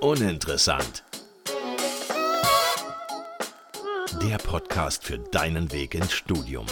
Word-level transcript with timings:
Uninteressant. 0.00 1.04
Der 4.22 4.38
Podcast 4.38 5.04
für 5.04 5.18
deinen 5.18 5.70
Weg 5.72 5.94
ins 5.94 6.12
Studium. 6.12 6.66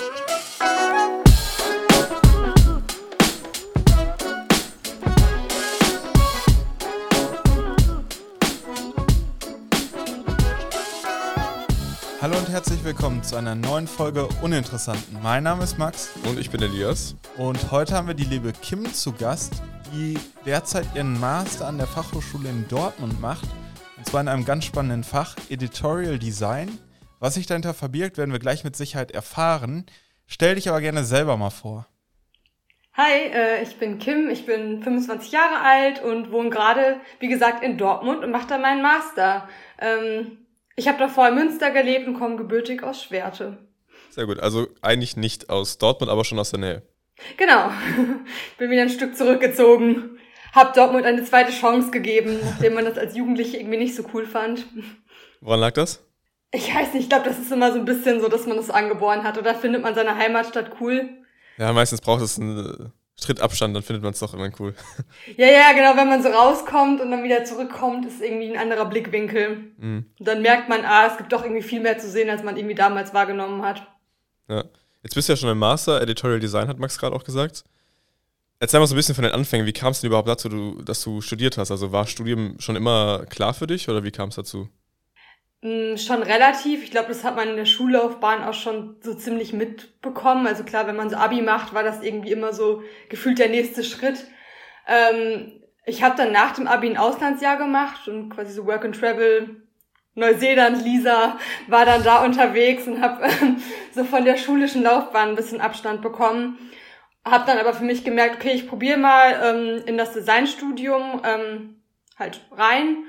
Hallo 12.21 12.37
und 12.37 12.49
herzlich 12.49 12.83
willkommen 12.83 13.23
zu 13.23 13.37
einer 13.37 13.55
neuen 13.55 13.87
Folge 13.87 14.29
Uninteressanten. 14.43 15.17
Mein 15.23 15.45
Name 15.45 15.63
ist 15.63 15.79
Max. 15.79 16.11
Und 16.25 16.39
ich 16.39 16.51
bin 16.51 16.61
Elias. 16.61 17.15
Und 17.37 17.71
heute 17.71 17.95
haben 17.95 18.09
wir 18.09 18.15
die 18.15 18.25
liebe 18.25 18.53
Kim 18.53 18.93
zu 18.93 19.13
Gast, 19.13 19.63
die 19.93 20.19
derzeit 20.45 20.87
ihren 20.95 21.19
Master 21.19 21.67
an 21.67 21.79
der 21.79 21.87
Fachhochschule 21.87 22.49
in 22.49 22.67
Dortmund 22.69 23.21
macht. 23.21 23.49
Und 23.97 24.07
zwar 24.07 24.21
in 24.21 24.29
einem 24.29 24.45
ganz 24.45 24.65
spannenden 24.65 25.05
Fach 25.05 25.37
Editorial 25.49 26.19
Design. 26.19 26.79
Was 27.21 27.35
sich 27.35 27.47
dahinter 27.47 27.75
verbirgt, 27.75 28.19
werden 28.19 28.33
wir 28.33 28.39
gleich 28.39 28.65
mit 28.65 28.77
Sicherheit 28.77 29.11
erfahren. 29.11 29.87
Stell 30.27 30.55
dich 30.55 30.69
aber 30.69 30.81
gerne 30.81 31.05
selber 31.05 31.37
mal 31.37 31.51
vor. 31.51 31.87
Hi, 32.95 33.13
äh, 33.33 33.63
ich 33.63 33.77
bin 33.79 33.99
Kim, 33.99 34.29
ich 34.29 34.45
bin 34.45 34.83
25 34.83 35.31
Jahre 35.31 35.61
alt 35.61 36.03
und 36.03 36.33
wohne 36.33 36.51
gerade, 36.51 37.01
wie 37.21 37.29
gesagt, 37.29 37.63
in 37.63 37.79
Dortmund 37.79 38.25
und 38.25 38.31
mache 38.31 38.49
da 38.49 38.59
meinen 38.59 38.83
Master. 38.83 39.49
Ähm, 39.81 40.39
ich 40.77 40.89
habe 40.89 40.99
davor 40.99 41.29
in 41.29 41.35
Münster 41.35 41.71
gelebt 41.71 42.07
und 42.07 42.15
komme 42.15 42.37
gebürtig 42.37 42.83
aus 42.83 43.03
Schwerte. 43.03 43.59
Sehr 44.11 44.27
gut. 44.27 44.41
Also 44.41 44.69
eigentlich 44.83 45.17
nicht 45.17 45.49
aus 45.49 45.79
Dortmund, 45.79 46.11
aber 46.11 46.25
schon 46.25 46.39
aus 46.39 46.51
der 46.51 46.61
Nähe. 46.61 46.83
Genau. 47.37 47.71
Bin 48.59 48.71
wieder 48.71 48.83
ein 48.83 48.91
Stück 48.91 49.17
zurückgezogen. 49.17 50.19
Hab 50.53 50.75
Dortmund 50.75 51.05
eine 51.05 51.25
zweite 51.25 51.53
Chance 51.53 51.91
gegeben, 51.91 52.39
nachdem 52.43 52.75
man 52.75 52.85
das 52.85 52.99
als 52.99 53.17
Jugendliche 53.17 53.59
irgendwie 53.59 53.79
nicht 53.79 53.95
so 53.95 54.05
cool 54.15 54.27
fand. 54.27 54.67
Woran 55.41 55.61
lag 55.61 55.73
das? 55.73 56.05
Ich 56.51 56.75
weiß 56.75 56.95
nicht, 56.95 57.05
ich 57.05 57.09
glaube, 57.11 57.29
das 57.29 57.39
ist 57.39 57.53
immer 57.53 57.73
so 57.73 57.79
ein 57.79 57.85
bisschen 57.85 58.21
so, 58.21 58.29
dass 58.29 58.47
man 58.47 58.57
das 58.57 58.71
angeboren 58.71 59.23
hat. 59.25 59.37
Oder 59.37 59.55
findet 59.55 59.83
man 59.83 59.95
seine 59.95 60.17
Heimatstadt 60.17 60.81
cool? 60.81 61.09
Ja, 61.59 61.73
meistens 61.73 62.01
braucht 62.01 62.23
es 62.23 62.39
einen 62.39 62.93
Schrittabstand, 63.21 63.75
dann 63.75 63.83
findet 63.83 64.03
man 64.03 64.13
es 64.13 64.21
doch 64.21 64.33
immer 64.33 64.51
cool. 64.59 64.75
Ja, 65.37 65.47
ja, 65.47 65.73
genau, 65.73 65.97
wenn 65.97 66.09
man 66.09 66.23
so 66.23 66.29
rauskommt 66.29 67.01
und 67.01 67.11
dann 67.11 67.25
wieder 67.25 67.45
zurückkommt, 67.45 68.07
ist 68.07 68.23
irgendwie 68.23 68.51
ein 68.51 68.59
anderer 68.59 68.87
Blickwinkel. 68.87 69.73
Mhm. 69.77 70.07
Und 70.19 70.29
dann 70.29 70.41
merkt 70.41 70.69
man, 70.69 70.85
ah, 70.85 71.07
es 71.07 71.17
gibt 71.19 71.33
doch 71.33 71.43
irgendwie 71.43 71.63
viel 71.63 71.81
mehr 71.81 71.99
zu 71.99 72.09
sehen, 72.09 72.31
als 72.31 72.43
man 72.43 72.57
irgendwie 72.57 72.75
damals 72.75 73.13
wahrgenommen 73.13 73.63
hat. 73.63 73.87
Ja. 74.49 74.65
Jetzt 75.03 75.15
bist 75.15 75.29
du 75.29 75.33
ja 75.33 75.37
schon 75.37 75.51
im 75.51 75.59
Master, 75.59 76.01
Editorial 76.01 76.41
Design, 76.41 76.69
hat 76.69 76.79
Max 76.79 76.99
gerade 76.99 77.15
auch 77.15 77.25
gesagt. 77.25 77.65
Erzähl 78.61 78.81
mal 78.81 78.87
so 78.87 78.95
ein 78.95 78.97
bisschen 78.97 79.15
von 79.15 79.23
den 79.25 79.33
Anfängen. 79.33 79.67
Wie 79.67 79.73
kam 79.73 79.93
es 79.93 80.01
denn 80.01 80.09
überhaupt 80.09 80.29
dazu, 80.29 80.83
dass 80.83 81.03
du 81.03 81.21
studiert 81.21 81.59
hast? 81.59 81.71
Also 81.71 81.93
war 81.93 82.07
Studium 82.07 82.57
schon 82.59 82.75
immer 82.75 83.25
klar 83.27 83.55
für 83.55 83.69
dich 83.69 83.89
oder 83.89 84.03
wie 84.03 84.11
kam 84.11 84.31
es 84.31 84.35
dazu? 84.35 84.69
Mm, 85.63 85.97
schon 85.97 86.23
relativ. 86.23 86.83
Ich 86.83 86.91
glaube, 86.91 87.09
das 87.09 87.23
hat 87.23 87.37
man 87.37 87.49
in 87.49 87.57
der 87.57 87.67
Schullaufbahn 87.67 88.43
auch 88.43 88.55
schon 88.55 88.97
so 89.01 89.15
ziemlich 89.15 89.53
mitbekommen. 89.53 90.47
Also 90.47 90.65
klar, 90.65 90.89
wenn 90.89 90.97
man 90.97 91.11
so 91.11 91.17
Abi 91.17 91.41
macht, 91.41 91.73
war 91.73 91.85
das 91.85 92.03
irgendwie 92.03 92.33
immer 92.33 92.53
so 92.53 92.83
gefühlt 93.09 93.39
der 93.39 93.49
nächste 93.49 93.85
Schritt. 93.85 94.27
Ähm, 94.89 95.63
ich 95.85 96.03
habe 96.03 96.17
dann 96.17 96.33
nach 96.33 96.55
dem 96.55 96.67
Abi 96.67 96.89
ein 96.89 96.97
Auslandsjahr 96.97 97.59
gemacht 97.59 98.09
und 98.09 98.31
quasi 98.31 98.53
so 98.53 98.67
Work 98.67 98.85
and 98.85 98.99
Travel. 98.99 99.68
Neuseeland, 100.19 100.85
Lisa 100.85 101.39
war 101.67 101.85
dann 101.85 102.03
da 102.03 102.25
unterwegs 102.25 102.87
und 102.87 103.01
habe 103.01 103.25
ähm, 103.25 103.63
so 103.95 104.05
von 104.05 104.25
der 104.25 104.37
schulischen 104.37 104.83
Laufbahn 104.83 105.31
ein 105.31 105.37
bisschen 105.37 105.61
Abstand 105.61 106.03
bekommen. 106.03 106.59
Hab 107.25 107.47
dann 107.47 107.59
aber 107.59 107.75
für 107.75 107.85
mich 107.85 108.05
gemerkt, 108.05 108.37
okay, 108.37 108.53
ich 108.53 108.69
probiere 108.69 108.99
mal 108.99 109.41
ähm, 109.43 109.83
in 109.87 109.99
das 109.99 110.13
Designstudium 110.13 111.23
ähm, 111.25 111.83
halt 112.19 112.41
rein 112.53 113.05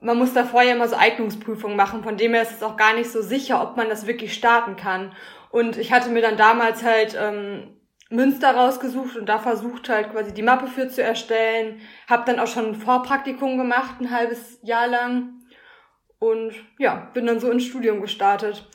man 0.00 0.18
muss 0.18 0.34
da 0.34 0.44
vorher 0.44 0.74
immer 0.74 0.88
so 0.88 0.96
Eignungsprüfungen 0.96 1.76
machen, 1.76 2.02
von 2.02 2.16
dem 2.16 2.34
her 2.34 2.42
ist 2.42 2.52
es 2.52 2.62
auch 2.62 2.76
gar 2.76 2.94
nicht 2.94 3.10
so 3.10 3.22
sicher, 3.22 3.62
ob 3.62 3.76
man 3.76 3.88
das 3.88 4.06
wirklich 4.06 4.34
starten 4.34 4.76
kann. 4.76 5.12
Und 5.50 5.78
ich 5.78 5.92
hatte 5.92 6.10
mir 6.10 6.22
dann 6.22 6.36
damals 6.36 6.84
halt 6.84 7.16
ähm, 7.18 7.76
Münster 8.10 8.54
rausgesucht 8.54 9.16
und 9.16 9.28
da 9.28 9.38
versucht 9.38 9.88
halt 9.88 10.12
quasi 10.12 10.34
die 10.34 10.42
Mappe 10.42 10.66
für 10.66 10.88
zu 10.88 11.02
erstellen. 11.02 11.80
Hab 12.08 12.26
dann 12.26 12.38
auch 12.38 12.46
schon 12.46 12.66
ein 12.66 12.74
Vorpraktikum 12.74 13.56
gemacht, 13.56 14.00
ein 14.00 14.10
halbes 14.10 14.58
Jahr 14.62 14.86
lang. 14.86 15.35
Und 16.30 16.54
ja, 16.78 17.10
bin 17.14 17.26
dann 17.26 17.40
so 17.40 17.50
ins 17.50 17.64
Studium 17.64 18.00
gestartet. 18.00 18.68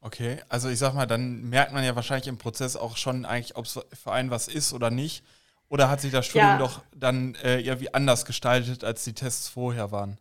Okay, 0.00 0.38
also 0.48 0.68
ich 0.68 0.78
sag 0.78 0.94
mal, 0.94 1.06
dann 1.06 1.48
merkt 1.48 1.72
man 1.72 1.84
ja 1.84 1.94
wahrscheinlich 1.94 2.26
im 2.26 2.38
Prozess 2.38 2.76
auch 2.76 2.96
schon 2.96 3.24
eigentlich, 3.24 3.56
ob 3.56 3.66
es 3.66 3.78
für 3.92 4.12
einen 4.12 4.30
was 4.30 4.48
ist 4.48 4.72
oder 4.72 4.90
nicht. 4.90 5.24
Oder 5.68 5.88
hat 5.88 6.00
sich 6.00 6.12
das 6.12 6.26
Studium 6.26 6.50
ja. 6.50 6.58
doch 6.58 6.82
dann 6.94 7.34
äh, 7.42 7.60
irgendwie 7.60 7.94
anders 7.94 8.26
gestaltet, 8.26 8.84
als 8.84 9.04
die 9.04 9.14
Tests 9.14 9.48
vorher 9.48 9.90
waren? 9.90 10.18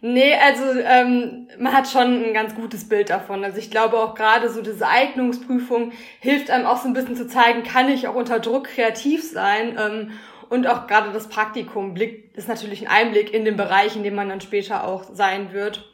Nee, 0.00 0.34
also 0.34 0.78
ähm, 0.80 1.48
man 1.58 1.72
hat 1.72 1.88
schon 1.88 2.24
ein 2.24 2.34
ganz 2.34 2.54
gutes 2.54 2.88
Bild 2.88 3.10
davon. 3.10 3.44
Also 3.44 3.58
ich 3.58 3.70
glaube 3.70 3.98
auch 3.98 4.14
gerade 4.14 4.48
so 4.50 4.62
diese 4.62 4.86
Eignungsprüfung 4.86 5.92
hilft 6.20 6.50
einem 6.50 6.66
auch 6.66 6.80
so 6.80 6.88
ein 6.88 6.94
bisschen 6.94 7.16
zu 7.16 7.26
zeigen, 7.26 7.64
kann 7.64 7.88
ich 7.88 8.08
auch 8.08 8.14
unter 8.14 8.40
Druck 8.40 8.68
kreativ 8.68 9.28
sein. 9.28 9.76
Ähm, 9.78 10.12
und 10.50 10.66
auch 10.66 10.88
gerade 10.88 11.12
das 11.12 11.28
Praktikum 11.28 11.94
Blick, 11.94 12.36
ist 12.36 12.48
natürlich 12.48 12.82
ein 12.82 12.92
Einblick 12.92 13.32
in 13.32 13.44
den 13.44 13.56
Bereich, 13.56 13.94
in 13.94 14.02
dem 14.02 14.16
man 14.16 14.28
dann 14.28 14.40
später 14.40 14.84
auch 14.84 15.04
sein 15.14 15.52
wird. 15.52 15.88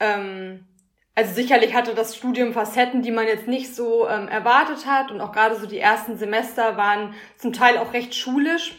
Ähm, 0.00 0.66
also 1.14 1.34
sicherlich 1.34 1.74
hatte 1.74 1.94
das 1.94 2.16
Studium 2.16 2.54
Facetten, 2.54 3.02
die 3.02 3.10
man 3.10 3.26
jetzt 3.26 3.46
nicht 3.46 3.74
so 3.74 4.08
ähm, 4.08 4.26
erwartet 4.26 4.86
hat. 4.86 5.10
Und 5.10 5.20
auch 5.20 5.32
gerade 5.32 5.60
so 5.60 5.66
die 5.66 5.78
ersten 5.78 6.16
Semester 6.16 6.78
waren 6.78 7.14
zum 7.36 7.52
Teil 7.52 7.76
auch 7.76 7.92
recht 7.92 8.14
schulisch. 8.14 8.72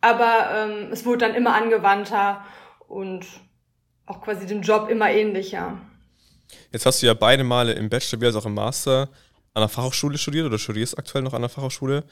Aber 0.00 0.48
ähm, 0.50 0.88
es 0.90 1.04
wurde 1.04 1.18
dann 1.18 1.34
immer 1.34 1.54
angewandter 1.54 2.42
und 2.88 3.26
auch 4.06 4.22
quasi 4.22 4.46
dem 4.46 4.62
Job 4.62 4.88
immer 4.88 5.10
ähnlicher. 5.10 5.78
Jetzt 6.72 6.86
hast 6.86 7.02
du 7.02 7.06
ja 7.06 7.12
beide 7.12 7.44
Male 7.44 7.72
im 7.72 7.90
Bachelor 7.90 8.20
wie 8.22 8.36
auch 8.36 8.46
im 8.46 8.54
Master 8.54 9.10
an 9.52 9.60
der 9.60 9.68
Fachhochschule 9.68 10.16
studiert 10.16 10.46
oder 10.46 10.58
studierst 10.58 10.96
aktuell 10.96 11.22
noch 11.22 11.34
an 11.34 11.42
der 11.42 11.50
Fachhochschule. 11.50 12.04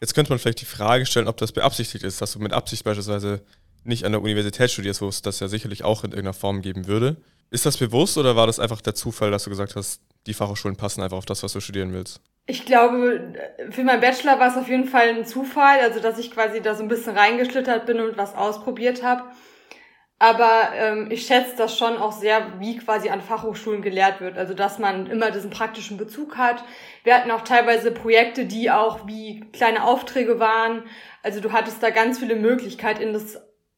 Jetzt 0.00 0.14
könnte 0.14 0.30
man 0.30 0.38
vielleicht 0.38 0.60
die 0.60 0.66
Frage 0.66 1.06
stellen, 1.06 1.28
ob 1.28 1.38
das 1.38 1.52
beabsichtigt 1.52 2.04
ist, 2.04 2.20
dass 2.20 2.32
du 2.32 2.38
mit 2.38 2.52
Absicht 2.52 2.84
beispielsweise 2.84 3.42
nicht 3.84 4.04
an 4.04 4.12
der 4.12 4.20
Universität 4.20 4.70
studierst, 4.70 5.00
wo 5.00 5.08
es 5.08 5.22
das 5.22 5.40
ja 5.40 5.48
sicherlich 5.48 5.84
auch 5.84 6.04
in 6.04 6.10
irgendeiner 6.10 6.34
Form 6.34 6.60
geben 6.60 6.86
würde. 6.86 7.16
Ist 7.50 7.64
das 7.64 7.76
bewusst 7.76 8.18
oder 8.18 8.36
war 8.36 8.46
das 8.46 8.58
einfach 8.58 8.80
der 8.80 8.94
Zufall, 8.94 9.30
dass 9.30 9.44
du 9.44 9.50
gesagt 9.50 9.76
hast, 9.76 10.00
die 10.26 10.34
Fachhochschulen 10.34 10.76
passen 10.76 11.02
einfach 11.02 11.16
auf 11.16 11.26
das, 11.26 11.42
was 11.42 11.52
du 11.52 11.60
studieren 11.60 11.92
willst? 11.92 12.20
Ich 12.46 12.64
glaube, 12.64 13.34
für 13.70 13.84
meinen 13.84 14.00
Bachelor 14.00 14.38
war 14.38 14.50
es 14.50 14.56
auf 14.56 14.68
jeden 14.68 14.88
Fall 14.88 15.08
ein 15.08 15.24
Zufall, 15.24 15.80
also 15.80 16.00
dass 16.00 16.18
ich 16.18 16.30
quasi 16.30 16.60
da 16.60 16.74
so 16.74 16.82
ein 16.82 16.88
bisschen 16.88 17.16
reingeschlittert 17.16 17.86
bin 17.86 18.00
und 18.00 18.16
was 18.16 18.34
ausprobiert 18.34 19.02
habe. 19.02 19.24
Aber 20.18 20.70
ähm, 20.74 21.10
ich 21.10 21.26
schätze 21.26 21.56
das 21.58 21.76
schon 21.76 21.98
auch 21.98 22.12
sehr, 22.12 22.58
wie 22.58 22.78
quasi 22.78 23.10
an 23.10 23.20
Fachhochschulen 23.20 23.82
gelehrt 23.82 24.20
wird. 24.20 24.38
Also 24.38 24.54
dass 24.54 24.78
man 24.78 25.06
immer 25.06 25.30
diesen 25.30 25.50
praktischen 25.50 25.98
Bezug 25.98 26.38
hat. 26.38 26.64
Wir 27.04 27.14
hatten 27.14 27.30
auch 27.30 27.42
teilweise 27.42 27.90
Projekte, 27.90 28.46
die 28.46 28.70
auch 28.70 29.06
wie 29.06 29.44
kleine 29.52 29.84
Aufträge 29.84 30.40
waren. 30.40 30.84
Also 31.22 31.40
du 31.40 31.52
hattest 31.52 31.82
da 31.82 31.90
ganz 31.90 32.18
viele 32.18 32.36
Möglichkeiten, 32.36 33.02
in, 33.02 33.12
das, 33.12 33.34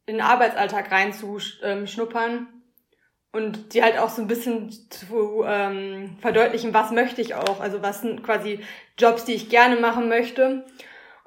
in 0.06 0.14
den 0.14 0.20
Arbeitsalltag 0.20 0.92
reinzuschnuppern. 0.92 2.48
Und 3.32 3.74
die 3.74 3.82
halt 3.82 3.98
auch 3.98 4.08
so 4.08 4.22
ein 4.22 4.28
bisschen 4.28 4.70
zu 4.90 5.44
ähm, 5.44 6.16
verdeutlichen, 6.20 6.72
was 6.72 6.92
möchte 6.92 7.20
ich 7.20 7.34
auch. 7.34 7.60
Also 7.60 7.82
was 7.82 8.00
sind 8.00 8.22
quasi 8.22 8.60
Jobs, 8.96 9.24
die 9.24 9.34
ich 9.34 9.50
gerne 9.50 9.76
machen 9.76 10.08
möchte. 10.08 10.64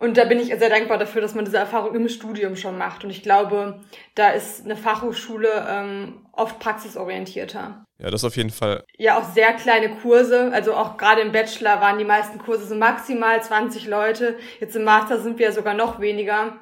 Und 0.01 0.17
da 0.17 0.25
bin 0.25 0.39
ich 0.39 0.47
sehr 0.47 0.69
dankbar 0.69 0.97
dafür, 0.97 1.21
dass 1.21 1.35
man 1.35 1.45
diese 1.45 1.59
Erfahrung 1.59 1.93
im 1.93 2.09
Studium 2.09 2.55
schon 2.55 2.75
macht. 2.75 3.03
Und 3.03 3.11
ich 3.11 3.21
glaube, 3.21 3.81
da 4.15 4.31
ist 4.31 4.65
eine 4.65 4.75
Fachhochschule 4.75 5.47
ähm, 5.69 6.25
oft 6.31 6.57
praxisorientierter. 6.57 7.85
Ja, 7.99 8.09
das 8.09 8.23
auf 8.23 8.35
jeden 8.35 8.49
Fall. 8.49 8.83
Ja, 8.97 9.19
auch 9.19 9.31
sehr 9.31 9.53
kleine 9.53 9.95
Kurse. 9.97 10.51
Also 10.51 10.73
auch 10.73 10.97
gerade 10.97 11.21
im 11.21 11.31
Bachelor 11.31 11.81
waren 11.81 11.99
die 11.99 12.03
meisten 12.03 12.39
Kurse 12.39 12.65
so 12.65 12.73
maximal 12.73 13.43
20 13.43 13.85
Leute. 13.85 14.37
Jetzt 14.59 14.75
im 14.75 14.85
Master 14.85 15.21
sind 15.21 15.37
wir 15.37 15.45
ja 15.45 15.51
sogar 15.51 15.75
noch 15.75 15.99
weniger. 15.99 16.57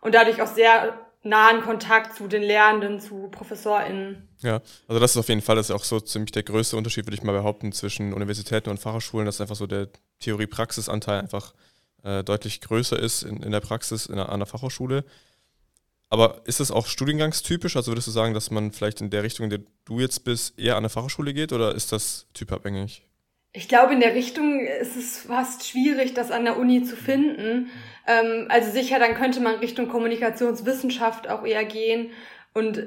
Und 0.00 0.14
dadurch 0.14 0.40
auch 0.40 0.46
sehr 0.46 0.98
nahen 1.22 1.60
Kontakt 1.60 2.16
zu 2.16 2.28
den 2.28 2.42
Lehrenden, 2.42 2.98
zu 2.98 3.28
ProfessorInnen. 3.30 4.26
Ja, 4.38 4.62
also 4.88 4.98
das 4.98 5.10
ist 5.10 5.16
auf 5.18 5.28
jeden 5.28 5.42
Fall 5.42 5.56
das 5.56 5.68
ist 5.68 5.76
auch 5.76 5.84
so 5.84 6.00
ziemlich 6.00 6.32
der 6.32 6.44
größte 6.44 6.78
Unterschied, 6.78 7.04
würde 7.04 7.16
ich 7.16 7.22
mal 7.22 7.32
behaupten, 7.32 7.72
zwischen 7.72 8.14
Universitäten 8.14 8.70
und 8.70 8.80
Fachhochschulen, 8.80 9.26
dass 9.26 9.42
einfach 9.42 9.56
so 9.56 9.66
der 9.66 9.88
Theorie-Praxis-Anteil 10.20 11.20
einfach 11.20 11.52
äh, 12.04 12.24
deutlich 12.24 12.60
größer 12.60 12.98
ist 12.98 13.22
in, 13.22 13.42
in 13.42 13.52
der 13.52 13.60
Praxis 13.60 14.06
in 14.06 14.14
einer, 14.14 14.30
an 14.30 14.40
der 14.40 14.46
Fachhochschule. 14.46 15.04
Aber 16.08 16.42
ist 16.44 16.58
das 16.58 16.72
auch 16.72 16.86
studiengangstypisch? 16.86 17.76
Also 17.76 17.92
würdest 17.92 18.08
du 18.08 18.10
sagen, 18.10 18.34
dass 18.34 18.50
man 18.50 18.72
vielleicht 18.72 19.00
in 19.00 19.10
der 19.10 19.22
Richtung, 19.22 19.44
in 19.44 19.50
der 19.50 19.60
du 19.84 20.00
jetzt 20.00 20.24
bist, 20.24 20.58
eher 20.58 20.76
an 20.76 20.82
der 20.82 20.90
Fachhochschule 20.90 21.32
geht 21.32 21.52
oder 21.52 21.74
ist 21.74 21.92
das 21.92 22.26
typabhängig? 22.34 23.06
Ich 23.52 23.68
glaube, 23.68 23.94
in 23.94 24.00
der 24.00 24.14
Richtung 24.14 24.60
ist 24.60 24.96
es 24.96 25.18
fast 25.18 25.66
schwierig, 25.66 26.14
das 26.14 26.30
an 26.30 26.44
der 26.44 26.56
Uni 26.58 26.82
zu 26.82 26.96
finden. 26.96 27.70
Ähm, 28.06 28.46
also 28.48 28.70
sicher, 28.70 28.98
dann 28.98 29.14
könnte 29.14 29.40
man 29.40 29.56
Richtung 29.56 29.88
Kommunikationswissenschaft 29.88 31.28
auch 31.28 31.44
eher 31.44 31.64
gehen. 31.64 32.10
Und 32.54 32.86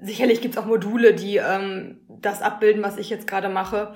sicherlich 0.00 0.40
gibt 0.40 0.54
es 0.54 0.60
auch 0.60 0.66
Module, 0.66 1.14
die 1.14 1.36
ähm, 1.36 2.00
das 2.08 2.42
abbilden, 2.42 2.82
was 2.82 2.98
ich 2.98 3.10
jetzt 3.10 3.26
gerade 3.26 3.48
mache. 3.48 3.94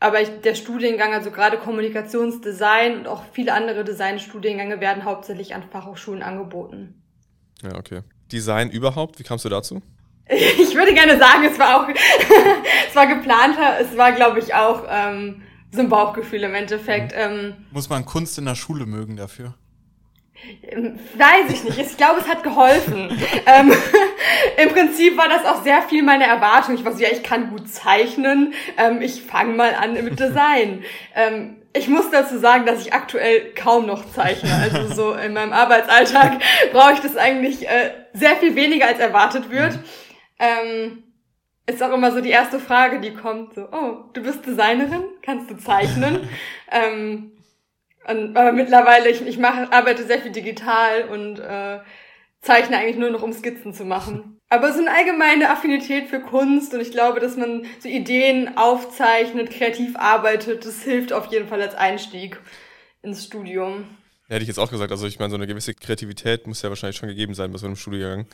Aber 0.00 0.20
ich, 0.20 0.28
der 0.42 0.54
Studiengang, 0.54 1.12
also 1.12 1.30
gerade 1.30 1.56
Kommunikationsdesign 1.56 2.98
und 2.98 3.08
auch 3.08 3.24
viele 3.32 3.52
andere 3.52 3.84
Designstudiengänge 3.84 4.80
werden 4.80 5.04
hauptsächlich 5.04 5.54
an 5.54 5.64
Fachhochschulen 5.64 6.22
angeboten. 6.22 7.02
Ja, 7.62 7.74
okay. 7.76 8.02
Design 8.30 8.70
überhaupt? 8.70 9.18
Wie 9.18 9.24
kamst 9.24 9.44
du 9.44 9.48
dazu? 9.48 9.82
Ich 10.30 10.74
würde 10.74 10.92
gerne 10.92 11.18
sagen, 11.18 11.44
es 11.50 11.58
war 11.58 11.80
auch, 11.80 11.88
es 12.88 12.94
war 12.94 13.06
geplanter, 13.06 13.80
es 13.80 13.96
war, 13.96 14.12
glaube 14.12 14.38
ich, 14.38 14.52
auch 14.54 14.84
ähm, 14.86 15.42
so 15.70 15.80
ein 15.80 15.88
Bauchgefühl 15.88 16.42
im 16.42 16.54
Endeffekt. 16.54 17.12
Mhm. 17.12 17.18
Ähm, 17.18 17.54
Muss 17.70 17.88
man 17.88 18.04
Kunst 18.04 18.38
in 18.38 18.44
der 18.44 18.54
Schule 18.54 18.84
mögen 18.84 19.16
dafür? 19.16 19.54
Ähm, 20.62 20.98
weiß 21.16 21.52
ich 21.52 21.64
nicht. 21.64 21.78
Ich 21.78 21.96
glaube, 21.96 22.20
es 22.20 22.28
hat 22.28 22.42
geholfen. 22.42 23.10
ähm, 23.46 23.72
Im 24.62 24.68
Prinzip 24.70 25.16
war 25.16 25.28
das 25.28 25.44
auch 25.44 25.62
sehr 25.62 25.82
viel 25.82 26.02
meine 26.02 26.26
Erwartung. 26.26 26.74
Ich 26.74 26.84
war 26.84 26.92
so, 26.92 27.02
ja, 27.02 27.08
ich 27.10 27.22
kann 27.22 27.50
gut 27.50 27.68
zeichnen. 27.68 28.54
Ähm, 28.76 29.02
ich 29.02 29.22
fange 29.22 29.54
mal 29.54 29.74
an 29.74 29.94
mit 29.94 30.18
Design. 30.20 30.84
ähm, 31.14 31.56
ich 31.74 31.86
muss 31.86 32.10
dazu 32.10 32.38
sagen, 32.38 32.64
dass 32.64 32.80
ich 32.80 32.94
aktuell 32.94 33.52
kaum 33.54 33.86
noch 33.86 34.10
zeichne. 34.10 34.50
Also 34.54 34.92
so 34.92 35.12
in 35.12 35.34
meinem 35.34 35.52
Arbeitsalltag 35.52 36.38
brauche 36.72 36.94
ich 36.94 37.00
das 37.00 37.16
eigentlich 37.16 37.68
äh, 37.68 37.92
sehr 38.14 38.36
viel 38.36 38.56
weniger 38.56 38.86
als 38.86 38.98
erwartet 38.98 39.50
wird. 39.50 39.78
Ähm, 40.38 41.04
ist 41.66 41.82
auch 41.82 41.92
immer 41.92 42.10
so 42.10 42.22
die 42.22 42.30
erste 42.30 42.58
Frage, 42.58 43.00
die 43.00 43.12
kommt, 43.12 43.54
so, 43.54 43.68
oh, 43.70 44.08
du 44.14 44.22
bist 44.22 44.46
Designerin, 44.46 45.04
kannst 45.22 45.50
du 45.50 45.58
zeichnen? 45.58 46.26
Und, 48.08 48.36
aber 48.36 48.52
mittlerweile, 48.52 49.10
ich, 49.10 49.26
ich 49.26 49.38
mache, 49.38 49.72
arbeite 49.72 50.04
sehr 50.04 50.20
viel 50.20 50.32
digital 50.32 51.04
und 51.10 51.38
äh, 51.38 51.80
zeichne 52.40 52.78
eigentlich 52.78 52.96
nur 52.96 53.10
noch, 53.10 53.22
um 53.22 53.32
Skizzen 53.32 53.74
zu 53.74 53.84
machen. 53.84 54.34
Aber 54.50 54.72
so 54.72 54.80
eine 54.80 54.90
allgemeine 54.90 55.50
Affinität 55.50 56.06
für 56.06 56.20
Kunst 56.20 56.72
und 56.72 56.80
ich 56.80 56.90
glaube, 56.90 57.20
dass 57.20 57.36
man 57.36 57.66
so 57.80 57.88
Ideen 57.90 58.56
aufzeichnet, 58.56 59.50
kreativ 59.50 59.94
arbeitet, 59.96 60.64
das 60.64 60.82
hilft 60.82 61.12
auf 61.12 61.30
jeden 61.30 61.48
Fall 61.48 61.60
als 61.60 61.74
Einstieg 61.74 62.40
ins 63.02 63.26
Studium. 63.26 63.84
Ja, 64.26 64.36
hätte 64.36 64.44
ich 64.44 64.48
jetzt 64.48 64.58
auch 64.58 64.70
gesagt. 64.70 64.90
Also 64.90 65.06
ich 65.06 65.18
meine, 65.18 65.28
so 65.28 65.36
eine 65.36 65.46
gewisse 65.46 65.74
Kreativität 65.74 66.46
muss 66.46 66.62
ja 66.62 66.70
wahrscheinlich 66.70 66.96
schon 66.96 67.10
gegeben 67.10 67.34
sein 67.34 67.52
bei 67.52 67.58
so 67.58 67.66
einem 67.66 67.76
Studiengang. 67.76 68.26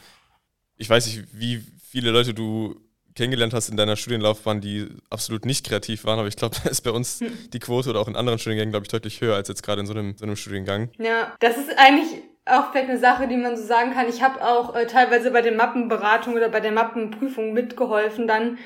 Ich 0.77 0.89
weiß 0.89 1.07
nicht, 1.07 1.25
wie 1.33 1.65
viele 1.91 2.13
Leute 2.13 2.33
du 2.33 2.81
kennengelernt 3.15 3.55
hast 3.55 3.69
in 3.69 3.77
deiner 3.77 3.97
Studienlaufbahn, 3.97 4.61
die 4.61 4.89
absolut 5.11 5.45
nicht 5.45 5.67
kreativ 5.67 6.05
waren, 6.05 6.19
aber 6.19 6.29
ich 6.29 6.37
glaube, 6.37 6.57
da 6.65 6.71
ist 6.71 6.83
bei 6.83 6.91
uns 6.91 7.21
hm. 7.21 7.51
die 7.53 7.59
Quote 7.59 7.91
oder 7.91 8.01
auch 8.01 8.09
in 8.09 8.17
anderen 8.17 8.39
Studiengängen, 8.39 8.73
glaube 8.73 8.85
ich, 8.85 8.91
deutlich 8.91 9.21
höher 9.21 9.37
als 9.37 9.49
jetzt 9.49 9.63
gerade 9.63 9.81
in 9.81 9.87
so 9.87 9.95
einem, 9.95 10.17
so 10.17 10.25
einem 10.25 10.37
Studiengang. 10.37 10.91
Ja, 10.99 11.33
das 11.41 11.57
ist 11.57 11.79
eigentlich 11.79 12.09
auch 12.47 12.73
vielleicht 12.73 12.91
eine 12.91 12.99
Sache, 12.99 13.27
die 13.27 13.37
man 13.37 13.57
so 13.57 13.65
sagen 13.65 13.93
kann. 13.95 14.09
Ich 14.09 14.23
habe 14.23 14.45
auch 14.45 14.75
äh, 14.75 14.87
teilweise 14.87 15.31
bei 15.31 15.41
den 15.41 15.57
Mappenberatungen 15.57 16.37
oder 16.37 16.51
bei 16.51 16.61
der 16.61 16.73
Mappenprüfung 16.73 17.53
mitgeholfen, 17.53 18.27
dann 18.27 18.59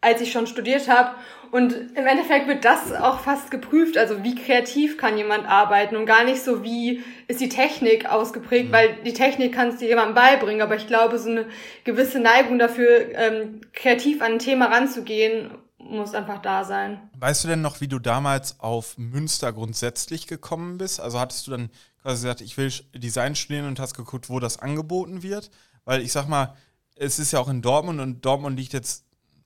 als 0.00 0.20
ich 0.20 0.32
schon 0.32 0.46
studiert 0.46 0.88
habe. 0.88 1.16
Und 1.54 1.72
im 1.72 2.04
Endeffekt 2.08 2.48
wird 2.48 2.64
das 2.64 2.90
auch 2.90 3.20
fast 3.20 3.52
geprüft. 3.52 3.96
Also 3.96 4.24
wie 4.24 4.34
kreativ 4.34 4.98
kann 4.98 5.16
jemand 5.16 5.46
arbeiten 5.46 5.94
und 5.94 6.04
gar 6.04 6.24
nicht 6.24 6.42
so, 6.42 6.64
wie 6.64 7.04
ist 7.28 7.40
die 7.40 7.48
Technik 7.48 8.06
ausgeprägt, 8.10 8.70
mhm. 8.70 8.72
weil 8.72 8.96
die 9.04 9.12
Technik 9.12 9.54
kannst 9.54 9.80
du 9.80 9.86
jemandem 9.86 10.16
beibringen. 10.16 10.62
Aber 10.62 10.74
ich 10.74 10.88
glaube, 10.88 11.16
so 11.16 11.30
eine 11.30 11.46
gewisse 11.84 12.18
Neigung 12.18 12.58
dafür, 12.58 13.14
ähm, 13.14 13.60
kreativ 13.72 14.20
an 14.20 14.32
ein 14.32 14.38
Thema 14.40 14.66
ranzugehen, 14.66 15.52
muss 15.78 16.12
einfach 16.12 16.42
da 16.42 16.64
sein. 16.64 16.98
Weißt 17.20 17.44
du 17.44 17.48
denn 17.48 17.62
noch, 17.62 17.80
wie 17.80 17.86
du 17.86 18.00
damals 18.00 18.58
auf 18.58 18.98
Münster 18.98 19.52
grundsätzlich 19.52 20.26
gekommen 20.26 20.78
bist? 20.78 21.00
Also 21.00 21.20
hattest 21.20 21.46
du 21.46 21.52
dann 21.52 21.70
quasi 22.02 22.24
gesagt, 22.24 22.40
ich 22.40 22.56
will 22.56 22.72
Design 22.96 23.36
studieren 23.36 23.68
und 23.68 23.78
hast 23.78 23.94
geguckt, 23.94 24.28
wo 24.28 24.40
das 24.40 24.58
angeboten 24.58 25.22
wird? 25.22 25.52
Weil 25.84 26.02
ich 26.02 26.10
sag 26.10 26.26
mal, 26.26 26.56
es 26.96 27.20
ist 27.20 27.32
ja 27.32 27.38
auch 27.38 27.48
in 27.48 27.62
Dortmund 27.62 28.00
und 28.00 28.24
Dortmund 28.24 28.58
liegt 28.58 28.72
jetzt, 28.72 29.03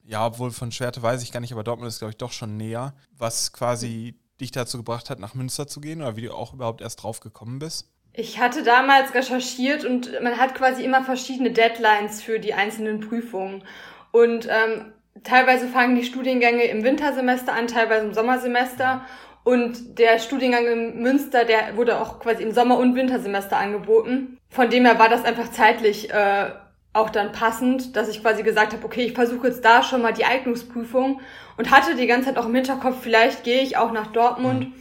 ja, 0.09 0.27
obwohl 0.27 0.51
von 0.51 0.73
Schwerte 0.73 1.03
weiß 1.03 1.23
ich 1.23 1.33
gar 1.33 1.41
nicht, 1.41 1.53
aber 1.53 1.63
Dortmund 1.63 1.89
ist, 1.89 1.99
glaube 1.99 2.13
ich, 2.13 2.17
doch 2.17 2.33
schon 2.33 2.57
näher, 2.57 2.95
was 3.17 3.53
quasi 3.53 4.19
dich 4.41 4.51
dazu 4.53 4.79
gebracht 4.79 5.11
hat, 5.11 5.19
nach 5.19 5.35
Münster 5.35 5.67
zu 5.67 5.81
gehen 5.81 6.01
oder 6.01 6.17
wie 6.17 6.23
du 6.23 6.33
auch 6.33 6.55
überhaupt 6.55 6.81
erst 6.81 7.03
drauf 7.03 7.21
gekommen 7.21 7.59
bist? 7.59 7.93
Ich 8.15 8.41
hatte 8.41 8.63
damals 8.63 9.15
recherchiert 9.15 9.85
und 9.85 10.11
man 10.23 10.39
hat 10.39 10.55
quasi 10.55 10.83
immer 10.83 11.05
verschiedene 11.05 11.51
Deadlines 11.51 12.23
für 12.23 12.41
die 12.41 12.55
einzelnen 12.55 13.01
Prüfungen. 13.01 13.63
Und 14.11 14.49
ähm, 14.51 14.93
teilweise 15.25 15.69
fangen 15.69 15.95
die 15.95 16.05
Studiengänge 16.05 16.65
im 16.65 16.85
Wintersemester 16.85 17.53
an, 17.53 17.67
teilweise 17.67 18.07
im 18.07 18.15
Sommersemester. 18.15 19.05
Und 19.45 19.99
der 19.99 20.19
Studiengang 20.19 20.67
in 20.67 21.03
Münster, 21.03 21.45
der 21.45 21.77
wurde 21.77 22.01
auch 22.01 22.19
quasi 22.19 22.43
im 22.43 22.53
Sommer- 22.53 22.79
und 22.79 22.95
Wintersemester 22.95 23.59
angeboten. 23.59 24.39
Von 24.49 24.71
dem 24.71 24.87
her 24.87 24.99
war 24.99 25.11
das 25.11 25.25
einfach 25.25 25.51
zeitlich 25.51 26.11
äh, 26.11 26.51
auch 26.93 27.11
dann 27.11 27.33
passend, 27.33 27.97
dass 27.97 28.09
ich 28.09 28.23
quasi 28.23 28.43
gesagt 28.43 28.73
habe, 28.73 28.85
okay, 28.85 29.05
ich 29.05 29.13
versuche 29.13 29.49
jetzt 29.49 29.65
da 29.65 29.83
schon 29.83 30.03
mal 30.03 30.13
die 30.13 30.25
Eignungsprüfung 30.25 31.21
und 31.57 31.71
hatte 31.71 31.95
die 31.97 32.07
ganze 32.07 32.29
Zeit 32.29 32.39
auch 32.39 32.47
im 32.47 32.55
Hinterkopf, 32.55 32.97
vielleicht 33.01 33.45
gehe 33.45 33.63
ich 33.63 33.77
auch 33.77 33.93
nach 33.93 34.09
Dortmund. 34.09 34.69
Mhm. 34.69 34.75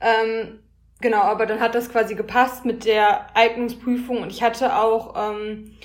Ähm, 0.00 0.60
genau, 1.00 1.22
aber 1.22 1.46
dann 1.46 1.60
hat 1.60 1.74
das 1.74 1.90
quasi 1.90 2.14
gepasst 2.14 2.64
mit 2.64 2.84
der 2.84 3.34
Eignungsprüfung 3.36 4.22
und 4.22 4.30
ich 4.30 4.42
hatte 4.42 4.76
auch 4.76 5.14
ähm, 5.16 5.76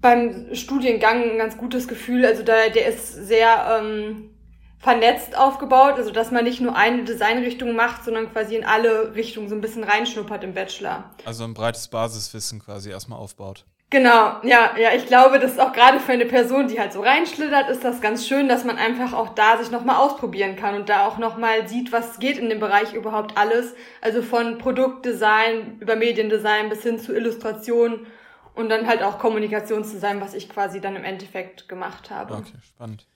beim 0.00 0.54
Studiengang 0.54 1.30
ein 1.32 1.38
ganz 1.38 1.56
gutes 1.56 1.88
Gefühl. 1.88 2.24
Also 2.24 2.42
da, 2.42 2.68
der 2.68 2.86
ist 2.86 3.12
sehr 3.26 3.80
ähm, 3.80 4.30
vernetzt 4.78 5.36
aufgebaut, 5.36 5.94
also 5.96 6.10
dass 6.10 6.30
man 6.30 6.44
nicht 6.44 6.60
nur 6.60 6.76
eine 6.76 7.04
Designrichtung 7.04 7.74
macht, 7.74 8.04
sondern 8.04 8.30
quasi 8.30 8.54
in 8.54 8.64
alle 8.64 9.14
Richtungen 9.14 9.48
so 9.48 9.54
ein 9.54 9.62
bisschen 9.62 9.82
reinschnuppert 9.82 10.44
im 10.44 10.52
Bachelor. 10.52 11.10
Also 11.24 11.44
ein 11.44 11.54
breites 11.54 11.88
Basiswissen 11.88 12.60
quasi 12.60 12.90
erstmal 12.90 13.18
aufbaut. 13.18 13.64
Genau, 13.90 14.40
ja, 14.42 14.76
ja, 14.76 14.92
ich 14.96 15.06
glaube, 15.06 15.38
das 15.38 15.52
ist 15.52 15.60
auch 15.60 15.72
gerade 15.72 16.00
für 16.00 16.12
eine 16.12 16.26
Person, 16.26 16.66
die 16.66 16.80
halt 16.80 16.92
so 16.92 17.00
reinschlittert, 17.00 17.68
ist 17.68 17.84
das 17.84 18.00
ganz 18.00 18.26
schön, 18.26 18.48
dass 18.48 18.64
man 18.64 18.76
einfach 18.76 19.12
auch 19.12 19.34
da 19.34 19.58
sich 19.58 19.70
nochmal 19.70 19.96
ausprobieren 19.96 20.56
kann 20.56 20.74
und 20.74 20.88
da 20.88 21.06
auch 21.06 21.18
nochmal 21.18 21.68
sieht, 21.68 21.92
was 21.92 22.18
geht 22.18 22.36
in 22.38 22.48
dem 22.48 22.58
Bereich 22.58 22.94
überhaupt 22.94 23.36
alles. 23.36 23.74
Also 24.00 24.22
von 24.22 24.58
Produktdesign 24.58 25.78
über 25.78 25.94
Mediendesign 25.94 26.70
bis 26.70 26.82
hin 26.82 26.98
zu 26.98 27.14
Illustration 27.14 28.06
und 28.54 28.68
dann 28.68 28.86
halt 28.86 29.02
auch 29.02 29.18
Kommunikationsdesign, 29.18 30.20
was 30.20 30.34
ich 30.34 30.48
quasi 30.48 30.80
dann 30.80 30.96
im 30.96 31.04
Endeffekt 31.04 31.68
gemacht 31.68 32.10
habe. 32.10 32.34
Okay, 32.34 32.58
spannend. 32.66 33.06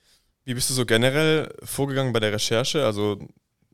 Wie 0.44 0.54
bist 0.54 0.70
du 0.70 0.74
so 0.74 0.86
generell 0.86 1.52
vorgegangen 1.62 2.12
bei 2.12 2.20
der 2.20 2.32
Recherche? 2.32 2.84
Also 2.84 3.18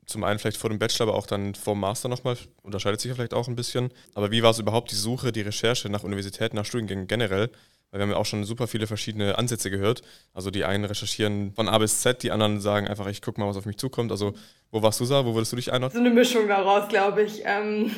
zum 0.05 0.23
einen 0.23 0.39
vielleicht 0.39 0.57
vor 0.57 0.69
dem 0.69 0.79
Bachelor, 0.79 1.07
aber 1.07 1.17
auch 1.17 1.27
dann 1.27 1.55
vor 1.55 1.73
dem 1.73 1.81
Master 1.81 2.09
nochmal, 2.09 2.37
unterscheidet 2.61 3.01
sich 3.01 3.09
ja 3.09 3.15
vielleicht 3.15 3.33
auch 3.33 3.47
ein 3.47 3.55
bisschen. 3.55 3.91
Aber 4.13 4.31
wie 4.31 4.43
war 4.43 4.51
es 4.51 4.59
überhaupt 4.59 4.91
die 4.91 4.95
Suche, 4.95 5.31
die 5.31 5.41
Recherche 5.41 5.89
nach 5.89 6.03
Universitäten, 6.03 6.55
nach 6.55 6.65
Studiengängen 6.65 7.07
generell? 7.07 7.49
Weil 7.91 7.99
wir 7.99 8.03
haben 8.03 8.11
ja 8.11 8.17
auch 8.17 8.25
schon 8.25 8.43
super 8.43 8.67
viele 8.67 8.87
verschiedene 8.87 9.37
Ansätze 9.37 9.69
gehört. 9.69 10.01
Also 10.33 10.51
die 10.51 10.65
einen 10.65 10.85
recherchieren 10.85 11.53
von 11.53 11.69
A 11.69 11.77
bis 11.77 12.01
Z, 12.01 12.23
die 12.23 12.31
anderen 12.31 12.59
sagen 12.59 12.87
einfach, 12.87 13.07
ich 13.07 13.21
gucke 13.21 13.39
mal, 13.39 13.47
was 13.47 13.57
auf 13.57 13.65
mich 13.65 13.77
zukommt. 13.77 14.11
Also 14.11 14.33
wo 14.71 14.81
warst 14.81 14.99
du, 14.99 15.05
Sa? 15.05 15.25
Wo 15.25 15.33
würdest 15.33 15.51
du 15.53 15.55
dich 15.55 15.71
einordnen? 15.71 16.03
So 16.03 16.05
eine 16.05 16.13
Mischung 16.13 16.47
daraus, 16.47 16.89
glaube 16.89 17.23
ich. 17.23 17.43
Ähm 17.45 17.91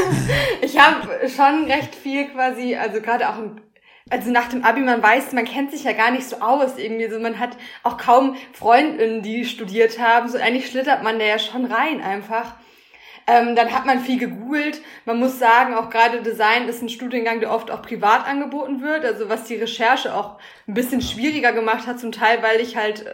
ich 0.62 0.78
habe 0.78 1.28
schon 1.28 1.70
recht 1.70 1.94
viel 1.94 2.28
quasi, 2.30 2.74
also 2.74 3.00
gerade 3.00 3.28
auch 3.28 3.38
im 3.38 3.60
also 4.08 4.30
nach 4.30 4.48
dem 4.48 4.64
Abi, 4.64 4.80
man 4.80 5.02
weiß, 5.02 5.32
man 5.32 5.44
kennt 5.44 5.70
sich 5.70 5.84
ja 5.84 5.92
gar 5.92 6.10
nicht 6.10 6.28
so 6.28 6.36
aus 6.40 6.78
irgendwie. 6.78 7.08
So, 7.10 7.20
man 7.20 7.38
hat 7.38 7.56
auch 7.82 7.96
kaum 7.96 8.36
Freundinnen, 8.52 9.22
die 9.22 9.44
studiert 9.44 9.98
haben. 9.98 10.28
So 10.28 10.38
eigentlich 10.38 10.68
schlittert 10.68 11.02
man 11.02 11.18
da 11.18 11.24
ja 11.24 11.38
schon 11.38 11.66
rein 11.66 12.00
einfach. 12.00 12.54
Ähm, 13.26 13.54
dann 13.54 13.72
hat 13.72 13.86
man 13.86 14.00
viel 14.00 14.18
gegoogelt. 14.18 14.80
Man 15.04 15.18
muss 15.18 15.38
sagen, 15.38 15.74
auch 15.74 15.90
gerade 15.90 16.22
Design 16.22 16.68
ist 16.68 16.82
ein 16.82 16.88
Studiengang, 16.88 17.40
der 17.40 17.52
oft 17.52 17.70
auch 17.70 17.82
privat 17.82 18.26
angeboten 18.26 18.80
wird. 18.80 19.04
Also 19.04 19.28
was 19.28 19.44
die 19.44 19.56
Recherche 19.56 20.14
auch 20.14 20.38
ein 20.66 20.74
bisschen 20.74 21.02
schwieriger 21.02 21.52
gemacht 21.52 21.86
hat, 21.86 22.00
zum 22.00 22.10
Teil, 22.12 22.42
weil 22.42 22.60
ich 22.60 22.76
halt, 22.76 23.04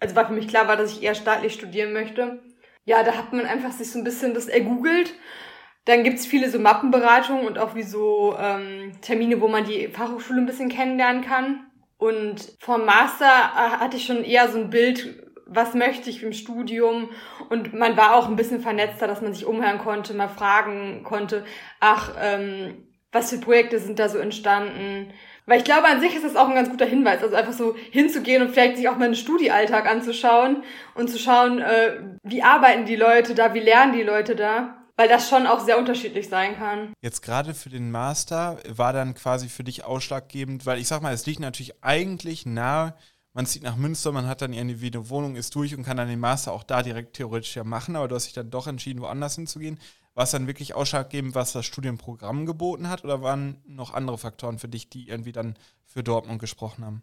also 0.00 0.14
war 0.14 0.28
für 0.28 0.32
mich 0.32 0.48
klar 0.48 0.68
war, 0.68 0.76
dass 0.76 0.92
ich 0.92 1.02
eher 1.02 1.14
staatlich 1.14 1.52
studieren 1.52 1.92
möchte. 1.92 2.40
Ja, 2.84 3.02
da 3.02 3.16
hat 3.16 3.32
man 3.32 3.44
einfach 3.44 3.72
sich 3.72 3.90
so 3.90 3.98
ein 3.98 4.04
bisschen 4.04 4.32
das 4.32 4.46
ergoogelt. 4.46 5.12
Dann 5.86 6.02
gibt's 6.02 6.26
viele 6.26 6.50
so 6.50 6.58
Mappenberatungen 6.58 7.46
und 7.46 7.58
auch 7.58 7.76
wie 7.76 7.84
so 7.84 8.36
ähm, 8.38 8.92
Termine, 9.00 9.40
wo 9.40 9.48
man 9.48 9.64
die 9.64 9.88
Fachhochschule 9.88 10.40
ein 10.40 10.46
bisschen 10.46 10.68
kennenlernen 10.68 11.22
kann. 11.22 11.66
Und 11.96 12.52
vom 12.58 12.84
Master 12.84 13.24
äh, 13.24 13.70
hatte 13.78 13.96
ich 13.96 14.04
schon 14.04 14.24
eher 14.24 14.48
so 14.48 14.58
ein 14.58 14.68
Bild, 14.68 15.24
was 15.46 15.74
möchte 15.74 16.10
ich 16.10 16.24
im 16.24 16.32
Studium 16.32 17.10
und 17.50 17.72
man 17.72 17.96
war 17.96 18.16
auch 18.16 18.28
ein 18.28 18.34
bisschen 18.34 18.60
vernetzter, 18.60 19.06
dass 19.06 19.22
man 19.22 19.32
sich 19.32 19.46
umhören 19.46 19.78
konnte, 19.78 20.12
mal 20.12 20.28
fragen 20.28 21.04
konnte, 21.04 21.44
ach, 21.78 22.14
ähm, 22.20 22.88
was 23.12 23.30
für 23.30 23.38
Projekte 23.38 23.78
sind 23.78 24.00
da 24.00 24.08
so 24.08 24.18
entstanden. 24.18 25.12
Weil 25.46 25.58
ich 25.58 25.64
glaube, 25.64 25.86
an 25.86 26.00
sich 26.00 26.16
ist 26.16 26.24
das 26.24 26.34
auch 26.34 26.48
ein 26.48 26.56
ganz 26.56 26.68
guter 26.68 26.84
Hinweis, 26.84 27.22
also 27.22 27.36
einfach 27.36 27.52
so 27.52 27.76
hinzugehen 27.92 28.42
und 28.42 28.50
vielleicht 28.50 28.76
sich 28.76 28.88
auch 28.88 28.96
mal 28.96 29.04
einen 29.04 29.14
Studiealltag 29.14 29.88
anzuschauen 29.88 30.64
und 30.96 31.08
zu 31.08 31.18
schauen, 31.18 31.60
äh, 31.60 32.00
wie 32.24 32.42
arbeiten 32.42 32.84
die 32.84 32.96
Leute 32.96 33.36
da, 33.36 33.54
wie 33.54 33.60
lernen 33.60 33.92
die 33.92 34.02
Leute 34.02 34.34
da 34.34 34.75
weil 34.96 35.08
das 35.08 35.28
schon 35.28 35.46
auch 35.46 35.60
sehr 35.60 35.78
unterschiedlich 35.78 36.28
sein 36.28 36.56
kann. 36.56 36.92
Jetzt 37.00 37.22
gerade 37.22 37.54
für 37.54 37.68
den 37.68 37.90
Master 37.90 38.58
war 38.68 38.92
dann 38.92 39.14
quasi 39.14 39.48
für 39.48 39.64
dich 39.64 39.84
ausschlaggebend, 39.84 40.66
weil 40.66 40.78
ich 40.78 40.88
sag 40.88 41.02
mal, 41.02 41.12
es 41.12 41.26
liegt 41.26 41.40
natürlich 41.40 41.82
eigentlich 41.84 42.46
nahe, 42.46 42.94
man 43.34 43.44
zieht 43.44 43.62
nach 43.62 43.76
Münster, 43.76 44.12
man 44.12 44.26
hat 44.26 44.40
dann 44.40 44.54
irgendwie 44.54 44.86
eine 44.86 45.10
Wohnung, 45.10 45.36
ist 45.36 45.54
durch 45.54 45.76
und 45.76 45.84
kann 45.84 45.98
dann 45.98 46.08
den 46.08 46.18
Master 46.18 46.52
auch 46.52 46.62
da 46.62 46.82
direkt 46.82 47.16
theoretisch 47.16 47.54
ja 47.54 47.64
machen, 47.64 47.94
aber 47.94 48.08
du 48.08 48.14
hast 48.14 48.24
dich 48.24 48.32
dann 48.32 48.50
doch 48.50 48.66
entschieden, 48.66 49.02
woanders 49.02 49.34
hinzugehen. 49.34 49.78
War 50.14 50.24
es 50.24 50.30
dann 50.30 50.46
wirklich 50.46 50.72
ausschlaggebend, 50.72 51.34
was 51.34 51.52
das 51.52 51.66
Studienprogramm 51.66 52.46
geboten 52.46 52.88
hat 52.88 53.04
oder 53.04 53.20
waren 53.20 53.62
noch 53.66 53.92
andere 53.92 54.16
Faktoren 54.16 54.58
für 54.58 54.68
dich, 54.68 54.88
die 54.88 55.10
irgendwie 55.10 55.32
dann 55.32 55.58
für 55.84 56.02
Dortmund 56.02 56.40
gesprochen 56.40 56.86
haben? 56.86 57.02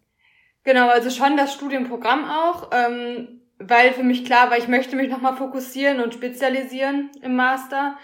Genau, 0.64 0.88
also 0.88 1.10
schon 1.10 1.36
das 1.36 1.54
Studienprogramm 1.54 2.28
auch, 2.28 2.70
ähm, 2.72 3.42
weil 3.58 3.92
für 3.92 4.02
mich 4.02 4.24
klar 4.24 4.50
war, 4.50 4.58
ich 4.58 4.68
möchte 4.68 4.96
mich 4.96 5.08
nochmal 5.08 5.36
fokussieren 5.36 6.00
und 6.00 6.14
spezialisieren 6.14 7.10
im 7.22 7.36
Master. 7.36 7.96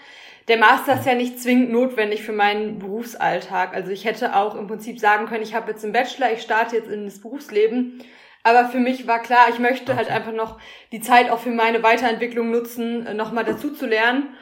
der 0.47 0.57
Master 0.57 0.95
ist 0.95 1.05
ja 1.05 1.15
nicht 1.15 1.39
zwingend 1.39 1.71
notwendig 1.71 2.23
für 2.23 2.31
meinen 2.33 2.79
Berufsalltag. 2.79 3.73
Also 3.73 3.91
ich 3.91 4.05
hätte 4.05 4.35
auch 4.35 4.55
im 4.55 4.67
Prinzip 4.67 4.99
sagen 4.99 5.27
können, 5.27 5.43
ich 5.43 5.53
habe 5.53 5.71
jetzt 5.71 5.83
einen 5.83 5.93
Bachelor, 5.93 6.31
ich 6.31 6.41
starte 6.41 6.75
jetzt 6.75 6.89
in 6.89 7.05
das 7.05 7.21
Berufsleben. 7.21 8.03
Aber 8.43 8.67
für 8.69 8.79
mich 8.79 9.07
war 9.07 9.21
klar, 9.21 9.47
ich 9.49 9.59
möchte 9.59 9.95
halt 9.95 10.09
einfach 10.09 10.33
noch 10.33 10.59
die 10.91 10.99
Zeit 10.99 11.29
auch 11.29 11.39
für 11.39 11.51
meine 11.51 11.83
Weiterentwicklung 11.83 12.49
nutzen, 12.49 13.05
äh, 13.05 13.13
nochmal 13.13 13.45
dazu 13.45 13.71
zu 13.71 13.85
lernen. 13.85 14.35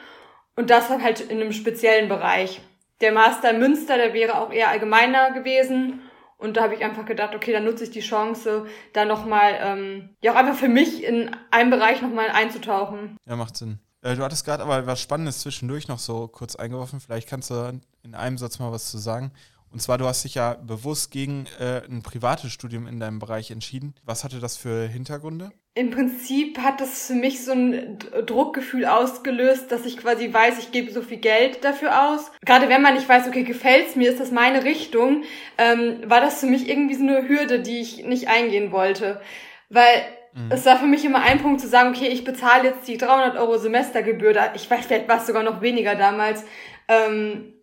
Und 0.55 0.69
das 0.69 0.89
halt 0.89 1.21
in 1.21 1.41
einem 1.41 1.53
speziellen 1.53 2.09
Bereich. 2.09 2.61
Der 3.01 3.11
Master 3.11 3.51
in 3.51 3.59
Münster, 3.59 3.97
der 3.97 4.13
wäre 4.13 4.39
auch 4.39 4.51
eher 4.51 4.69
allgemeiner 4.69 5.31
gewesen. 5.31 6.01
Und 6.39 6.55
da 6.55 6.63
habe 6.63 6.74
ich 6.74 6.84
einfach 6.84 7.05
gedacht, 7.05 7.36
okay, 7.36 7.51
dann 7.51 7.65
nutze 7.65 7.84
ich 7.84 7.91
die 7.91 8.00
Chance, 8.00 8.65
da 8.93 9.03
nochmal, 9.03 9.60
ähm, 9.62 10.10
ja 10.22 10.31
auch 10.31 10.38
einfach 10.38 10.55
für 10.55 10.69
mich 10.69 11.03
in 11.03 11.29
einem 11.51 11.69
Bereich 11.69 12.01
nochmal 12.01 12.29
einzutauchen. 12.29 13.17
Ja, 13.27 13.36
macht 13.36 13.58
Sinn. 13.58 13.79
Äh, 14.01 14.15
du 14.15 14.24
hattest 14.24 14.46
gerade 14.46 14.63
aber 14.63 14.88
was 14.88 15.01
Spannendes 15.01 15.39
zwischendurch 15.41 15.89
noch 15.89 16.00
so 16.00 16.29
kurz 16.29 16.55
eingeworfen. 16.55 17.01
Vielleicht 17.01 17.27
kannst 17.27 17.50
du 17.50 17.79
in 18.03 18.15
einem 18.15 18.38
Satz 18.38 18.58
mal 18.58 18.72
was 18.72 18.89
zu 18.89 18.98
sagen. 18.98 19.34
Und 19.69 19.81
zwar, 19.81 19.98
du 19.98 20.05
hast 20.05 20.24
dich 20.24 20.36
ja 20.36 20.53
bewusst 20.53 21.12
gegen 21.12 21.46
äh, 21.60 21.84
ein 21.89 22.01
privates 22.01 22.53
Studium 22.53 22.88
in 22.88 23.01
deinem 23.01 23.19
Bereich 23.19 23.51
entschieden. 23.51 23.93
Was 24.03 24.24
hatte 24.24 24.39
das 24.39 24.55
für 24.55 24.88
Hintergründe? 24.88 25.51
Im 25.75 25.91
Prinzip 25.91 26.59
hat 26.59 26.81
das 26.81 27.07
für 27.07 27.13
mich 27.13 27.45
so 27.45 27.53
ein 27.53 27.99
Druckgefühl 28.25 28.85
ausgelöst, 28.85 29.71
dass 29.71 29.85
ich 29.85 29.97
quasi 29.97 30.33
weiß, 30.33 30.59
ich 30.59 30.71
gebe 30.71 30.91
so 30.91 31.01
viel 31.01 31.19
Geld 31.19 31.63
dafür 31.63 32.09
aus. 32.09 32.31
Gerade 32.45 32.69
wenn 32.69 32.81
man 32.81 32.95
nicht 32.95 33.07
weiß, 33.07 33.27
okay, 33.27 33.43
gefällt's 33.43 33.95
mir, 33.95 34.09
ist 34.09 34.19
das 34.19 34.31
meine 34.31 34.63
Richtung, 34.63 35.23
ähm, 35.57 36.01
war 36.05 36.21
das 36.21 36.39
für 36.39 36.47
mich 36.47 36.67
irgendwie 36.67 36.95
so 36.95 37.03
eine 37.03 37.27
Hürde, 37.27 37.59
die 37.59 37.79
ich 37.79 38.03
nicht 38.03 38.27
eingehen 38.27 38.71
wollte. 38.71 39.21
Weil 39.69 40.03
Mhm. 40.33 40.51
Es 40.51 40.65
war 40.65 40.77
für 40.77 40.85
mich 40.85 41.03
immer 41.05 41.21
ein 41.21 41.41
Punkt 41.41 41.61
zu 41.61 41.67
sagen, 41.67 41.89
okay, 41.89 42.07
ich 42.07 42.23
bezahle 42.23 42.69
jetzt 42.69 42.88
die 42.88 42.97
300 42.97 43.38
Euro 43.38 43.57
Semestergebühr, 43.57 44.35
ich 44.53 44.69
weiß, 44.69 44.85
vielleicht 44.85 45.07
war 45.07 45.17
es 45.17 45.27
sogar 45.27 45.43
noch 45.43 45.61
weniger 45.61 45.95
damals, 45.95 46.45
ähm, 46.88 47.53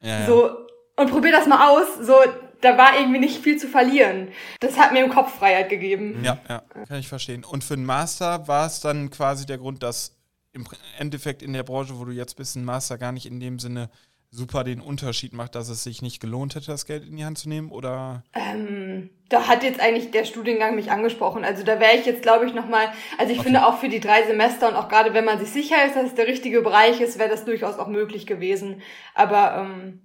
ja, 0.00 0.20
ja. 0.20 0.26
so, 0.26 0.50
und 0.96 1.10
probier 1.10 1.32
das 1.32 1.46
mal 1.46 1.68
aus, 1.68 1.86
so, 2.00 2.14
da 2.64 2.78
war 2.78 2.98
irgendwie 2.98 3.20
nicht 3.20 3.42
viel 3.42 3.58
zu 3.58 3.68
verlieren. 3.68 4.28
Das 4.60 4.78
hat 4.78 4.92
mir 4.92 5.04
im 5.04 5.10
Kopf 5.10 5.38
Freiheit 5.38 5.68
gegeben. 5.68 6.22
Ja, 6.24 6.38
ja, 6.48 6.62
kann 6.88 6.98
ich 6.98 7.08
verstehen. 7.08 7.44
Und 7.44 7.62
für 7.62 7.76
den 7.76 7.84
Master 7.84 8.48
war 8.48 8.66
es 8.66 8.80
dann 8.80 9.10
quasi 9.10 9.44
der 9.44 9.58
Grund, 9.58 9.82
dass 9.82 10.16
im 10.52 10.66
Endeffekt 10.98 11.42
in 11.42 11.52
der 11.52 11.62
Branche, 11.62 11.98
wo 11.98 12.04
du 12.04 12.12
jetzt 12.12 12.36
bist, 12.36 12.56
ein 12.56 12.64
Master 12.64 12.96
gar 12.96 13.12
nicht 13.12 13.26
in 13.26 13.38
dem 13.40 13.58
Sinne 13.58 13.90
super 14.30 14.64
den 14.64 14.80
Unterschied 14.80 15.32
macht, 15.32 15.54
dass 15.54 15.68
es 15.68 15.84
sich 15.84 16.02
nicht 16.02 16.20
gelohnt 16.20 16.54
hätte, 16.54 16.66
das 16.66 16.86
Geld 16.86 17.06
in 17.06 17.16
die 17.16 17.24
Hand 17.24 17.38
zu 17.38 17.48
nehmen? 17.48 17.70
Oder? 17.70 18.24
Ähm, 18.32 19.10
da 19.28 19.46
hat 19.46 19.62
jetzt 19.62 19.80
eigentlich 19.80 20.10
der 20.10 20.24
Studiengang 20.24 20.74
mich 20.74 20.90
angesprochen. 20.90 21.44
Also 21.44 21.64
da 21.64 21.78
wäre 21.80 21.96
ich 21.96 22.06
jetzt, 22.06 22.22
glaube 22.22 22.46
ich, 22.46 22.54
nochmal, 22.54 22.88
also 23.18 23.30
ich 23.30 23.38
okay. 23.38 23.48
finde 23.48 23.66
auch 23.66 23.78
für 23.78 23.88
die 23.88 24.00
drei 24.00 24.24
Semester 24.24 24.68
und 24.68 24.74
auch 24.74 24.88
gerade 24.88 25.14
wenn 25.14 25.24
man 25.24 25.38
sich 25.38 25.50
sicher 25.50 25.84
ist, 25.86 25.96
dass 25.96 26.06
es 26.06 26.14
der 26.14 26.26
richtige 26.26 26.62
Bereich 26.62 27.00
ist, 27.00 27.18
wäre 27.18 27.28
das 27.28 27.44
durchaus 27.44 27.78
auch 27.78 27.88
möglich 27.88 28.26
gewesen. 28.26 28.82
Aber 29.14 29.56
ähm, 29.58 30.02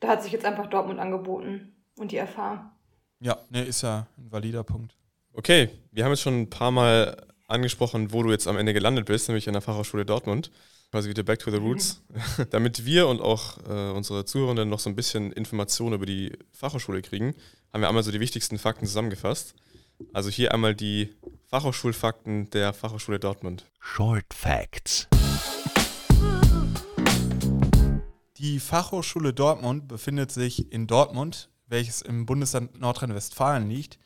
da 0.00 0.08
hat 0.08 0.22
sich 0.22 0.32
jetzt 0.32 0.44
einfach 0.44 0.66
Dortmund 0.66 1.00
angeboten 1.00 1.73
und 1.96 2.12
die 2.12 2.18
FH. 2.18 2.72
Ja, 3.20 3.38
ne, 3.50 3.64
ist 3.64 3.82
ja 3.82 4.06
ein 4.18 4.30
valider 4.30 4.64
Punkt. 4.64 4.96
Okay, 5.32 5.70
wir 5.90 6.04
haben 6.04 6.12
jetzt 6.12 6.22
schon 6.22 6.42
ein 6.42 6.50
paar 6.50 6.70
Mal 6.70 7.26
angesprochen, 7.48 8.12
wo 8.12 8.22
du 8.22 8.30
jetzt 8.30 8.46
am 8.46 8.56
Ende 8.56 8.72
gelandet 8.72 9.06
bist, 9.06 9.28
nämlich 9.28 9.48
an 9.48 9.54
der 9.54 9.62
Fachhochschule 9.62 10.04
Dortmund 10.04 10.50
quasi 10.94 11.08
wieder 11.08 11.24
back 11.24 11.40
to 11.40 11.50
the 11.50 11.56
roots, 11.56 12.00
mhm. 12.08 12.46
damit 12.50 12.84
wir 12.84 13.08
und 13.08 13.20
auch 13.20 13.58
äh, 13.68 13.90
unsere 13.90 14.24
Zuhörenden 14.26 14.68
noch 14.68 14.78
so 14.78 14.88
ein 14.88 14.94
bisschen 14.94 15.32
Informationen 15.32 15.94
über 15.94 16.06
die 16.06 16.38
Fachhochschule 16.52 17.02
kriegen, 17.02 17.34
haben 17.72 17.80
wir 17.80 17.88
einmal 17.88 18.04
so 18.04 18.12
die 18.12 18.20
wichtigsten 18.20 18.58
Fakten 18.58 18.86
zusammengefasst. 18.86 19.56
Also 20.12 20.30
hier 20.30 20.54
einmal 20.54 20.76
die 20.76 21.12
Fachhochschulfakten 21.48 22.48
der 22.50 22.72
Fachhochschule 22.72 23.18
Dortmund. 23.18 23.64
Short 23.80 24.32
Facts. 24.32 25.08
Die 28.36 28.60
Fachhochschule 28.60 29.32
Dortmund 29.32 29.88
befindet 29.88 30.30
sich 30.30 30.70
in 30.70 30.86
Dortmund, 30.86 31.50
welches 31.74 32.02
im 32.02 32.24
Bundesland 32.24 32.80
Nordrhein-Westfalen 32.80 33.68
liegt. 33.68 33.98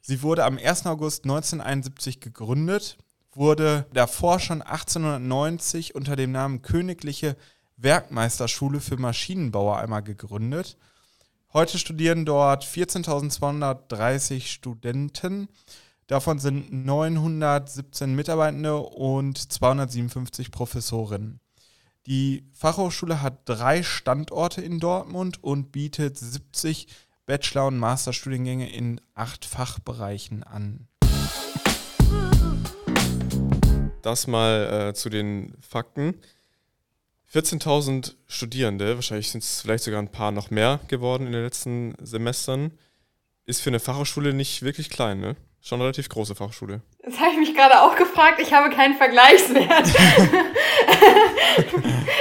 Sie 0.00 0.22
wurde 0.22 0.44
am 0.44 0.56
1. 0.56 0.86
August 0.86 1.24
1971 1.24 2.20
gegründet 2.20 2.96
wurde 3.38 3.86
davor 3.92 4.40
schon 4.40 4.62
1890 4.62 5.94
unter 5.94 6.16
dem 6.16 6.32
Namen 6.32 6.62
Königliche 6.62 7.36
Werkmeisterschule 7.76 8.80
für 8.80 8.96
Maschinenbauer 8.96 9.78
einmal 9.78 10.02
gegründet. 10.02 10.76
Heute 11.52 11.78
studieren 11.78 12.24
dort 12.24 12.64
14.230 12.64 14.46
Studenten. 14.46 15.48
Davon 16.08 16.38
sind 16.38 16.72
917 16.72 18.14
Mitarbeitende 18.14 18.76
und 18.78 19.52
257 19.52 20.50
Professorinnen. 20.50 21.40
Die 22.06 22.44
Fachhochschule 22.52 23.22
hat 23.22 23.48
drei 23.48 23.82
Standorte 23.82 24.62
in 24.62 24.80
Dortmund 24.80 25.42
und 25.44 25.72
bietet 25.72 26.16
70 26.18 26.88
Bachelor- 27.28 27.66
und 27.66 27.76
Masterstudiengänge 27.76 28.72
in 28.72 29.02
acht 29.14 29.44
Fachbereichen 29.44 30.42
an. 30.44 30.88
das 34.00 34.26
mal 34.26 34.88
äh, 34.88 34.94
zu 34.94 35.10
den 35.10 35.54
Fakten. 35.60 36.14
14.000 37.30 38.14
Studierende, 38.26 38.94
wahrscheinlich 38.94 39.30
sind 39.30 39.44
es 39.44 39.60
vielleicht 39.60 39.84
sogar 39.84 40.00
ein 40.00 40.10
paar 40.10 40.32
noch 40.32 40.50
mehr 40.50 40.80
geworden 40.88 41.26
in 41.26 41.32
den 41.34 41.42
letzten 41.42 41.94
Semestern, 42.00 42.72
ist 43.44 43.60
für 43.60 43.68
eine 43.68 43.80
Fachhochschule 43.80 44.32
nicht 44.32 44.62
wirklich 44.62 44.88
klein, 44.88 45.20
ne? 45.20 45.36
Schon 45.60 45.76
eine 45.76 45.84
relativ 45.84 46.08
große 46.08 46.34
Fachschule. 46.34 46.80
Das 47.02 47.18
habe 47.18 47.32
ich 47.32 47.38
mich 47.38 47.54
gerade 47.54 47.82
auch 47.82 47.96
gefragt. 47.96 48.40
Ich 48.40 48.52
habe 48.52 48.70
keinen 48.74 48.96
Vergleichswert. 48.96 49.68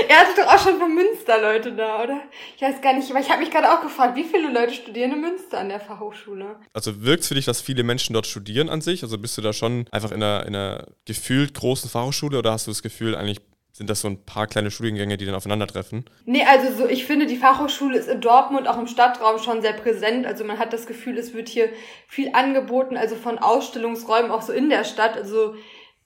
er 0.10 0.18
hatte 0.18 0.42
doch 0.42 0.48
auch 0.48 0.60
schon 0.64 0.78
von 0.80 0.94
Münster 0.94 1.40
Leute 1.40 1.72
da, 1.74 2.04
oder? 2.04 2.22
Ich 2.56 2.62
weiß 2.62 2.82
gar 2.82 2.94
nicht, 2.94 3.10
aber 3.10 3.20
ich 3.20 3.30
habe 3.30 3.42
mich 3.42 3.52
gerade 3.52 3.72
auch 3.72 3.82
gefragt, 3.82 4.16
wie 4.16 4.24
viele 4.24 4.52
Leute 4.52 4.74
studieren 4.74 5.14
in 5.14 5.22
Münster 5.22 5.60
an 5.60 5.70
der 5.70 5.80
Fachhochschule? 5.80 6.58
Also 6.74 7.04
wirkt 7.04 7.22
es 7.22 7.28
für 7.28 7.36
dich, 7.36 7.46
dass 7.46 7.62
viele 7.62 7.84
Menschen 7.84 8.14
dort 8.14 8.26
studieren 8.28 8.70
an 8.70 8.82
sich? 8.82 9.04
Also 9.04 9.18
bist 9.18 9.38
du 9.38 9.42
da 9.42 9.54
schon 9.54 9.86
einfach 9.92 10.12
in 10.12 10.24
einer, 10.24 10.46
in 10.46 10.56
einer 10.56 10.88
gefühlt 11.06 11.54
großen 11.54 11.90
Fachhochschule 11.90 12.40
oder 12.40 12.52
hast 12.52 12.68
du 12.68 12.72
das 12.72 12.82
Gefühl, 12.82 13.16
eigentlich 13.16 13.40
sind 13.78 13.92
das 13.92 14.02
so 14.02 14.08
ein 14.08 14.26
paar 14.26 14.48
kleine 14.48 14.72
Studiengänge, 14.72 15.18
die 15.18 15.28
dann 15.28 15.36
aufeinandertreffen? 15.36 16.06
Nee, 16.26 16.44
also 16.44 16.76
so, 16.76 16.90
ich 16.90 17.06
finde, 17.06 17.28
die 17.28 17.36
Fachhochschule 17.36 17.96
ist 17.96 18.10
in 18.10 18.22
Dortmund 18.22 18.68
auch 18.68 18.80
im 18.80 18.88
Stadtraum 18.88 19.38
schon 19.38 19.62
sehr 19.62 19.74
präsent. 19.74 20.26
Also 20.26 20.44
man 20.46 20.58
hat 20.58 20.74
das 20.74 20.88
Gefühl, 20.88 21.16
es 21.20 21.36
wird 21.36 21.48
hier 21.48 21.70
viel 22.08 22.32
angeboten, 22.34 22.98
also 22.98 23.16
von 23.16 23.38
Ausstellungsräumen 23.38 24.32
auch 24.32 24.42
so 24.42 24.52
in 24.52 24.72
der 24.72 24.84
Stadt. 24.84 25.16
Also 25.16 25.54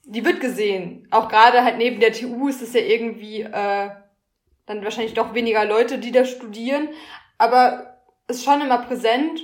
die 0.03 0.25
wird 0.25 0.41
gesehen. 0.41 1.07
Auch 1.11 1.29
gerade 1.29 1.63
halt 1.63 1.77
neben 1.77 2.01
der 2.01 2.11
TU 2.11 2.49
ist 2.49 2.61
es 2.61 2.73
ja 2.73 2.81
irgendwie 2.81 3.43
äh, 3.43 3.89
dann 4.65 4.83
wahrscheinlich 4.83 5.13
doch 5.13 5.33
weniger 5.33 5.63
Leute, 5.63 5.97
die 5.97 6.11
da 6.11 6.25
studieren. 6.25 6.89
Aber 7.37 8.01
ist 8.27 8.43
schon 8.43 8.59
immer 8.59 8.79
präsent. 8.79 9.39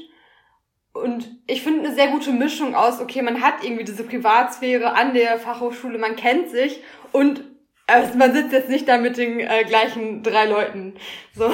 Und 0.92 1.30
ich 1.48 1.64
finde 1.64 1.86
eine 1.86 1.96
sehr 1.96 2.10
gute 2.10 2.34
Mischung 2.34 2.76
aus, 2.76 3.00
okay, 3.00 3.22
man 3.22 3.42
hat 3.42 3.64
irgendwie 3.64 3.86
diese 3.86 4.04
Privatsphäre 4.04 4.96
an 4.96 5.14
der 5.14 5.40
Fachhochschule, 5.40 5.98
man 5.98 6.18
kennt 6.18 6.50
sich 6.50 6.82
und 7.14 7.42
also 7.88 8.18
man 8.18 8.34
sitzt 8.34 8.52
jetzt 8.52 8.70
nicht 8.70 8.88
da 8.88 8.98
mit 8.98 9.18
den 9.18 9.40
äh, 9.40 9.64
gleichen 9.66 10.24
drei 10.24 10.46
Leuten. 10.46 10.94
So. 11.34 11.50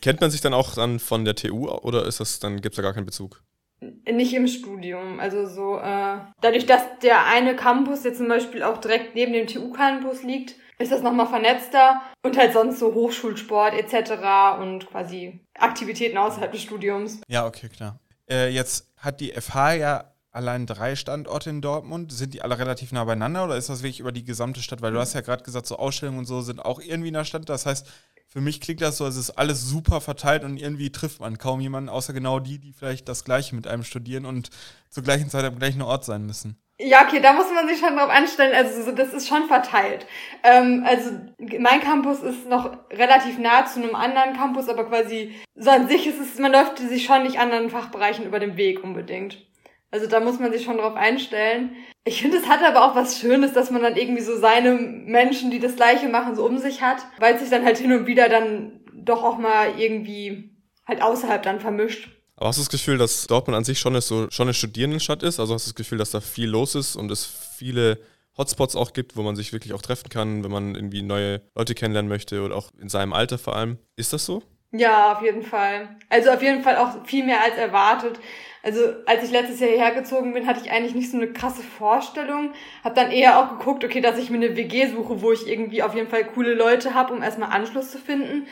Kennt 0.00 0.20
man 0.20 0.30
sich 0.30 0.40
dann 0.40 0.54
auch 0.54 0.74
dann 0.74 0.98
von 0.98 1.24
der 1.24 1.34
TU 1.34 1.68
oder 1.68 2.06
ist 2.06 2.20
das 2.20 2.40
dann 2.40 2.60
gibt's 2.60 2.76
da 2.76 2.82
gar 2.82 2.94
keinen 2.94 3.06
Bezug? 3.06 3.42
Nicht 3.80 4.34
im 4.34 4.46
Studium. 4.46 5.20
Also 5.20 5.46
so, 5.46 5.78
äh, 5.78 6.18
dadurch, 6.42 6.66
dass 6.66 6.82
der 7.02 7.26
eine 7.26 7.56
Campus 7.56 8.04
jetzt 8.04 8.18
zum 8.18 8.28
Beispiel 8.28 8.62
auch 8.62 8.78
direkt 8.78 9.14
neben 9.14 9.32
dem 9.32 9.46
TU-Campus 9.46 10.22
liegt, 10.22 10.56
ist 10.78 10.92
das 10.92 11.02
nochmal 11.02 11.26
vernetzter 11.26 12.00
und 12.22 12.36
halt 12.36 12.52
sonst 12.52 12.78
so 12.78 12.94
Hochschulsport 12.94 13.74
etc. 13.74 14.60
und 14.60 14.86
quasi 14.90 15.40
Aktivitäten 15.54 16.18
außerhalb 16.18 16.52
des 16.52 16.62
Studiums. 16.62 17.20
Ja, 17.28 17.46
okay, 17.46 17.68
klar. 17.68 17.98
Äh, 18.28 18.48
jetzt 18.50 18.90
hat 18.96 19.20
die 19.20 19.32
FH 19.32 19.74
ja 19.74 20.14
allein 20.32 20.66
drei 20.66 20.96
Standorte 20.96 21.50
in 21.50 21.60
Dortmund. 21.60 22.12
Sind 22.12 22.34
die 22.34 22.42
alle 22.42 22.58
relativ 22.58 22.92
nah 22.92 23.04
beieinander 23.04 23.44
oder 23.44 23.56
ist 23.56 23.68
das 23.68 23.82
wirklich 23.82 24.00
über 24.00 24.12
die 24.12 24.24
gesamte 24.24 24.62
Stadt? 24.62 24.82
Weil 24.82 24.92
du 24.92 25.00
hast 25.00 25.14
ja 25.14 25.20
gerade 25.20 25.42
gesagt, 25.42 25.66
so 25.66 25.76
Ausstellungen 25.76 26.20
und 26.20 26.26
so 26.26 26.40
sind 26.40 26.64
auch 26.64 26.80
irgendwie 26.80 27.08
in 27.08 27.14
der 27.14 27.24
Stadt. 27.24 27.48
Das 27.48 27.66
heißt, 27.66 27.86
für 28.32 28.40
mich 28.40 28.60
klingt 28.60 28.80
das 28.80 28.96
so, 28.96 29.06
es 29.06 29.16
ist 29.16 29.30
alles 29.30 29.68
super 29.68 30.00
verteilt 30.00 30.44
und 30.44 30.56
irgendwie 30.56 30.92
trifft 30.92 31.20
man 31.20 31.36
kaum 31.36 31.60
jemanden, 31.60 31.88
außer 31.88 32.12
genau 32.12 32.38
die, 32.38 32.58
die 32.58 32.72
vielleicht 32.72 33.08
das 33.08 33.24
Gleiche 33.24 33.56
mit 33.56 33.66
einem 33.66 33.82
studieren 33.82 34.24
und 34.24 34.50
zur 34.88 35.02
gleichen 35.02 35.28
Zeit 35.30 35.44
am 35.44 35.58
gleichen 35.58 35.82
Ort 35.82 36.04
sein 36.04 36.26
müssen. 36.26 36.56
Ja, 36.82 37.04
okay, 37.04 37.20
da 37.20 37.34
muss 37.34 37.52
man 37.52 37.68
sich 37.68 37.78
schon 37.78 37.96
drauf 37.96 38.08
anstellen. 38.08 38.54
Also 38.54 38.92
das 38.92 39.12
ist 39.12 39.28
schon 39.28 39.48
verteilt. 39.48 40.06
Ähm, 40.42 40.84
also 40.86 41.10
mein 41.58 41.80
Campus 41.80 42.22
ist 42.22 42.48
noch 42.48 42.78
relativ 42.90 43.38
nah 43.38 43.66
zu 43.66 43.82
einem 43.82 43.94
anderen 43.94 44.34
Campus, 44.34 44.68
aber 44.68 44.84
quasi 44.84 45.34
so 45.56 45.68
an 45.68 45.88
sich 45.88 46.06
ist 46.06 46.20
es, 46.20 46.38
man 46.38 46.52
läuft 46.52 46.78
sich 46.78 47.04
schon 47.04 47.24
nicht 47.24 47.38
anderen 47.38 47.68
Fachbereichen 47.68 48.24
über 48.24 48.38
den 48.38 48.56
Weg 48.56 48.82
unbedingt. 48.82 49.49
Also 49.90 50.06
da 50.06 50.20
muss 50.20 50.38
man 50.38 50.52
sich 50.52 50.64
schon 50.64 50.78
drauf 50.78 50.94
einstellen. 50.94 51.74
Ich 52.04 52.22
finde, 52.22 52.38
es 52.38 52.46
hat 52.46 52.62
aber 52.62 52.84
auch 52.84 52.94
was 52.94 53.18
Schönes, 53.18 53.52
dass 53.52 53.70
man 53.70 53.82
dann 53.82 53.96
irgendwie 53.96 54.22
so 54.22 54.38
seine 54.38 54.72
Menschen, 54.72 55.50
die 55.50 55.58
das 55.58 55.76
Gleiche 55.76 56.08
machen, 56.08 56.36
so 56.36 56.44
um 56.46 56.58
sich 56.58 56.80
hat, 56.80 56.98
weil 57.18 57.34
es 57.34 57.40
sich 57.40 57.50
dann 57.50 57.64
halt 57.64 57.78
hin 57.78 57.92
und 57.92 58.06
wieder 58.06 58.28
dann 58.28 58.80
doch 58.94 59.22
auch 59.22 59.38
mal 59.38 59.78
irgendwie 59.78 60.56
halt 60.86 61.02
außerhalb 61.02 61.42
dann 61.42 61.60
vermischt. 61.60 62.08
Aber 62.36 62.48
hast 62.48 62.56
du 62.56 62.62
das 62.62 62.70
Gefühl, 62.70 62.96
dass 62.96 63.26
Dortmund 63.26 63.56
an 63.56 63.64
sich 63.64 63.78
schon, 63.78 63.94
ist, 63.94 64.08
so, 64.08 64.30
schon 64.30 64.46
eine 64.46 64.54
Studierendenstadt 64.54 65.22
ist? 65.22 65.40
Also 65.40 65.52
hast 65.52 65.66
du 65.66 65.70
das 65.70 65.74
Gefühl, 65.74 65.98
dass 65.98 66.10
da 66.10 66.20
viel 66.20 66.48
los 66.48 66.74
ist 66.74 66.96
und 66.96 67.10
es 67.10 67.26
viele 67.26 67.98
Hotspots 68.38 68.76
auch 68.76 68.94
gibt, 68.94 69.16
wo 69.16 69.22
man 69.22 69.36
sich 69.36 69.52
wirklich 69.52 69.74
auch 69.74 69.82
treffen 69.82 70.08
kann, 70.08 70.42
wenn 70.42 70.50
man 70.50 70.74
irgendwie 70.74 71.02
neue 71.02 71.42
Leute 71.54 71.74
kennenlernen 71.74 72.08
möchte 72.08 72.40
oder 72.42 72.56
auch 72.56 72.70
in 72.80 72.88
seinem 72.88 73.12
Alter 73.12 73.36
vor 73.36 73.56
allem. 73.56 73.78
Ist 73.96 74.14
das 74.14 74.24
so? 74.24 74.42
Ja, 74.72 75.12
auf 75.12 75.22
jeden 75.22 75.42
Fall. 75.42 75.96
Also 76.08 76.30
auf 76.30 76.42
jeden 76.42 76.62
Fall 76.62 76.76
auch 76.76 77.04
viel 77.04 77.24
mehr 77.24 77.42
als 77.42 77.56
erwartet. 77.56 78.20
Also 78.62 78.80
als 79.06 79.24
ich 79.24 79.30
letztes 79.30 79.58
Jahr 79.58 79.70
hierher 79.70 79.92
gezogen 79.92 80.32
bin, 80.32 80.46
hatte 80.46 80.60
ich 80.64 80.70
eigentlich 80.70 80.94
nicht 80.94 81.10
so 81.10 81.16
eine 81.16 81.32
krasse 81.32 81.62
Vorstellung. 81.62 82.52
Hab 82.84 82.94
dann 82.94 83.10
eher 83.10 83.38
auch 83.38 83.58
geguckt, 83.58 83.84
okay, 83.84 84.00
dass 84.00 84.18
ich 84.18 84.30
mir 84.30 84.36
eine 84.36 84.56
WG 84.56 84.88
suche, 84.88 85.22
wo 85.22 85.32
ich 85.32 85.48
irgendwie 85.48 85.82
auf 85.82 85.94
jeden 85.94 86.08
Fall 86.08 86.24
coole 86.24 86.54
Leute 86.54 86.94
habe, 86.94 87.12
um 87.14 87.22
erstmal 87.22 87.50
Anschluss 87.50 87.90
zu 87.90 87.98
finden. 87.98 88.46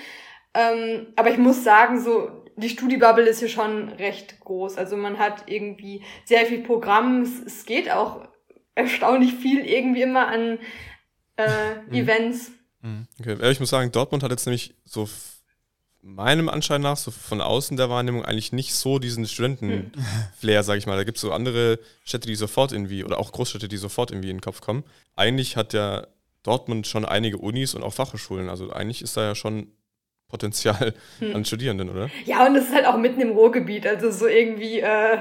Ähm, 0.55 1.09
aber 1.15 1.31
ich 1.31 1.39
muss 1.39 1.63
sagen, 1.63 2.01
so 2.01 2.31
die 2.57 2.71
Studibubble 2.71 3.27
ist 3.29 3.39
hier 3.39 3.49
schon 3.49 3.91
recht 3.91 4.41
groß. 4.41 4.77
Also 4.77 4.97
man 4.97 5.19
hat 5.19 5.45
irgendwie 5.47 6.03
sehr 6.25 6.47
viel 6.47 6.63
Programm. 6.63 7.23
Es, 7.23 7.41
es 7.41 7.65
geht 7.65 7.91
auch 7.91 8.27
erstaunlich 8.75 9.35
viel 9.35 9.61
irgendwie 9.65 10.03
immer 10.03 10.27
an 10.27 10.59
äh, 11.37 11.75
mhm. 11.87 11.95
Events. 11.95 12.51
Mhm. 12.81 13.07
Okay, 13.21 13.51
ich 13.51 13.61
muss 13.61 13.71
sagen, 13.71 13.93
Dortmund 13.93 14.23
hat 14.23 14.31
jetzt 14.31 14.47
nämlich 14.47 14.75
so 14.85 15.07
meinem 16.03 16.49
Anschein 16.49 16.81
nach, 16.81 16.97
so 16.97 17.11
von 17.11 17.41
außen 17.41 17.77
der 17.77 17.91
Wahrnehmung, 17.91 18.25
eigentlich 18.25 18.53
nicht 18.53 18.75
so 18.75 18.99
diesen 18.99 19.27
Studenten-Flair, 19.27 20.63
sag 20.63 20.79
ich 20.79 20.87
mal. 20.87 20.97
Da 20.97 21.05
gibt 21.05 21.19
es 21.19 21.23
so 21.23 21.33
andere 21.33 21.79
Städte, 22.05 22.29
die 22.29 22.37
sofort 22.37 22.73
irgendwie, 22.73 23.05
oder 23.05 23.19
auch 23.19 23.33
Großstädte, 23.33 23.69
die 23.69 23.77
sofort 23.77 24.11
irgendwie 24.11 24.31
in 24.31 24.37
den 24.37 24.43
Kopf 24.43 24.61
kommen. 24.61 24.85
Eigentlich 25.17 25.57
hat 25.57 25.73
ja 25.73 26.07
Dortmund 26.43 26.87
schon 26.87 27.05
einige 27.05 27.39
Unis 27.39 27.75
und 27.75 27.83
auch 27.83 27.93
Fachhochschulen. 27.93 28.49
Also 28.49 28.71
eigentlich 28.73 29.03
ist 29.03 29.17
da 29.17 29.23
ja 29.23 29.35
schon 29.35 29.73
Potenzial 30.29 30.95
hm. 31.19 31.37
an 31.37 31.45
Studierenden, 31.45 31.91
oder? 31.91 32.11
Ja, 32.25 32.47
und 32.47 32.55
es 32.57 32.65
ist 32.65 32.75
halt 32.75 32.87
auch 32.87 32.97
mitten 32.97 33.21
im 33.21 33.31
Ruhrgebiet. 33.31 33.87
Also 33.87 34.11
so 34.11 34.27
irgendwie, 34.27 34.81
äh, 34.81 35.19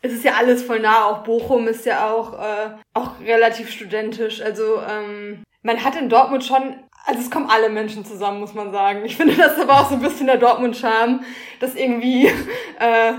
es 0.00 0.12
ist 0.12 0.24
ja 0.24 0.34
alles 0.36 0.62
voll 0.62 0.80
nah. 0.80 1.06
Auch 1.06 1.24
Bochum 1.24 1.68
ist 1.68 1.84
ja 1.84 2.10
auch, 2.10 2.34
äh, 2.34 2.70
auch 2.94 3.20
relativ 3.20 3.70
studentisch. 3.70 4.40
Also 4.40 4.80
ähm, 4.88 5.42
man 5.62 5.84
hat 5.84 5.96
in 5.96 6.08
Dortmund 6.08 6.44
schon, 6.44 6.76
also 7.06 7.20
es 7.20 7.30
kommen 7.30 7.48
alle 7.48 7.68
Menschen 7.70 8.04
zusammen, 8.04 8.40
muss 8.40 8.54
man 8.54 8.72
sagen. 8.72 9.04
Ich 9.04 9.16
finde 9.16 9.36
das 9.36 9.58
aber 9.58 9.80
auch 9.80 9.88
so 9.88 9.94
ein 9.94 10.02
bisschen 10.02 10.26
der 10.26 10.36
Dortmund-Charme, 10.36 11.24
dass 11.60 11.74
irgendwie, 11.74 12.26
äh, 12.78 13.12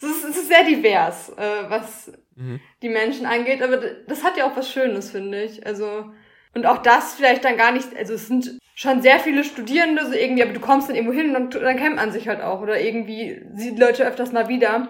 es 0.00 0.08
ist, 0.08 0.24
es 0.24 0.36
ist 0.36 0.48
sehr 0.48 0.64
divers, 0.64 1.30
äh, 1.30 1.68
was 1.68 2.12
mhm. 2.34 2.60
die 2.82 2.88
Menschen 2.88 3.26
angeht. 3.26 3.62
Aber 3.62 3.76
das 3.76 4.24
hat 4.24 4.36
ja 4.36 4.46
auch 4.46 4.56
was 4.56 4.70
Schönes, 4.70 5.10
finde 5.10 5.42
ich. 5.42 5.66
Also 5.66 6.10
und 6.54 6.66
auch 6.66 6.78
das 6.78 7.14
vielleicht 7.14 7.44
dann 7.44 7.56
gar 7.56 7.72
nicht, 7.72 7.96
also 7.96 8.14
es 8.14 8.28
sind 8.28 8.58
schon 8.74 9.02
sehr 9.02 9.18
viele 9.18 9.44
Studierende, 9.44 10.06
so 10.06 10.12
irgendwie, 10.12 10.42
aber 10.42 10.52
du 10.52 10.60
kommst 10.60 10.88
dann 10.88 10.96
irgendwo 10.96 11.12
hin 11.12 11.34
und 11.34 11.54
dann 11.54 11.76
kennt 11.76 11.96
man 11.96 12.12
sich 12.12 12.28
halt 12.28 12.40
auch 12.40 12.60
oder 12.60 12.80
irgendwie 12.80 13.42
sieht 13.54 13.78
Leute 13.78 14.06
öfters 14.06 14.32
mal 14.32 14.48
wieder. 14.48 14.88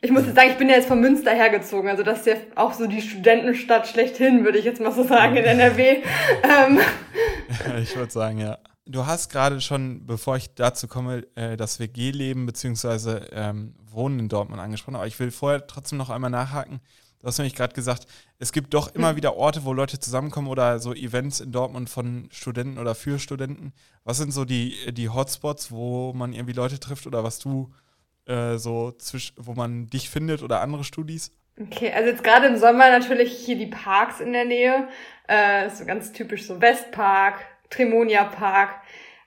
Ich 0.00 0.12
muss 0.12 0.26
jetzt 0.26 0.36
sagen, 0.36 0.50
ich 0.52 0.58
bin 0.58 0.68
ja 0.68 0.76
jetzt 0.76 0.86
von 0.86 1.00
Münster 1.00 1.32
hergezogen, 1.32 1.90
also 1.90 2.04
das 2.04 2.20
ist 2.20 2.26
ja 2.26 2.34
auch 2.54 2.72
so 2.72 2.86
die 2.86 3.02
Studentenstadt 3.02 3.88
schlechthin, 3.88 4.44
würde 4.44 4.58
ich 4.58 4.64
jetzt 4.64 4.80
mal 4.80 4.92
so 4.92 5.02
sagen, 5.02 5.36
in 5.36 5.44
NRW. 5.44 6.02
ähm. 6.44 6.80
Ich 7.82 7.96
würde 7.96 8.12
sagen, 8.12 8.38
ja. 8.38 8.58
Du 8.86 9.06
hast 9.06 9.30
gerade 9.30 9.60
schon, 9.60 10.06
bevor 10.06 10.36
ich 10.36 10.54
dazu 10.54 10.86
komme, 10.86 11.26
äh, 11.34 11.56
das 11.56 11.80
WG-Leben 11.80 12.46
bzw. 12.46 13.22
Ähm, 13.32 13.74
Wohnen 13.90 14.20
in 14.20 14.28
Dortmund 14.28 14.60
angesprochen, 14.60 14.96
aber 14.96 15.06
ich 15.06 15.18
will 15.18 15.32
vorher 15.32 15.66
trotzdem 15.66 15.98
noch 15.98 16.10
einmal 16.10 16.30
nachhaken. 16.30 16.80
Du 17.18 17.26
hast 17.26 17.38
nämlich 17.38 17.56
gerade 17.56 17.74
gesagt, 17.74 18.06
es 18.38 18.52
gibt 18.52 18.74
doch 18.74 18.94
immer 18.94 19.16
wieder 19.16 19.34
Orte, 19.34 19.64
wo 19.64 19.72
Leute 19.72 19.98
zusammenkommen 19.98 20.46
oder 20.46 20.78
so 20.78 20.94
Events 20.94 21.40
in 21.40 21.50
Dortmund 21.50 21.90
von 21.90 22.28
Studenten 22.30 22.78
oder 22.78 22.94
für 22.94 23.18
Studenten. 23.18 23.72
Was 24.04 24.18
sind 24.18 24.32
so 24.32 24.44
die, 24.44 24.76
die 24.92 25.08
Hotspots, 25.08 25.72
wo 25.72 26.12
man 26.12 26.32
irgendwie 26.32 26.52
Leute 26.52 26.78
trifft 26.78 27.06
oder 27.08 27.24
was 27.24 27.40
du 27.40 27.72
äh, 28.28 28.58
so 28.58 28.92
zwisch, 28.92 29.32
wo 29.36 29.54
man 29.54 29.86
dich 29.86 30.10
findet 30.10 30.42
oder 30.42 30.60
andere 30.60 30.84
Studis? 30.84 31.32
Okay, 31.60 31.92
also 31.92 32.10
jetzt 32.10 32.22
gerade 32.22 32.46
im 32.46 32.56
Sommer 32.56 32.90
natürlich 32.90 33.32
hier 33.32 33.56
die 33.56 33.66
Parks 33.66 34.20
in 34.20 34.32
der 34.32 34.44
Nähe. 34.44 34.88
Äh, 35.26 35.70
so 35.70 35.84
ganz 35.84 36.12
typisch 36.12 36.46
so 36.46 36.60
Westpark, 36.60 37.40
Tremonia 37.70 38.24
Park. 38.24 38.80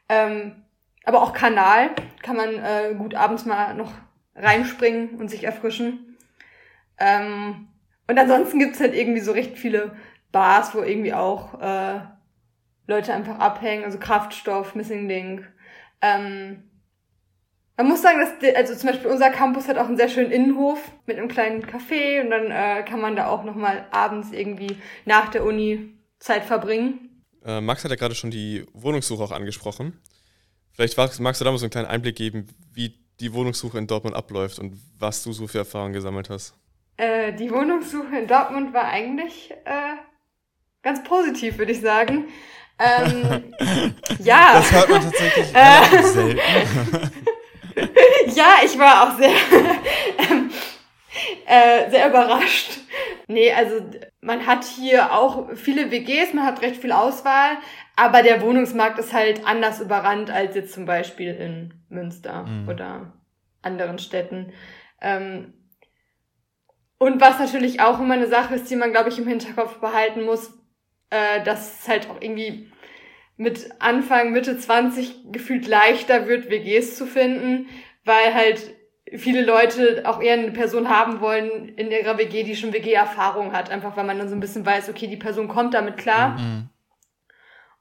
Ähm, 0.08 0.64
aber 1.04 1.22
auch 1.22 1.34
Kanal 1.34 1.90
kann 2.22 2.38
man 2.38 2.54
äh, 2.54 2.96
gut 2.98 3.16
abends 3.16 3.46
mal 3.46 3.74
noch 3.74 3.92
reinspringen 4.36 5.20
und 5.20 5.30
sich 5.30 5.44
erfrischen. 5.44 6.18
Ähm, 7.00 7.68
und 8.08 8.18
ansonsten 8.18 8.60
gibt's 8.60 8.80
halt 8.80 8.94
irgendwie 8.94 9.22
so 9.22 9.32
recht 9.32 9.58
viele 9.58 9.96
Bars, 10.32 10.74
wo 10.74 10.82
irgendwie 10.82 11.14
auch 11.14 11.60
äh, 11.60 12.02
Leute 12.88 13.14
einfach 13.14 13.40
abhängen, 13.40 13.84
also 13.84 13.98
Kraftstoff, 14.00 14.76
Missing 14.76 15.08
Link. 15.08 15.52
Ähm, 16.02 16.71
man 17.82 17.90
muss 17.90 18.02
sagen, 18.04 18.20
dass 18.20 18.38
die, 18.40 18.56
also 18.56 18.76
zum 18.76 18.90
Beispiel 18.90 19.10
unser 19.10 19.32
Campus 19.32 19.68
hat 19.68 19.78
auch 19.78 19.88
einen 19.88 19.98
sehr 19.98 20.10
schönen 20.10 20.32
Innenhof 20.32 20.80
mit 21.08 21.18
einem 21.18 21.28
kleinen 21.28 21.66
Café 21.66 22.22
und 22.22 22.30
dann 22.30 22.52
äh, 22.52 22.84
kann 22.84 23.02
man 23.02 23.16
da 23.16 23.28
auch 23.28 23.44
nochmal 23.44 23.88
abends 23.92 24.32
irgendwie 24.32 24.78
nach 25.06 25.30
der 25.30 25.44
Uni 25.44 25.94
Zeit 26.20 26.46
verbringen. 26.46 27.24
Äh, 27.44 27.60
Max 27.60 27.84
hat 27.84 27.90
ja 27.90 27.98
gerade 27.98 28.14
schon 28.14 28.30
die 28.30 28.66
Wohnungssuche 28.74 29.24
auch 29.24 29.32
angesprochen. 29.32 30.00
Vielleicht 30.74 30.96
magst 30.98 31.42
du 31.42 31.46
da 31.46 31.52
mal 31.52 31.58
so 31.58 31.66
einen 31.66 31.72
kleinen 31.72 31.88
Einblick 31.88 32.16
geben, 32.16 32.48
wie 32.72 33.00
die 33.20 33.34
Wohnungssuche 33.34 33.78
in 33.78 33.88
Dortmund 33.88 34.16
abläuft 34.16 34.60
und 34.60 34.78
was 35.00 35.24
du 35.24 35.34
so 35.34 35.48
für 35.48 35.60
Erfahrungen 35.60 35.94
gesammelt 35.94 36.30
hast. 36.30 36.54
Äh, 36.98 37.34
die 37.34 37.52
Wohnungssuche 37.52 38.16
in 38.16 38.28
Dortmund 38.28 38.74
war 38.74 38.86
eigentlich 38.86 39.52
äh, 39.66 39.96
ganz 40.84 41.04
positiv, 41.04 41.58
würde 41.58 41.72
ich 41.72 41.82
sagen. 41.82 42.26
Ähm, 42.78 43.54
ja. 44.24 44.54
Das 44.54 44.72
hört 44.72 44.90
man 44.90 45.02
tatsächlich 45.02 45.48
selten. 46.14 46.40
ja, 48.36 48.56
ich 48.64 48.78
war 48.78 49.04
auch 49.04 49.18
sehr, 49.18 49.30
ähm, 50.30 50.50
äh, 51.46 51.90
sehr 51.90 52.10
überrascht. 52.10 52.80
Nee, 53.28 53.52
also 53.54 53.76
man 54.22 54.46
hat 54.46 54.64
hier 54.64 55.14
auch 55.14 55.50
viele 55.56 55.92
WGs, 55.92 56.34
man 56.34 56.46
hat 56.46 56.62
recht 56.62 56.82
viel 56.82 56.92
Auswahl, 56.92 57.58
aber 57.96 58.24
der 58.24 58.42
Wohnungsmarkt 58.42 59.00
ist 59.00 59.14
halt 59.14 59.46
anders 59.46 59.80
überrannt 59.80 60.30
als 60.30 60.56
jetzt 60.56 60.74
zum 60.74 60.86
Beispiel 60.86 61.34
in 61.34 61.74
Münster 61.90 62.44
mhm. 62.44 62.68
oder 62.68 63.14
anderen 63.62 64.00
Städten. 64.00 64.54
Ähm, 65.02 65.54
und 66.98 67.20
was 67.20 67.40
natürlich 67.40 67.82
auch 67.82 68.00
immer 68.00 68.14
eine 68.14 68.28
Sache 68.28 68.56
ist, 68.56 68.70
die 68.70 68.76
man, 68.76 68.92
glaube 68.92 69.10
ich, 69.10 69.18
im 69.18 69.28
Hinterkopf 69.28 69.80
behalten 69.80 70.24
muss, 70.24 70.54
äh, 71.10 71.44
dass 71.44 71.82
es 71.82 71.88
halt 71.88 72.10
auch 72.10 72.18
irgendwie 72.20 72.71
mit 73.42 73.70
Anfang, 73.80 74.32
Mitte 74.32 74.56
20 74.56 75.32
gefühlt 75.32 75.68
leichter 75.68 76.28
wird, 76.28 76.52
WGs 76.52 76.96
zu 76.96 77.08
finden, 77.08 77.68
weil 78.06 78.36
halt 78.36 78.62
viele 79.16 79.44
Leute 79.44 80.04
auch 80.06 80.22
eher 80.22 80.34
eine 80.34 80.52
Person 80.52 80.90
haben 80.90 81.22
wollen 81.22 81.70
in 81.70 81.90
ihrer 81.90 82.20
WG, 82.20 82.44
die 82.44 82.56
schon 82.56 82.72
WG-Erfahrung 82.72 83.52
hat, 83.52 83.72
einfach 83.72 83.98
weil 83.98 84.04
man 84.04 84.20
dann 84.20 84.30
so 84.30 84.36
ein 84.36 84.40
bisschen 84.40 84.64
weiß, 84.64 84.90
okay, 84.90 85.08
die 85.08 85.18
Person 85.18 85.48
kommt 85.48 85.74
damit 85.74 85.98
klar. 85.98 86.38
Mhm. 86.38 86.70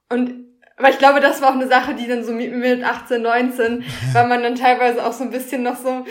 Und 0.09 0.47
aber 0.79 0.89
ich 0.89 0.99
glaube, 0.99 1.21
das 1.21 1.43
war 1.43 1.51
auch 1.51 1.55
eine 1.55 1.69
Sache, 1.69 1.93
die 1.93 2.09
dann 2.09 2.25
so 2.25 2.33
mit 2.33 2.83
18, 2.83 3.21
19, 3.21 3.85
weil 4.15 4.29
man 4.29 4.43
dann 4.43 4.55
teilweise 4.55 5.05
auch 5.05 5.13
so 5.13 5.25
ein 5.25 5.31
bisschen 5.31 5.63
noch 5.63 5.77
so 5.77 6.07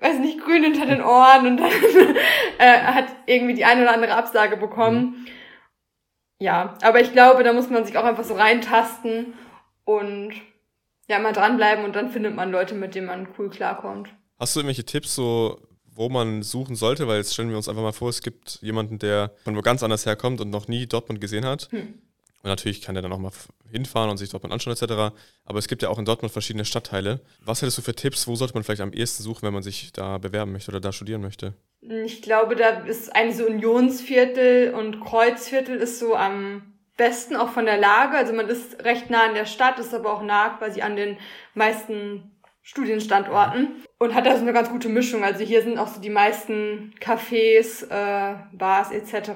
weiß 0.00 0.18
nicht, 0.20 0.40
grün 0.40 0.62
hinter 0.62 0.86
den 0.86 1.02
Ohren 1.02 1.46
und 1.46 1.56
dann 1.56 1.70
äh, 2.58 2.78
hat 2.78 3.06
irgendwie 3.26 3.54
die 3.54 3.64
eine 3.64 3.82
oder 3.82 3.94
andere 3.94 4.14
Absage 4.14 4.56
bekommen. 4.56 5.00
Mhm. 5.00 5.26
Ja, 6.42 6.76
aber 6.82 7.00
ich 7.00 7.12
glaube, 7.12 7.44
da 7.44 7.52
muss 7.52 7.70
man 7.70 7.84
sich 7.84 7.96
auch 7.96 8.02
einfach 8.02 8.24
so 8.24 8.34
reintasten 8.34 9.34
und 9.84 10.32
ja, 11.08 11.20
mal 11.20 11.32
dranbleiben 11.32 11.84
und 11.84 11.94
dann 11.94 12.10
findet 12.10 12.34
man 12.34 12.50
Leute, 12.50 12.74
mit 12.74 12.96
denen 12.96 13.06
man 13.06 13.28
cool 13.38 13.48
klarkommt. 13.48 14.08
Hast 14.40 14.56
du 14.56 14.60
irgendwelche 14.60 14.84
Tipps, 14.84 15.14
so 15.14 15.60
wo 15.84 16.08
man 16.08 16.42
suchen 16.42 16.74
sollte? 16.74 17.06
Weil 17.06 17.18
jetzt 17.18 17.32
stellen 17.32 17.50
wir 17.50 17.56
uns 17.56 17.68
einfach 17.68 17.82
mal 17.82 17.92
vor, 17.92 18.08
es 18.08 18.22
gibt 18.22 18.58
jemanden, 18.60 18.98
der 18.98 19.30
von 19.44 19.56
wo 19.56 19.62
ganz 19.62 19.84
anders 19.84 20.04
herkommt 20.04 20.40
und 20.40 20.50
noch 20.50 20.66
nie 20.66 20.86
Dortmund 20.86 21.20
gesehen 21.20 21.44
hat. 21.44 21.68
Hm. 21.70 21.94
Und 22.42 22.48
natürlich 22.48 22.82
kann 22.82 22.96
der 22.96 23.02
dann 23.02 23.12
auch 23.12 23.18
mal 23.18 23.30
hinfahren 23.70 24.10
und 24.10 24.16
sich 24.16 24.30
Dortmund 24.30 24.52
anschauen 24.52 24.76
etc. 24.76 25.14
Aber 25.44 25.58
es 25.60 25.68
gibt 25.68 25.82
ja 25.82 25.90
auch 25.90 25.98
in 26.00 26.04
Dortmund 26.04 26.32
verschiedene 26.32 26.64
Stadtteile. 26.64 27.20
Was 27.38 27.62
hättest 27.62 27.78
du 27.78 27.82
für 27.82 27.94
Tipps? 27.94 28.26
Wo 28.26 28.34
sollte 28.34 28.54
man 28.54 28.64
vielleicht 28.64 28.80
am 28.80 28.92
ehesten 28.92 29.22
suchen, 29.22 29.42
wenn 29.42 29.54
man 29.54 29.62
sich 29.62 29.92
da 29.92 30.18
bewerben 30.18 30.50
möchte 30.50 30.72
oder 30.72 30.80
da 30.80 30.90
studieren 30.90 31.20
möchte? 31.20 31.54
Ich 31.82 32.22
glaube, 32.22 32.54
da 32.54 32.84
ist 32.84 33.14
eigentlich 33.14 33.36
so 33.36 33.46
Unionsviertel 33.46 34.72
und 34.72 35.00
Kreuzviertel 35.00 35.76
ist 35.76 35.98
so 35.98 36.14
am 36.14 36.62
besten 36.96 37.34
auch 37.34 37.48
von 37.48 37.66
der 37.66 37.78
Lage. 37.78 38.16
Also 38.16 38.32
man 38.32 38.48
ist 38.48 38.84
recht 38.84 39.10
nah 39.10 39.24
an 39.24 39.34
der 39.34 39.46
Stadt, 39.46 39.80
ist 39.80 39.92
aber 39.92 40.12
auch 40.12 40.22
nah 40.22 40.50
quasi 40.50 40.82
an 40.82 40.94
den 40.94 41.18
meisten 41.54 42.30
Studienstandorten 42.62 43.82
und 43.98 44.14
hat 44.14 44.26
da 44.26 44.36
so 44.36 44.42
eine 44.42 44.52
ganz 44.52 44.70
gute 44.70 44.88
Mischung. 44.88 45.24
Also 45.24 45.42
hier 45.42 45.62
sind 45.62 45.78
auch 45.78 45.88
so 45.88 46.00
die 46.00 46.10
meisten 46.10 46.94
Cafés, 47.00 47.84
äh, 47.90 48.36
Bars 48.52 48.92
etc. 48.92 49.32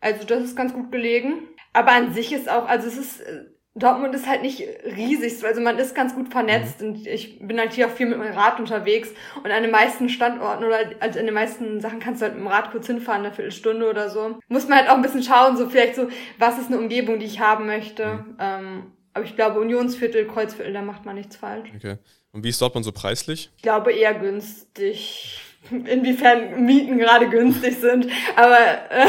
Also 0.00 0.24
das 0.26 0.42
ist 0.42 0.56
ganz 0.56 0.72
gut 0.72 0.90
gelegen. 0.90 1.48
Aber 1.74 1.92
an 1.92 2.14
sich 2.14 2.32
ist 2.32 2.48
auch, 2.48 2.66
also 2.66 2.88
es 2.88 2.96
ist, 2.96 3.20
äh, 3.20 3.44
Dortmund 3.76 4.14
ist 4.14 4.28
halt 4.28 4.42
nicht 4.42 4.62
riesig, 4.84 5.44
also 5.44 5.60
man 5.60 5.78
ist 5.78 5.96
ganz 5.96 6.14
gut 6.14 6.28
vernetzt 6.28 6.80
mhm. 6.80 6.88
und 6.88 7.06
ich 7.06 7.40
bin 7.40 7.58
halt 7.58 7.72
hier 7.72 7.88
auch 7.88 7.90
viel 7.90 8.06
mit 8.06 8.18
meinem 8.18 8.36
Rad 8.36 8.60
unterwegs 8.60 9.10
und 9.42 9.50
an 9.50 9.62
den 9.62 9.72
meisten 9.72 10.08
Standorten 10.08 10.64
oder 10.64 10.78
also 11.00 11.18
in 11.18 11.26
den 11.26 11.34
meisten 11.34 11.80
Sachen 11.80 11.98
kannst 11.98 12.22
du 12.22 12.26
halt 12.26 12.36
mit 12.36 12.44
dem 12.44 12.48
Rad 12.48 12.70
kurz 12.70 12.86
hinfahren, 12.86 13.24
eine 13.24 13.34
Viertelstunde 13.34 13.90
oder 13.90 14.10
so. 14.10 14.38
Muss 14.48 14.68
man 14.68 14.78
halt 14.78 14.88
auch 14.90 14.94
ein 14.94 15.02
bisschen 15.02 15.24
schauen, 15.24 15.56
so 15.56 15.68
vielleicht 15.68 15.96
so, 15.96 16.08
was 16.38 16.58
ist 16.58 16.68
eine 16.68 16.78
Umgebung, 16.78 17.18
die 17.18 17.26
ich 17.26 17.40
haben 17.40 17.66
möchte. 17.66 18.06
Mhm. 18.06 18.36
Ähm, 18.38 18.92
aber 19.12 19.24
ich 19.24 19.34
glaube, 19.34 19.60
Unionsviertel, 19.60 20.26
Kreuzviertel, 20.26 20.72
da 20.72 20.82
macht 20.82 21.04
man 21.04 21.16
nichts 21.16 21.36
falsch. 21.36 21.70
Okay. 21.74 21.98
Und 22.32 22.44
wie 22.44 22.48
ist 22.48 22.60
Dortmund 22.60 22.84
so 22.84 22.92
preislich? 22.92 23.50
Ich 23.56 23.62
glaube 23.62 23.92
eher 23.92 24.14
günstig. 24.14 25.40
Inwiefern 25.70 26.64
Mieten 26.64 26.98
gerade 26.98 27.28
günstig 27.28 27.78
sind. 27.80 28.06
Aber 28.36 28.58
äh, 28.90 29.06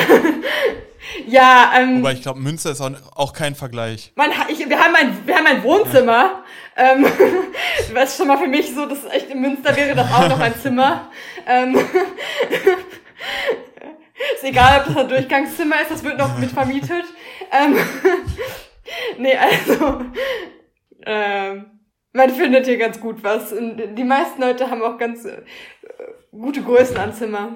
ja, 1.28 1.72
ähm, 1.78 2.00
Wobei 2.00 2.14
ich 2.14 2.22
glaube, 2.22 2.40
Münster 2.40 2.72
ist 2.72 2.82
auch, 2.82 3.34
kein 3.34 3.56
Vergleich. 3.56 4.12
man, 4.16 4.32
ich, 4.48 4.68
wir, 4.68 4.80
haben 4.80 4.96
ein, 4.96 5.18
wir 5.26 5.36
haben 5.36 5.48
ein 5.48 5.64
Wohnzimmer. 5.64 6.44
Ähm, 6.78 7.06
was 7.94 8.18
schon 8.18 8.28
mal 8.28 8.38
für 8.38 8.48
mich 8.48 8.74
so, 8.74 8.86
das 8.86 9.00
ist 9.00 9.14
echt 9.14 9.30
in 9.30 9.42
Münster 9.42 9.76
wäre 9.76 9.96
das 9.96 10.12
auch 10.12 10.30
noch 10.30 10.40
ein 10.40 10.54
Zimmer. 10.62 11.10
Ähm, 11.48 11.76
ist 14.36 14.44
egal, 14.44 14.82
ob 14.82 14.88
das 14.88 14.98
ein 14.98 15.10
Durchgangszimmer 15.10 15.82
ist, 15.82 15.92
das 15.92 16.04
wird 16.04 16.18
noch 16.18 16.38
mit 16.38 16.52
vermietet. 16.52 17.06
Ähm, 17.52 17.78
nee, 19.18 19.38
also 19.38 20.02
ähm, 21.06 21.66
man 22.14 22.30
findet 22.30 22.66
hier 22.66 22.78
ganz 22.78 23.00
gut 23.00 23.24
was. 23.24 23.52
Und 23.54 23.96
die 23.96 24.04
meisten 24.04 24.42
Leute 24.42 24.70
haben 24.70 24.82
auch 24.82 24.98
ganz 24.98 25.28
gute 26.40 26.64
Größen 26.64 26.98
an 26.98 27.14
Zimmer. 27.14 27.50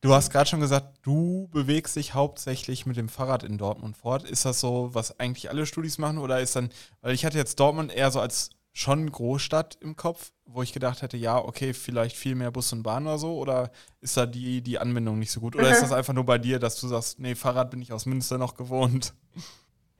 Du 0.00 0.12
hast 0.12 0.30
gerade 0.30 0.48
schon 0.48 0.60
gesagt, 0.60 0.98
du 1.02 1.48
bewegst 1.50 1.96
dich 1.96 2.12
hauptsächlich 2.12 2.84
mit 2.84 2.96
dem 2.96 3.08
Fahrrad 3.08 3.42
in 3.42 3.56
Dortmund 3.56 3.96
fort. 3.96 4.28
Ist 4.28 4.44
das 4.44 4.60
so, 4.60 4.90
was 4.92 5.18
eigentlich 5.18 5.48
alle 5.48 5.64
Studis 5.64 5.96
machen? 5.96 6.18
Oder 6.18 6.40
ist 6.40 6.54
dann, 6.56 6.68
weil 7.00 7.14
ich 7.14 7.24
hatte 7.24 7.38
jetzt 7.38 7.58
Dortmund 7.58 7.90
eher 7.90 8.10
so 8.10 8.20
als 8.20 8.50
schon 8.74 9.10
Großstadt 9.10 9.78
im 9.80 9.96
Kopf, 9.96 10.32
wo 10.44 10.60
ich 10.60 10.72
gedacht 10.72 11.00
hätte, 11.00 11.16
ja, 11.16 11.38
okay, 11.38 11.72
vielleicht 11.72 12.16
viel 12.16 12.34
mehr 12.34 12.50
Bus 12.50 12.72
und 12.72 12.82
Bahn 12.82 13.06
oder 13.06 13.18
so. 13.18 13.38
Oder 13.38 13.70
ist 14.00 14.16
da 14.16 14.26
die, 14.26 14.60
die 14.60 14.78
Anbindung 14.78 15.18
nicht 15.18 15.30
so 15.30 15.40
gut? 15.40 15.56
Oder 15.56 15.70
ist 15.70 15.80
das 15.82 15.92
einfach 15.92 16.12
nur 16.12 16.26
bei 16.26 16.38
dir, 16.38 16.58
dass 16.58 16.78
du 16.80 16.88
sagst, 16.88 17.18
nee, 17.20 17.34
Fahrrad 17.34 17.70
bin 17.70 17.80
ich 17.80 17.92
aus 17.92 18.04
Münster 18.04 18.36
noch 18.36 18.56
gewohnt? 18.56 19.14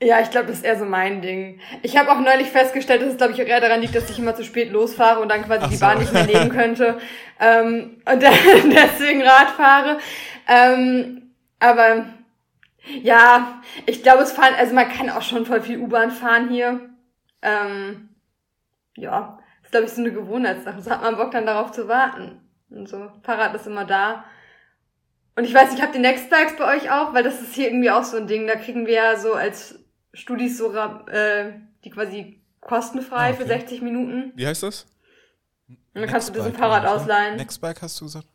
Ja, 0.05 0.21
ich 0.21 0.31
glaube, 0.31 0.49
das 0.49 0.59
ist 0.59 0.65
eher 0.67 0.79
so 0.79 0.85
mein 0.85 1.23
Ding. 1.23 1.61
Ich 1.83 1.97
habe 1.97 2.13
auch 2.13 2.21
neulich 2.21 2.51
festgestellt, 2.51 3.01
dass 3.01 3.13
es, 3.13 3.17
glaube 3.17 3.33
ich, 3.33 3.43
auch 3.43 3.47
eher 3.47 3.63
daran 3.63 3.81
liegt, 3.81 3.95
dass 3.95 4.11
ich 4.11 4.19
immer 4.19 4.35
zu 4.35 4.45
spät 4.45 4.71
losfahre 4.71 5.21
und 5.21 5.31
dann 5.31 5.45
quasi 5.45 5.63
Ach 5.65 5.71
die 5.71 5.77
so. 5.77 5.87
Bahn 5.87 5.99
nicht 5.99 6.13
mehr 6.13 6.27
nehmen 6.27 6.51
könnte. 6.51 6.99
ähm, 7.41 8.03
und 8.05 8.23
deswegen 8.23 9.23
Rad 9.23 9.49
fahre. 9.53 9.99
Ähm, 10.47 11.33
aber 11.59 12.05
ja, 13.03 13.63
ich 13.87 14.03
glaube, 14.03 14.25
es 14.25 14.33
fahren, 14.33 14.53
also 14.59 14.75
man 14.75 14.91
kann 14.91 15.09
auch 15.09 15.23
schon 15.23 15.47
voll 15.47 15.63
viel 15.63 15.79
U-Bahn 15.79 16.11
fahren 16.11 16.51
hier. 16.51 16.81
Ähm, 17.41 18.11
ja, 18.97 19.39
ist, 19.63 19.71
glaube 19.71 19.87
ich, 19.87 19.93
so 19.93 20.03
eine 20.03 20.13
Gewohnheitssache. 20.13 20.83
So 20.83 20.91
hat 20.91 21.01
man 21.01 21.17
Bock 21.17 21.31
dann 21.31 21.47
darauf 21.47 21.73
zu 21.73 21.89
warten. 21.89 22.43
Und 22.69 22.91
so, 22.91 23.11
Fahrrad 23.23 23.55
ist 23.55 23.67
immer 23.67 23.87
da. 23.87 24.25
Und 25.35 25.45
ich 25.45 25.55
weiß 25.55 25.71
nicht, 25.71 25.83
habt 25.83 25.95
ihr 25.95 26.03
Nextbikes 26.03 26.57
bei 26.57 26.77
euch 26.77 26.91
auch? 26.91 27.15
Weil 27.15 27.23
das 27.23 27.41
ist 27.41 27.55
hier 27.55 27.69
irgendwie 27.69 27.91
auch 27.91 28.05
so 28.05 28.19
ein 28.19 28.27
Ding. 28.27 28.47
Da 28.47 28.57
kriegen 28.57 28.87
wir 28.87 28.95
ja 28.95 29.17
so 29.17 29.33
als 29.33 29.84
Studis 30.15 30.57
so 30.59 30.73
äh, 30.75 31.53
die 31.85 31.91
quasi 31.91 32.41
kostenfrei 32.61 33.17
Ah, 33.17 33.29
okay. 33.31 33.37
für 33.43 33.47
60 33.47 33.83
Minuten. 33.83 34.33
Wie 34.35 34.47
heißt 34.47 34.63
das? 34.63 34.87
Und 35.69 35.79
dann 36.01 36.07
kannst 36.09 36.29
du 36.29 36.33
dir 36.33 36.41
so 36.41 36.47
ein 36.49 36.55
Fahrrad 36.55 36.83
oder? 36.83 36.95
ausleihen. 36.95 37.37
Nextbike 37.37 37.83
hast 37.83 38.01
du 38.01 38.05
gesagt? 38.07 38.27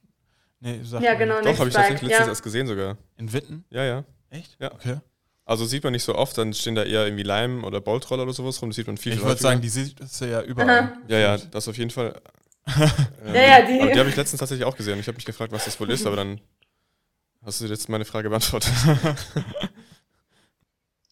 Nee, 0.60 0.80
sagt 0.84 1.04
Ja, 1.04 1.12
mir 1.14 1.18
genau. 1.18 1.42
Doch, 1.42 1.58
habe 1.58 1.70
ich 1.70 1.74
tatsächlich 1.76 2.02
letztens 2.04 2.26
ja. 2.28 2.32
erst 2.32 2.44
gesehen 2.44 2.68
sogar. 2.68 2.98
In 3.18 3.32
Witten? 3.34 3.66
Ja, 3.70 3.84
ja. 3.84 4.04
Echt? 4.30 4.58
Ja. 4.60 4.74
Okay. 4.74 4.98
Also 5.46 5.66
sieht 5.66 5.84
man 5.84 5.94
nicht 5.94 6.04
so 6.04 6.14
oft, 6.16 6.38
dann 6.38 6.54
stehen 6.54 6.76
da 6.76 6.84
eher 6.84 7.06
irgendwie 7.06 7.24
Leim 7.24 7.64
oder 7.64 7.82
Boltroller 7.82 8.24
oder 8.24 8.34
sowas 8.34 8.62
rum. 8.62 8.70
Das 8.70 8.76
sieht 8.76 8.86
man 8.88 8.98
viel 8.98 9.14
Ich 9.14 9.20
häufiger. 9.24 9.38
sagen, 9.38 9.62
die 9.62 9.70
siehst 9.70 10.22
du 10.22 10.26
ja 10.26 10.42
überall. 10.44 10.70
Aha. 10.70 10.98
Ja, 11.08 11.18
ja, 11.18 11.38
das 11.38 11.68
auf 11.68 11.78
jeden 11.78 11.90
Fall. 11.90 12.22
Ähm, 12.68 13.34
Ja, 13.34 13.42
ja, 13.42 13.62
die- 13.66 13.82
aber 13.82 13.92
die 13.92 14.00
habe 14.00 14.10
ich 14.10 14.16
letztens 14.16 14.40
tatsächlich 14.40 14.66
auch 14.66 14.78
gesehen. 14.78 15.00
Ich 15.00 15.08
habe 15.08 15.16
mich 15.16 15.26
gefragt, 15.26 15.52
was 15.52 15.66
das 15.66 15.80
wohl 15.80 15.90
ist, 15.90 16.06
aber 16.06 16.18
dann 16.18 16.40
hast 17.44 17.62
du 17.62 17.66
jetzt 17.66 17.90
meine 17.90 18.06
Frage 18.06 18.30
beantwortet. 18.30 18.72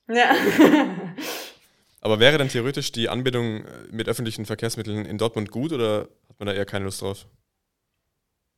Ja. 0.09 0.35
aber 2.01 2.19
wäre 2.19 2.37
dann 2.37 2.49
theoretisch 2.49 2.91
die 2.91 3.09
Anbindung 3.09 3.65
äh, 3.65 3.69
mit 3.91 4.07
öffentlichen 4.07 4.45
Verkehrsmitteln 4.45 5.05
in 5.05 5.17
Dortmund 5.17 5.51
gut 5.51 5.71
oder 5.73 6.07
hat 6.29 6.39
man 6.39 6.47
da 6.47 6.53
eher 6.53 6.65
keine 6.65 6.85
Lust 6.85 7.01
drauf? 7.01 7.25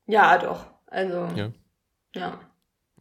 ja, 0.05 0.37
doch. 0.37 0.65
Also, 0.87 1.27
Ja. 1.35 1.51
ja. 2.15 2.39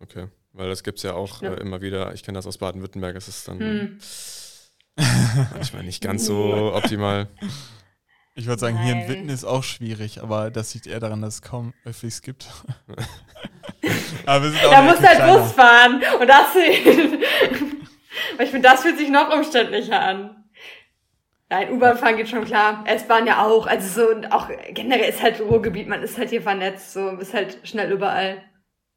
Okay. 0.01 0.29
Weil 0.53 0.69
das 0.69 0.83
gibt 0.83 0.99
es 0.99 1.03
ja 1.05 1.15
auch 1.15 1.41
Ja. 1.43 1.53
Äh, 1.55 1.61
immer 1.61 1.81
wieder. 1.81 2.13
Ich 2.15 2.23
kenne 2.23 2.37
das 2.39 2.47
aus 2.47 2.59
Baden-Württemberg. 2.59 3.17
Es 3.17 3.29
ist 3.29 3.49
dann 3.49 3.59
Hm. 3.59 3.99
manchmal 5.55 5.85
nicht 5.85 6.03
ganz 6.03 6.25
so 6.27 6.73
optimal. 6.75 7.29
Ich 8.35 8.47
würde 8.47 8.61
sagen, 8.61 8.79
hier 8.83 8.93
in 8.93 8.99
Nein. 9.01 9.09
Witten 9.09 9.29
ist 9.31 9.45
auch 9.45 9.65
schwierig, 9.65 10.23
aber 10.23 10.51
das 10.51 10.73
liegt 10.75 10.87
eher 10.87 11.01
daran, 11.01 11.23
dass 11.23 11.35
es 11.37 11.43
kaum 11.43 11.73
Öffis 11.85 12.23
gibt. 12.23 12.47
aber 14.27 14.43
wir 14.45 14.51
sind 14.51 14.65
auch 14.65 14.71
Da 14.71 14.83
musst 14.83 15.01
du 15.03 15.09
halt. 15.09 15.43
Bus 15.43 15.53
fahren. 15.53 16.03
Und 16.21 16.27
das, 16.29 16.55
weil 18.39 18.47
ich 18.47 18.53
finde, 18.53 18.69
das 18.69 18.83
fühlt 18.83 18.97
sich 18.97 19.11
noch 19.11 19.35
umständlicher 19.35 20.01
an. 20.01 20.45
Nein, 21.51 21.73
U-Bahn 21.73 21.99
fahren 21.99 22.17
geht 22.17 22.29
schon 22.29 22.45
klar. 22.45 22.85
S-Bahn 22.87 23.27
ja 23.27 23.45
auch. 23.45 23.67
Also 23.67 24.03
so, 24.03 24.11
und 24.11 24.31
auch 24.33 24.49
generell 24.71 25.09
ist 25.09 25.23
halt 25.23 25.41
Ruhrgebiet, 25.41 25.89
man 25.89 26.03
ist 26.03 26.17
halt 26.17 26.31
hier 26.31 26.43
vernetzt, 26.43 26.93
so, 26.93 27.09
ist 27.11 27.35
halt 27.35 27.59
schnell 27.65 27.91
überall. 27.91 28.43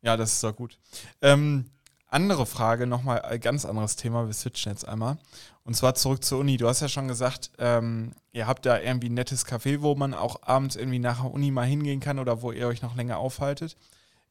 Ja, 0.02 0.16
das 0.16 0.34
ist 0.34 0.44
doch 0.44 0.56
gut. 0.56 0.78
Ähm, 1.22 1.66
andere 2.08 2.46
Frage, 2.46 2.86
nochmal 2.86 3.22
ein 3.22 3.40
ganz 3.40 3.66
anderes 3.66 3.96
Thema. 3.96 4.28
Wir 4.28 4.34
switchen 4.34 4.74
jetzt 4.74 4.88
einmal. 4.88 5.18
Und 5.64 5.76
zwar 5.76 5.96
zurück 5.96 6.24
zur 6.24 6.40
Uni. 6.40 6.58
Du 6.58 6.68
hast 6.68 6.82
ja 6.82 6.90
schon 6.90 7.08
gesagt, 7.08 7.52
ähm, 7.58 8.12
ihr 8.34 8.46
habt 8.46 8.66
da 8.66 8.80
irgendwie 8.80 9.10
ein 9.10 9.16
nettes 9.16 9.48
Café, 9.48 9.82
wo 9.82 9.96
man 9.96 10.14
auch 10.14 10.44
abends 10.44 10.76
irgendwie 10.76 11.00
nach 11.00 11.22
der 11.22 11.32
Uni 11.32 11.50
mal 11.50 11.66
hingehen 11.66 12.00
kann 12.00 12.20
oder 12.20 12.44
wo 12.44 12.52
ihr 12.52 12.68
euch 12.68 12.84
noch 12.84 12.96
länger 12.96 13.18
aufhaltet. 13.18 13.76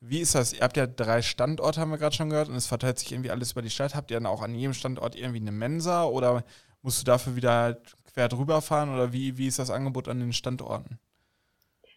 Wie 0.00 0.18
ist 0.18 0.34
das? 0.34 0.54
Ihr 0.54 0.62
habt 0.62 0.76
ja 0.76 0.86
drei 0.86 1.20
Standorte, 1.20 1.80
haben 1.80 1.90
wir 1.90 1.98
gerade 1.98 2.16
schon 2.16 2.30
gehört, 2.30 2.48
und 2.48 2.54
es 2.54 2.66
verteilt 2.66 2.98
sich 2.98 3.12
irgendwie 3.12 3.30
alles 3.30 3.52
über 3.52 3.62
die 3.62 3.70
Stadt. 3.70 3.94
Habt 3.94 4.10
ihr 4.10 4.16
dann 4.16 4.26
auch 4.26 4.40
an 4.42 4.54
jedem 4.54 4.72
Standort 4.72 5.14
irgendwie 5.14 5.40
eine 5.40 5.52
Mensa 5.52 6.04
oder 6.04 6.44
musst 6.82 7.00
du 7.00 7.04
dafür 7.04 7.36
wieder 7.36 7.78
quer 8.12 8.28
drüber 8.28 8.62
fahren 8.62 8.92
oder 8.92 9.12
wie, 9.12 9.36
wie 9.36 9.46
ist 9.46 9.58
das 9.58 9.70
Angebot 9.70 10.08
an 10.08 10.20
den 10.20 10.32
Standorten? 10.32 10.98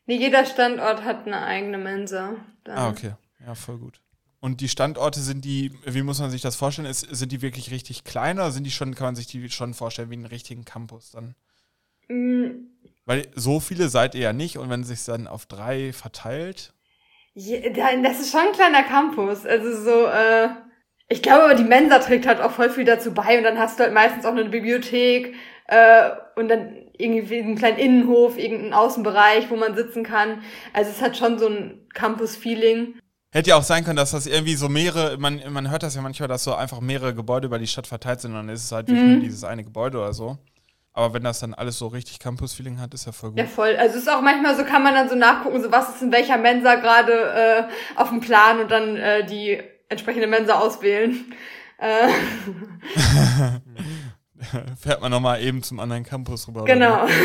Nee, 0.06 0.18
jeder 0.18 0.46
Standort 0.46 1.04
hat 1.04 1.26
eine 1.26 1.44
eigene 1.44 1.78
Mensa. 1.78 2.36
Dann. 2.66 2.78
Ah, 2.78 2.89
okay. 2.89 3.13
Ja, 3.46 3.56
voll 3.56 3.78
gut. 3.78 4.02
Und 4.42 4.60
die 4.60 4.68
Standorte 4.68 5.22
sind 5.22 5.46
die, 5.46 5.72
wie 5.86 6.02
muss 6.02 6.20
man 6.20 6.30
sich 6.30 6.42
das 6.42 6.58
vorstellen? 6.58 6.89
Ist, 6.89 7.08
sind 7.16 7.32
die 7.32 7.42
wirklich 7.42 7.72
richtig 7.72 8.04
klein 8.04 8.38
oder 8.38 8.52
sind 8.52 8.66
die 8.66 8.72
schon, 8.72 8.94
kann 8.94 9.08
man 9.08 9.16
sich 9.16 9.28
die 9.28 9.50
schon 9.50 9.74
vorstellen 9.74 10.10
wie 10.10 10.16
einen 10.16 10.26
richtigen 10.26 10.66
Campus 10.66 11.12
dann? 11.12 11.36
Mm, 12.10 12.68
Weil 13.06 13.28
so 13.36 13.62
viele 13.62 13.88
seid 13.88 14.16
ihr 14.16 14.22
ja 14.22 14.34
nicht 14.34 14.58
und 14.58 14.70
wenn 14.70 14.82
es 14.82 14.89
sich 14.89 15.06
dann 15.06 15.28
auf 15.28 15.46
drei 15.46 15.94
verteilt. 15.94 16.74
Da- 17.36 17.96
Das 18.04 18.19
ist 18.19 18.32
schon 18.32 18.41
ein 18.41 18.52
kleiner 18.54 18.84
Campus. 18.84 19.46
Also 19.46 19.76
so, 19.84 20.06
äh, 20.08 20.50
ich 21.10 21.22
glaube 21.22 21.43
aber 21.43 21.56
die 21.56 21.63
Mensa 21.63 22.00
trägt 22.00 22.26
halt 22.28 22.41
auch 22.41 22.52
voll 22.52 22.69
viel 22.69 22.86
dazu 22.86 23.13
bei 23.13 23.38
und 23.38 23.43
dann 23.43 23.58
hast 23.60 23.80
du 23.80 23.84
halt 23.84 23.93
meistens 23.93 24.26
auch 24.26 24.32
eine 24.32 24.46
Bibliothek 24.46 25.34
äh, 25.67 26.10
und 26.36 26.48
dann 26.50 26.76
irgendwie 26.98 27.39
einen 27.39 27.56
kleinen 27.58 27.78
Innenhof, 27.78 28.38
irgendeinen 28.38 28.74
Außenbereich, 28.74 29.50
wo 29.50 29.56
man 29.56 29.76
sitzen 29.76 30.04
kann. 30.04 30.43
Also 30.74 30.91
es 30.91 31.02
hat 31.02 31.17
schon 31.17 31.39
so 31.39 31.48
ein 31.48 31.88
Campus-Feeling. 31.93 32.96
Hätte 33.34 33.50
ja 33.50 33.56
auch 33.58 33.63
sein 33.63 33.84
können, 33.84 33.96
dass 33.96 34.12
das 34.12 34.28
irgendwie 34.28 34.54
so 34.56 34.69
mehrere, 34.69 35.17
man, 35.17 35.41
man 35.50 35.72
hört 35.72 35.82
das 35.82 35.96
ja 35.96 36.02
manchmal, 36.02 36.28
dass 36.30 36.43
so 36.43 36.54
einfach 36.54 36.82
mehrere 36.82 37.15
Gebäude 37.15 37.48
über 37.48 37.58
die 37.58 37.65
Stadt 37.67 37.88
verteilt 37.88 38.22
sind 38.22 38.32
und 38.32 38.38
dann 38.38 38.50
ist 38.50 38.65
es 38.65 38.72
halt 38.72 38.89
Mhm. 38.89 39.12
nur 39.13 39.19
dieses 39.22 39.43
eine 39.43 39.63
Gebäude 39.63 39.98
oder 39.98 40.13
so. 40.13 40.38
Aber 40.94 41.14
wenn 41.16 41.24
das 41.24 41.40
dann 41.40 41.56
alles 41.56 41.80
so 41.80 41.88
richtig 41.88 42.20
Campus-Feeling 42.20 42.80
hat, 42.80 42.94
ist 42.94 43.08
ja 43.08 43.12
voll 43.12 43.32
gut. 43.32 43.40
Ja, 43.40 43.46
voll. 43.46 43.76
Also 43.78 43.96
es 43.96 44.04
ist 44.04 44.10
auch 44.10 44.22
manchmal 44.22 44.56
so, 44.56 44.64
kann 44.64 44.84
man 44.84 44.94
dann 44.94 45.10
so 45.10 45.16
nachgucken, 45.16 45.60
so 45.62 45.72
was 45.72 45.90
ist 45.90 46.04
in 46.04 46.12
welcher 46.12 46.38
Mensa 46.38 46.76
gerade 46.76 47.14
äh, 47.14 47.64
auf 47.96 48.10
dem 48.10 48.20
Plan 48.20 48.60
und 48.60 48.70
dann 48.70 48.96
äh, 48.98 49.26
die 49.26 49.60
entsprechende 49.90 50.28
Mensa 50.28 50.60
auswählen. 50.60 51.34
Äh, 51.80 52.10
Fährt 54.80 55.02
man 55.02 55.10
nochmal 55.10 55.42
eben 55.42 55.64
zum 55.64 55.80
anderen 55.80 56.04
Campus 56.04 56.48
rüber. 56.48 56.66
genau. 56.66 57.08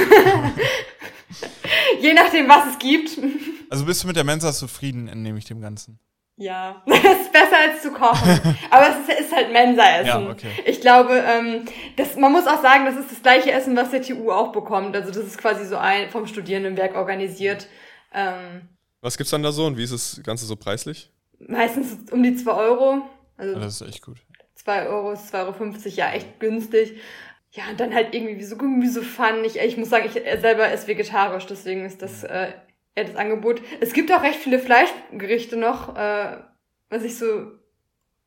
Je 2.00 2.14
nachdem, 2.14 2.48
was 2.48 2.72
es 2.72 2.78
gibt. 2.78 3.18
Also 3.68 3.84
bist 3.84 4.02
du 4.02 4.06
mit 4.06 4.16
der 4.16 4.24
Mensa 4.24 4.50
zufrieden, 4.52 5.08
entnehme 5.08 5.38
ich 5.38 5.44
dem 5.44 5.60
Ganzen. 5.60 5.98
Ja, 6.38 6.82
es 6.86 6.94
ist 6.96 7.32
besser 7.32 7.56
als 7.68 7.82
zu 7.82 7.90
kochen. 7.92 8.56
Aber 8.70 8.86
es 8.88 9.08
ist, 9.08 9.20
ist 9.26 9.34
halt 9.36 9.52
Mensa-Essen. 9.52 10.06
Ja, 10.06 10.30
okay. 10.30 10.50
Ich 10.66 10.80
glaube, 10.80 11.22
ähm, 11.26 11.64
das, 11.96 12.16
man 12.16 12.32
muss 12.32 12.46
auch 12.46 12.62
sagen, 12.62 12.86
das 12.86 12.96
ist 12.96 13.10
das 13.10 13.22
gleiche 13.22 13.52
Essen, 13.52 13.76
was 13.76 13.90
der 13.90 14.02
TU 14.02 14.30
auch 14.30 14.52
bekommt. 14.52 14.96
Also 14.96 15.08
das 15.08 15.26
ist 15.26 15.38
quasi 15.38 15.66
so 15.66 15.76
ein 15.76 16.10
vom 16.10 16.26
Studierendenwerk 16.26 16.94
organisiert. 16.94 17.66
Ähm, 18.14 18.68
Was 19.00 19.16
gibt's 19.18 19.30
dann 19.30 19.42
da 19.42 19.52
so 19.52 19.66
und 19.66 19.76
wie 19.76 19.84
ist 19.84 19.92
das 19.92 20.20
Ganze 20.24 20.46
so 20.46 20.56
preislich? 20.56 21.12
meistens 21.40 22.10
um 22.10 22.22
die 22.22 22.34
2 22.34 22.50
Euro. 22.52 23.02
Also 23.36 23.54
das 23.58 23.80
ist 23.80 23.88
echt 23.88 24.02
gut. 24.02 24.18
2 24.56 24.88
Euro 24.88 25.12
ist 25.12 25.32
2,50 25.34 25.36
Euro, 25.36 25.76
ja, 25.94 26.12
echt 26.12 26.40
günstig. 26.40 27.00
Ja, 27.52 27.64
und 27.70 27.80
dann 27.80 27.94
halt 27.94 28.14
irgendwie 28.14 28.42
so 28.44 28.56
Gemüsepfannen. 28.56 29.44
Ich, 29.44 29.58
ich 29.58 29.76
muss 29.76 29.88
sagen, 29.88 30.06
ich 30.06 30.22
selber 30.40 30.70
esse 30.70 30.86
vegetarisch, 30.86 31.46
deswegen 31.46 31.84
ist 31.84 32.02
das 32.02 32.24
äh, 32.24 32.52
eher 32.98 33.04
das 33.04 33.16
Angebot. 33.16 33.62
Es 33.80 33.92
gibt 33.92 34.12
auch 34.12 34.22
recht 34.22 34.38
viele 34.38 34.58
Fleischgerichte 34.58 35.56
noch, 35.56 35.96
äh, 35.96 36.36
was 36.90 37.04
ich 37.04 37.16
so 37.16 37.52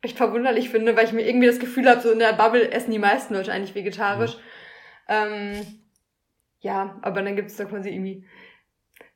recht 0.03 0.17
verwunderlich 0.17 0.69
finde, 0.69 0.95
weil 0.95 1.05
ich 1.05 1.13
mir 1.13 1.27
irgendwie 1.27 1.47
das 1.47 1.59
Gefühl 1.59 1.87
habe, 1.89 2.01
so 2.01 2.11
in 2.11 2.19
der 2.19 2.33
Bubble 2.33 2.71
essen 2.71 2.91
die 2.91 2.99
meisten 2.99 3.33
Leute 3.33 3.51
eigentlich 3.51 3.75
vegetarisch. 3.75 4.37
Ähm, 5.07 5.81
ja, 6.59 6.97
aber 7.01 7.21
dann 7.21 7.35
gibt's 7.35 7.55
da 7.55 7.65
quasi 7.65 7.89
irgendwie 7.89 8.25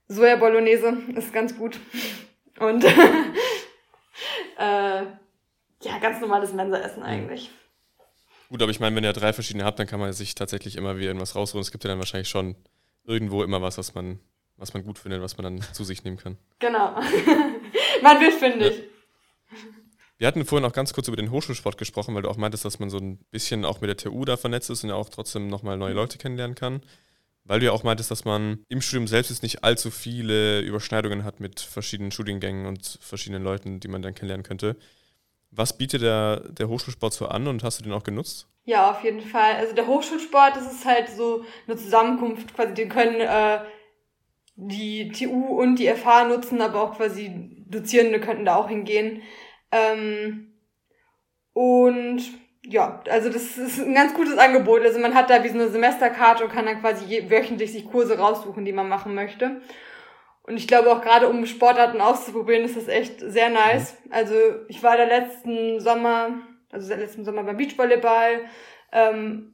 Soja 0.08 0.36
Bolognese, 0.36 0.98
ist 1.16 1.34
ganz 1.34 1.58
gut. 1.58 1.80
Und 2.60 2.84
äh, 4.58 5.04
ja, 5.86 6.00
ganz 6.02 6.22
normales 6.22 6.54
Mensa-Essen 6.54 7.04
eigentlich. 7.04 7.52
Gut, 8.50 8.62
aber 8.62 8.72
ich 8.72 8.80
meine, 8.80 8.96
wenn 8.96 9.04
ihr 9.04 9.14
drei 9.14 9.34
verschiedene 9.34 9.66
habt, 9.66 9.80
dann 9.80 9.88
kann 9.88 10.00
man 10.00 10.14
sich 10.14 10.36
tatsächlich 10.36 10.78
immer 10.78 10.98
wieder 10.98 11.08
irgendwas 11.08 11.36
rausholen. 11.36 11.64
Es 11.64 11.72
gibt 11.72 11.84
ja 11.84 11.90
dann 11.90 12.00
wahrscheinlich 12.00 12.30
schon 12.30 12.56
irgendwo 13.04 13.44
immer 13.44 13.62
was, 13.62 13.78
was 13.78 13.94
man, 13.96 14.20
was 14.58 14.74
man 14.74 14.84
gut 14.84 15.00
findet, 15.00 15.22
was 15.22 15.38
man 15.38 15.44
dann 15.44 15.74
zu 15.74 15.84
sich 15.84 16.04
nehmen 16.04 16.18
kann. 16.18 16.38
Genau. 16.60 16.96
man 18.02 18.20
wird 18.20 18.34
fündig. 18.34 18.78
Ja. 18.78 19.58
Wir 20.18 20.28
hatten 20.28 20.46
vorhin 20.46 20.66
auch 20.66 20.74
ganz 20.74 20.94
kurz 20.94 21.10
über 21.10 21.18
den 21.18 21.30
Hochschulsport 21.30 21.78
gesprochen, 21.78 22.16
weil 22.16 22.22
du 22.22 22.30
auch 22.30 22.38
meintest, 22.38 22.64
dass 22.64 22.80
man 22.80 22.90
so 22.90 22.98
ein 22.98 23.18
bisschen 23.32 23.66
auch 23.66 23.82
mit 23.82 23.90
der 23.90 23.98
TU 23.98 24.24
da 24.24 24.38
vernetzt 24.38 24.70
ist 24.70 24.84
und 24.84 24.90
ja 24.90 24.96
auch 24.96 25.10
trotzdem 25.10 25.48
nochmal 25.48 25.78
neue 25.78 25.94
Leute 25.94 26.18
kennenlernen 26.18 26.56
kann. 26.56 26.82
Weil 27.44 27.60
du 27.60 27.66
ja 27.68 27.74
auch 27.74 27.84
meintest, 27.84 28.10
dass 28.12 28.26
man 28.26 28.64
im 28.70 28.82
Studium 28.82 29.08
selbst 29.08 29.30
jetzt 29.30 29.44
nicht 29.44 29.64
allzu 29.64 29.92
viele 29.92 30.62
Überschneidungen 30.62 31.24
hat 31.26 31.40
mit 31.40 31.60
verschiedenen 31.60 32.12
Studiengängen 32.12 32.66
und 32.66 32.98
verschiedenen 33.02 33.44
Leuten, 33.44 33.80
die 33.82 33.88
man 33.88 34.02
dann 34.02 34.16
kennenlernen 34.16 34.46
könnte. 34.46 34.78
Was 35.52 35.78
bietet 35.78 36.02
der, 36.02 36.40
der 36.50 36.70
Hochschulsport 36.70 37.14
so 37.14 37.28
an 37.28 37.48
und 37.48 37.64
hast 37.64 37.80
du 37.80 37.84
den 37.84 37.94
auch 37.94 38.04
genutzt? 38.04 38.48
Ja, 38.64 38.90
auf 38.90 39.04
jeden 39.04 39.22
Fall. 39.22 39.56
Also 39.56 39.76
der 39.76 39.86
Hochschulsport, 39.86 40.56
das 40.56 40.72
ist 40.72 40.86
halt 40.86 41.10
so 41.10 41.46
eine 41.68 41.78
Zusammenkunft, 41.78 42.56
quasi, 42.56 42.74
den 42.74 42.90
können 42.90 43.22
äh, 43.22 43.60
die 44.56 45.10
TU 45.10 45.60
und 45.60 45.78
die 45.78 45.88
FH 45.88 46.26
nutzen, 46.26 46.62
aber 46.62 46.82
auch 46.82 46.98
quasi 46.98 47.52
Dozierende 47.68 48.20
könnten 48.20 48.46
da 48.46 48.56
auch 48.56 48.70
hingehen. 48.70 49.22
Ähm, 49.72 50.54
und 51.54 52.22
ja, 52.68 53.02
also 53.10 53.30
das 53.30 53.58
ist 53.58 53.80
ein 53.80 53.94
ganz 53.94 54.14
gutes 54.14 54.38
Angebot. 54.38 54.82
Also 54.82 55.00
man 55.00 55.14
hat 55.14 55.30
da 55.30 55.44
wie 55.44 55.50
so 55.50 55.56
eine 55.56 55.70
Semesterkarte 55.70 56.44
und 56.44 56.52
kann 56.52 56.66
dann 56.66 56.82
quasi 56.82 57.30
wöchentlich 57.30 57.72
sich 57.72 57.86
Kurse 57.86 58.18
raussuchen, 58.18 58.66
die 58.66 58.74
man 58.74 58.90
machen 58.90 59.14
möchte. 59.14 59.62
Und 60.44 60.58
ich 60.58 60.68
glaube 60.68 60.92
auch 60.92 61.02
gerade 61.02 61.28
um 61.28 61.46
Sportarten 61.46 62.02
auszuprobieren, 62.02 62.66
ist 62.66 62.78
das 62.78 62.88
echt 62.88 63.20
sehr 63.20 63.50
nice. 63.50 63.98
Also 64.12 64.36
ich 64.68 64.84
war 64.84 64.96
da 64.96 65.04
letzten 65.04 65.80
Sommer, 65.80 66.40
also 66.72 66.88
seit 66.88 67.00
letzten 67.00 67.26
Sommer 67.26 67.44
beim 67.44 67.58
Beachvolleyball, 67.58 68.46
ähm, 68.92 69.54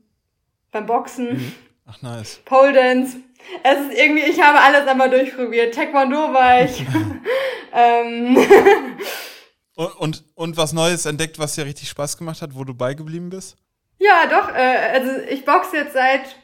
beim 0.72 0.86
Boxen. 0.86 1.34
Mhm. 1.34 1.54
Ach 1.86 2.02
nice. 2.02 2.42
Pole 2.46 2.74
Dance. 2.74 3.18
Es 3.64 3.80
ist 3.80 3.98
irgendwie, 3.98 4.24
ich 4.24 4.42
habe 4.42 4.60
alles 4.60 4.88
einmal 4.88 5.10
durchprobiert. 5.10 5.74
Taekwondo 5.74 6.34
war 6.34 6.64
ich. 6.64 6.86
ähm, 7.74 8.38
und, 9.76 9.96
und, 9.98 10.24
und 10.36 10.58
was 10.58 10.74
Neues 10.74 11.06
entdeckt, 11.06 11.40
was 11.40 11.56
dir 11.56 11.66
richtig 11.66 11.90
Spaß 11.90 12.18
gemacht 12.18 12.42
hat, 12.42 12.56
wo 12.56 12.64
du 12.64 12.74
beigeblieben 12.74 13.30
bist? 13.30 13.58
Ja, 13.98 14.26
doch. 14.30 14.54
Äh, 14.56 14.94
also 14.94 15.12
ich 15.30 15.46
boxe 15.46 15.78
jetzt 15.78 15.94
seit 15.94 16.36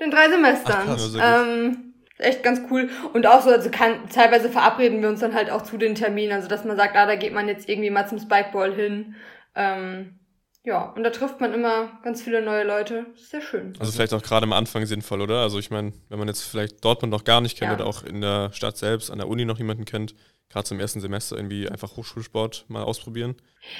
den 0.00 0.10
drei 0.10 0.28
Semestern. 0.28 0.76
Ach, 0.80 0.96
krass, 0.96 1.16
ähm, 1.20 1.94
echt 2.18 2.42
ganz 2.42 2.60
cool. 2.70 2.90
Und 3.12 3.26
auch 3.26 3.42
so, 3.42 3.50
also 3.50 3.70
kann, 3.70 4.08
teilweise 4.08 4.50
verabreden 4.50 5.02
wir 5.02 5.08
uns 5.08 5.20
dann 5.20 5.34
halt 5.34 5.50
auch 5.50 5.62
zu 5.62 5.76
den 5.78 5.94
Terminen. 5.94 6.32
Also 6.32 6.48
dass 6.48 6.64
man 6.64 6.76
sagt, 6.76 6.96
ah, 6.96 7.06
da 7.06 7.16
geht 7.16 7.32
man 7.32 7.48
jetzt 7.48 7.68
irgendwie 7.68 7.90
mal 7.90 8.08
zum 8.08 8.18
Spikeball 8.18 8.74
hin. 8.74 9.14
Ähm, 9.54 10.18
ja, 10.66 10.92
und 10.96 11.04
da 11.04 11.10
trifft 11.10 11.40
man 11.40 11.54
immer 11.54 12.00
ganz 12.02 12.22
viele 12.22 12.42
neue 12.42 12.64
Leute. 12.64 13.06
Das 13.12 13.22
ist 13.22 13.30
sehr 13.30 13.40
schön. 13.40 13.74
Also 13.78 13.92
vielleicht 13.92 14.12
auch 14.12 14.22
gerade 14.22 14.42
am 14.42 14.52
Anfang 14.52 14.84
sinnvoll, 14.84 15.20
oder? 15.20 15.40
Also 15.40 15.60
ich 15.60 15.70
meine, 15.70 15.92
wenn 16.08 16.18
man 16.18 16.26
jetzt 16.26 16.42
vielleicht 16.42 16.84
Dortmund 16.84 17.12
noch 17.12 17.22
gar 17.22 17.40
nicht 17.40 17.56
kennt 17.56 17.70
ja. 17.70 17.76
oder 17.76 17.86
auch 17.86 18.02
in 18.02 18.20
der 18.20 18.50
Stadt 18.52 18.76
selbst, 18.76 19.12
an 19.12 19.18
der 19.18 19.28
Uni 19.28 19.44
noch 19.44 19.58
niemanden 19.58 19.84
kennt, 19.84 20.16
gerade 20.50 20.64
zum 20.64 20.80
ersten 20.80 21.00
Semester 21.00 21.36
irgendwie 21.36 21.68
einfach 21.68 21.96
Hochschulsport 21.96 22.64
mal 22.66 22.82
ausprobieren? 22.82 23.36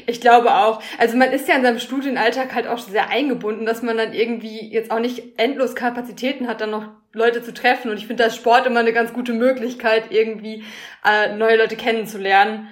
Ich 0.07 0.21
glaube 0.21 0.55
auch. 0.55 0.81
Also 0.97 1.17
man 1.17 1.33
ist 1.33 1.49
ja 1.49 1.57
in 1.57 1.65
seinem 1.65 1.81
Studienalltag 1.81 2.55
halt 2.55 2.69
auch 2.69 2.79
sehr 2.79 3.09
eingebunden, 3.11 3.67
dass 3.67 3.83
man 3.83 3.97
dann 3.97 4.13
irgendwie 4.13 4.73
jetzt 4.73 4.93
auch 4.93 5.01
nicht 5.01 5.41
endlos 5.41 5.75
Kapazitäten 5.75 6.47
hat, 6.47 6.61
dann 6.61 6.71
noch 6.71 6.87
Leute 7.13 7.43
zu 7.43 7.53
treffen. 7.53 7.91
Und 7.91 7.97
ich 7.97 8.07
finde 8.07 8.23
das 8.23 8.37
Sport 8.37 8.65
immer 8.65 8.79
eine 8.79 8.93
ganz 8.93 9.13
gute 9.13 9.33
Möglichkeit, 9.33 10.13
irgendwie 10.13 10.63
äh, 11.05 11.35
neue 11.35 11.57
Leute 11.57 11.75
kennenzulernen. 11.75 12.69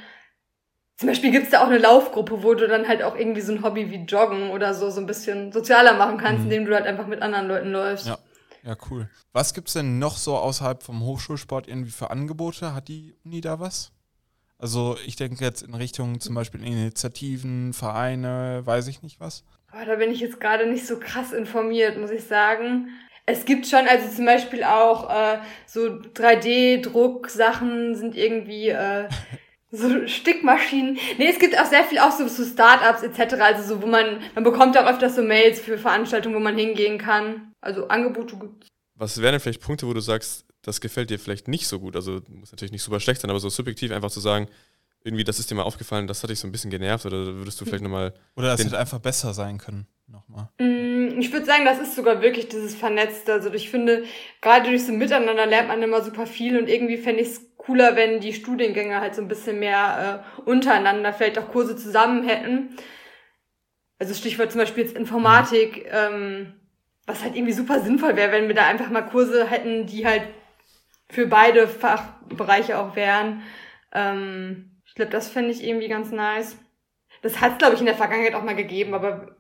Zum 0.97 1.09
Beispiel 1.09 1.33
gibt's 1.33 1.51
da 1.51 1.63
auch 1.63 1.69
eine 1.69 1.79
Laufgruppe, 1.79 2.43
wo 2.43 2.55
du 2.55 2.69
dann 2.69 2.87
halt 2.87 3.03
auch 3.03 3.17
irgendwie 3.17 3.41
so 3.41 3.53
ein 3.53 3.65
Hobby 3.65 3.91
wie 3.91 4.05
Joggen 4.05 4.51
oder 4.51 4.75
so 4.75 4.91
so 4.91 5.01
ein 5.01 5.07
bisschen 5.07 5.53
sozialer 5.53 5.95
machen 5.95 6.19
kannst, 6.19 6.45
mhm. 6.45 6.45
indem 6.45 6.65
du 6.67 6.75
halt 6.75 6.87
einfach 6.87 7.07
mit 7.07 7.21
anderen 7.21 7.49
Leuten 7.49 7.73
läufst. 7.73 8.07
Ja. 8.07 8.19
Ja, 8.65 8.77
cool. 8.91 9.09
Was 9.33 9.53
gibt's 9.53 9.75
denn 9.75 9.99
noch 9.99 10.17
so 10.17 10.37
außerhalb 10.37 10.83
vom 10.83 11.03
Hochschulsport 11.03 11.69
irgendwie 11.69 11.91
für 11.91 12.11
Angebote? 12.11 12.75
Hat 12.75 12.89
die 12.89 13.15
Uni 13.23 13.43
da 13.43 13.61
was? 13.61 13.93
Also 14.59 14.97
ich 15.05 15.17
denke 15.17 15.45
jetzt 15.45 15.61
in 15.63 15.75
Richtung 15.75 16.21
zum 16.21 16.35
Beispiel 16.35 16.65
Initiativen, 16.65 17.75
Vereine, 17.75 18.63
weiß 18.65 18.89
ich 18.89 19.03
nicht 19.03 19.21
was. 19.21 19.45
Oh, 19.73 19.85
da 19.85 19.97
bin 19.97 20.11
ich 20.11 20.21
jetzt 20.21 20.41
gerade 20.41 20.67
nicht 20.67 20.87
so 20.87 20.99
krass 20.99 21.33
informiert, 21.33 21.99
muss 21.99 22.11
ich 22.11 22.25
sagen. 22.25 22.89
Es 23.27 23.45
gibt 23.45 23.67
schon, 23.67 23.87
also 23.87 24.09
zum 24.09 24.25
Beispiel 24.25 24.65
auch 24.65 25.11
äh, 25.11 25.41
so 25.67 25.81
3D-Druck-Sachen 25.81 27.97
sind 27.97 28.17
irgendwie 28.17 28.71
äh, 28.71 29.11
so 29.77 30.07
Stickmaschinen. 30.07 30.99
Nee, 31.19 31.29
es 31.29 31.39
gibt 31.39 31.59
auch 31.59 31.67
sehr 31.67 31.85
viel 31.85 31.99
auch 31.99 32.13
so, 32.13 32.27
so 32.29 32.45
Startups 32.45 33.03
etc. 33.03 33.35
Also 33.41 33.75
so, 33.75 33.83
wo 33.83 33.87
man, 33.87 34.21
man 34.35 34.45
bekommt 34.45 34.77
auch 34.79 34.87
öfters 34.87 35.17
so 35.17 35.23
Mails 35.23 35.61
für 35.61 35.79
Veranstaltungen, 35.79 36.35
wo 36.35 36.41
man 36.41 36.57
hingehen 36.57 36.99
kann. 36.99 37.53
Also 37.61 37.89
Angebote 37.89 38.37
gibt's. 38.37 38.69
Was 38.97 39.21
wären 39.21 39.33
denn 39.33 39.41
vielleicht 39.41 39.61
Punkte, 39.61 39.87
wo 39.87 39.93
du 39.93 40.01
sagst, 40.01 40.47
das 40.63 40.81
gefällt 40.81 41.11
dir 41.11 41.19
vielleicht 41.19 41.49
nicht 41.49 41.67
so 41.67 41.81
gut? 41.81 41.97
Also 41.97 42.21
muss 42.29 42.53
natürlich 42.53 42.73
nicht 42.73 42.83
super 42.83 43.01
schlecht 43.01 43.21
sein, 43.21 43.31
aber 43.31 43.41
so 43.41 43.49
subjektiv 43.49 43.91
einfach 43.93 44.11
zu 44.11 44.21
sagen, 44.21 44.49
irgendwie, 45.05 45.25
das 45.25 45.39
ist 45.39 45.51
dir 45.51 45.55
mal 45.55 45.63
aufgefallen, 45.63 46.07
das 46.07 46.23
hat 46.23 46.31
dich 46.31 46.41
so 46.41 46.49
ein 46.49 46.53
bisschen 46.53 46.71
genervt 46.71 47.05
oder 47.05 47.27
würdest 47.27 47.61
du 47.61 47.67
vielleicht 47.67 47.85
nochmal. 47.85 48.15
Oder 48.37 48.49
das 48.49 48.65
hätte 48.65 48.79
einfach 48.79 48.99
besser 48.99 49.35
sein 49.35 49.59
können. 49.59 49.87
Nochmal. 50.07 50.49
Mm, 50.59 51.21
ich 51.21 51.31
würde 51.31 51.45
sagen, 51.45 51.67
das 51.67 51.79
ist 51.79 51.95
sogar 51.95 52.23
wirklich 52.23 52.49
dieses 52.49 52.75
Vernetzte. 52.75 53.35
Also 53.35 53.53
ich 53.53 53.71
finde, 53.71 54.05
gerade 54.41 54.69
durch 54.71 54.87
so 54.87 54.93
Miteinander 54.93 55.45
lernt 55.47 55.69
man 55.69 55.83
immer 55.83 56.03
super 56.03 56.27
viel 56.27 56.59
und 56.59 56.69
irgendwie 56.69 56.97
fände 56.97 57.21
ich 57.21 57.29
es 57.29 57.57
cooler, 57.59 57.97
wenn 57.97 58.21
die 58.21 58.33
Studiengänge 58.33 59.01
halt 59.01 59.15
so 59.15 59.21
ein 59.21 59.29
bisschen 59.29 59.59
mehr 59.59 60.25
äh, 60.39 60.41
untereinander 60.49 61.13
vielleicht 61.13 61.39
auch 61.39 61.51
Kurse 61.51 61.77
zusammen 61.77 62.27
hätten. 62.27 62.77
Also 63.99 64.15
Stichwort 64.15 64.53
zum 64.53 64.61
Beispiel 64.61 64.85
jetzt 64.85 64.97
Informatik, 64.97 65.87
ähm, 65.91 66.55
was 67.07 67.23
halt 67.23 67.37
irgendwie 67.37 67.53
super 67.53 67.81
sinnvoll 67.81 68.17
wäre, 68.17 68.33
wenn 68.33 68.49
wir 68.49 68.55
da 68.55 68.67
einfach 68.67 68.91
mal 68.91 69.03
Kurse 69.03 69.47
hätten, 69.47 69.87
die 69.87 70.07
halt 70.07 70.23
für 71.11 71.27
beide 71.27 71.69
Fachbereiche 71.69 72.79
auch 72.79 72.97
wären. 72.97 73.43
Ähm, 73.93 74.74
ich 74.95 74.97
glaube, 74.97 75.11
das 75.11 75.29
fände 75.29 75.51
ich 75.51 75.65
irgendwie 75.65 75.89
ganz 75.89 76.13
nice. 76.13 76.57
Das 77.21 77.41
hat 77.41 77.55
es, 77.55 77.59
glaube 77.59 77.75
ich, 77.75 77.81
in 77.81 77.87
der 77.87 77.97
Vergangenheit 77.97 78.37
auch 78.37 78.45
mal 78.45 78.55
gegeben, 78.55 78.95
aber 78.95 79.35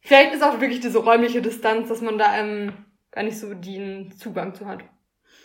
vielleicht 0.00 0.34
ist 0.34 0.42
auch 0.42 0.60
wirklich 0.60 0.80
diese 0.80 0.98
räumliche 0.98 1.40
Distanz, 1.40 1.88
dass 1.88 2.02
man 2.02 2.18
da 2.18 2.36
ähm, 2.36 2.74
gar 3.10 3.22
nicht 3.22 3.38
so 3.38 3.54
den 3.54 4.12
Zugang 4.18 4.54
zu 4.54 4.66
hat. 4.66 4.84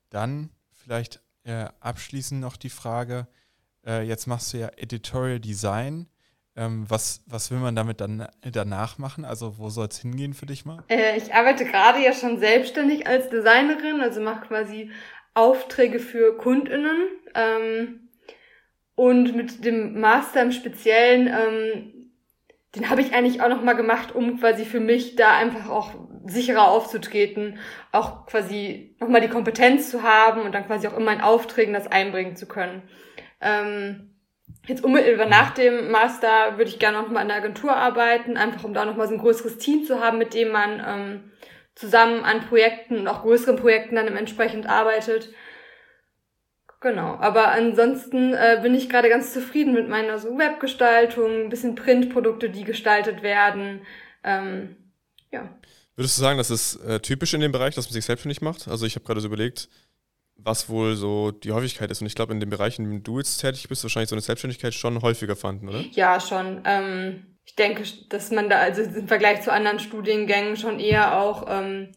Dann 0.09 0.49
vielleicht 0.73 1.21
äh, 1.45 1.67
abschließend 1.79 2.41
noch 2.41 2.57
die 2.57 2.69
Frage, 2.69 3.27
äh, 3.87 4.01
jetzt 4.01 4.27
machst 4.27 4.51
du 4.51 4.57
ja 4.57 4.71
Editorial 4.75 5.39
Design. 5.39 6.09
Ähm, 6.57 6.83
was, 6.89 7.23
was 7.25 7.49
will 7.49 7.59
man 7.59 7.77
damit 7.77 8.01
dann 8.01 8.27
danach 8.41 8.97
machen? 8.97 9.23
Also 9.23 9.57
wo 9.57 9.69
soll 9.69 9.87
es 9.87 9.99
hingehen 9.99 10.33
für 10.33 10.47
dich 10.47 10.65
mal? 10.65 10.83
Äh, 10.89 11.15
ich 11.15 11.33
arbeite 11.33 11.63
gerade 11.63 12.03
ja 12.03 12.11
schon 12.11 12.39
selbstständig 12.39 13.07
als 13.07 13.29
Designerin, 13.29 14.01
also 14.01 14.19
mache 14.19 14.47
quasi 14.47 14.91
Aufträge 15.33 15.99
für 15.99 16.35
KundInnen. 16.37 17.07
Ähm, 17.33 18.04
und 18.95 19.35
mit 19.35 19.63
dem 19.65 19.99
Master 19.99 20.41
im 20.41 20.51
Speziellen, 20.51 21.27
ähm, 21.27 22.11
den 22.75 22.89
habe 22.89 23.01
ich 23.01 23.13
eigentlich 23.13 23.41
auch 23.41 23.49
nochmal 23.49 23.75
gemacht, 23.75 24.13
um 24.13 24.39
quasi 24.39 24.65
für 24.65 24.79
mich 24.79 25.15
da 25.15 25.35
einfach 25.35 25.69
auch 25.69 25.91
sicherer 26.25 26.69
aufzutreten, 26.69 27.59
auch 27.91 28.25
quasi 28.25 28.95
nochmal 28.99 29.21
die 29.21 29.29
Kompetenz 29.29 29.89
zu 29.89 30.03
haben 30.03 30.41
und 30.41 30.53
dann 30.53 30.65
quasi 30.65 30.87
auch 30.87 30.97
in 30.97 31.03
meinen 31.03 31.21
Aufträgen 31.21 31.73
das 31.73 31.87
einbringen 31.87 32.35
zu 32.35 32.47
können. 32.47 32.81
Ähm, 33.39 34.15
Jetzt 34.67 34.83
unmittelbar 34.83 35.27
nach 35.27 35.51
dem 35.51 35.91
Master 35.91 36.57
würde 36.57 36.69
ich 36.69 36.79
gerne 36.79 36.99
noch 36.99 37.09
mal 37.09 37.21
in 37.21 37.27
der 37.27 37.37
Agentur 37.37 37.75
arbeiten, 37.75 38.35
einfach 38.35 38.63
um 38.63 38.73
da 38.73 38.85
noch 38.85 38.95
mal 38.95 39.07
so 39.07 39.13
ein 39.13 39.19
größeres 39.19 39.57
Team 39.57 39.85
zu 39.85 39.99
haben, 39.99 40.17
mit 40.17 40.33
dem 40.33 40.51
man 40.51 40.83
ähm, 40.85 41.31
zusammen 41.75 42.23
an 42.23 42.41
Projekten 42.47 42.97
und 42.99 43.07
auch 43.07 43.21
größeren 43.21 43.57
Projekten 43.57 43.95
dann 43.95 44.07
entsprechend 44.07 44.67
arbeitet. 44.67 45.29
Genau, 46.85 47.17
aber 47.19 47.51
ansonsten 47.51 48.35
äh, 48.35 48.59
bin 48.61 48.75
ich 48.75 48.89
gerade 48.89 49.09
ganz 49.09 49.33
zufrieden 49.33 49.73
mit 49.73 49.89
meiner 49.89 50.19
so 50.19 50.37
Webgestaltung, 50.37 51.45
ein 51.45 51.49
bisschen 51.49 51.73
Printprodukte, 51.73 52.51
die 52.51 52.63
gestaltet 52.63 53.23
werden. 53.23 53.81
Ähm, 54.23 54.75
ja. 55.31 55.49
Würdest 55.95 56.15
du 56.15 56.21
sagen, 56.21 56.37
das 56.37 56.51
ist 56.51 56.75
äh, 56.85 56.99
typisch 56.99 57.33
in 57.33 57.41
dem 57.41 57.51
Bereich, 57.51 57.73
dass 57.73 57.87
man 57.87 57.93
sich 57.93 58.05
selbstständig 58.05 58.43
macht? 58.43 58.67
Also 58.67 58.85
ich 58.85 58.93
habe 58.93 59.03
gerade 59.03 59.19
so 59.19 59.25
überlegt, 59.25 59.67
was 60.35 60.69
wohl 60.69 60.95
so 60.95 61.31
die 61.31 61.53
Häufigkeit 61.53 61.89
ist. 61.89 62.01
Und 62.01 62.07
ich 62.07 62.13
glaube, 62.13 62.33
in 62.33 62.39
dem 62.39 62.51
Bereich, 62.51 62.77
in 62.77 62.87
dem 62.87 63.01
du 63.01 63.17
jetzt 63.17 63.39
tätig 63.39 63.67
bist, 63.67 63.81
wahrscheinlich 63.81 64.09
so 64.09 64.15
eine 64.15 64.21
Selbstständigkeit 64.21 64.75
schon 64.75 65.01
häufiger 65.01 65.35
fanden, 65.35 65.69
oder? 65.69 65.83
Ja, 65.93 66.19
schon. 66.19 66.61
Ähm, 66.65 67.25
ich 67.45 67.55
denke, 67.55 67.81
dass 68.09 68.29
man 68.29 68.47
da 68.47 68.59
also 68.59 68.83
im 68.83 69.07
Vergleich 69.07 69.41
zu 69.41 69.51
anderen 69.51 69.79
Studiengängen 69.79 70.55
schon 70.55 70.79
eher 70.79 71.19
auch 71.19 71.47
ähm, 71.49 71.93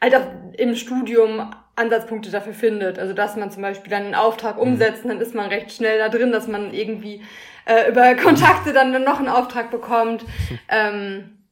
halt 0.00 0.14
auch 0.14 0.26
im 0.56 0.76
Studium 0.76 1.52
Ansatzpunkte 1.76 2.30
dafür 2.30 2.54
findet. 2.54 2.98
Also 2.98 3.14
dass 3.14 3.36
man 3.36 3.50
zum 3.50 3.62
Beispiel 3.62 3.90
dann 3.90 4.04
einen 4.04 4.14
Auftrag 4.14 4.56
mhm. 4.56 4.62
umsetzt, 4.62 5.04
dann 5.04 5.20
ist 5.20 5.34
man 5.34 5.48
recht 5.48 5.72
schnell 5.72 5.98
da 5.98 6.08
drin, 6.08 6.32
dass 6.32 6.48
man 6.48 6.72
irgendwie 6.72 7.22
äh, 7.64 7.90
über 7.90 8.14
Kontakte 8.14 8.72
dann 8.72 8.90
noch 9.04 9.18
einen 9.18 9.28
Auftrag 9.28 9.70
bekommt. 9.70 10.24
ähm, 10.68 11.46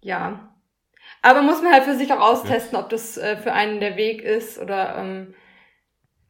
ja. 0.00 0.52
Aber 1.22 1.42
muss 1.42 1.62
man 1.62 1.72
halt 1.72 1.84
für 1.84 1.96
sich 1.96 2.12
auch 2.12 2.20
austesten, 2.20 2.78
ob 2.78 2.88
das 2.88 3.16
äh, 3.16 3.36
für 3.36 3.52
einen 3.52 3.80
der 3.80 3.96
Weg 3.96 4.22
ist 4.22 4.58
oder 4.58 4.96
ähm, 4.96 5.34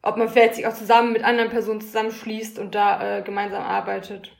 ob 0.01 0.17
man 0.17 0.29
vielleicht 0.29 0.55
sich 0.55 0.65
auch 0.65 0.73
zusammen 0.73 1.13
mit 1.13 1.23
anderen 1.23 1.49
Personen 1.49 1.81
zusammenschließt 1.81 2.59
und 2.59 2.75
da 2.75 3.19
äh, 3.19 3.21
gemeinsam 3.21 3.63
arbeitet. 3.63 4.31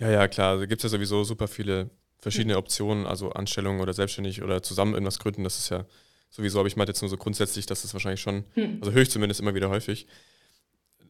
Ja, 0.00 0.10
ja, 0.10 0.28
klar. 0.28 0.52
Also 0.52 0.66
gibt 0.66 0.80
es 0.80 0.82
ja 0.82 0.88
sowieso 0.90 1.24
super 1.24 1.48
viele 1.48 1.90
verschiedene 2.18 2.56
Optionen, 2.56 3.06
also 3.06 3.30
Anstellung 3.30 3.80
oder 3.80 3.92
selbstständig 3.92 4.42
oder 4.42 4.62
zusammen 4.62 4.94
irgendwas 4.94 5.18
gründen, 5.18 5.44
das 5.44 5.58
ist 5.58 5.68
ja 5.68 5.84
sowieso, 6.30 6.58
aber 6.58 6.68
ich 6.68 6.76
meinte 6.76 6.90
jetzt 6.90 7.02
nur 7.02 7.08
so 7.08 7.16
grundsätzlich, 7.16 7.66
dass 7.66 7.82
das 7.82 7.92
wahrscheinlich 7.92 8.20
schon, 8.20 8.44
hm. 8.54 8.78
also 8.80 8.92
höre 8.92 9.02
ich 9.02 9.10
zumindest 9.10 9.40
immer 9.40 9.54
wieder 9.54 9.70
häufig. 9.70 10.06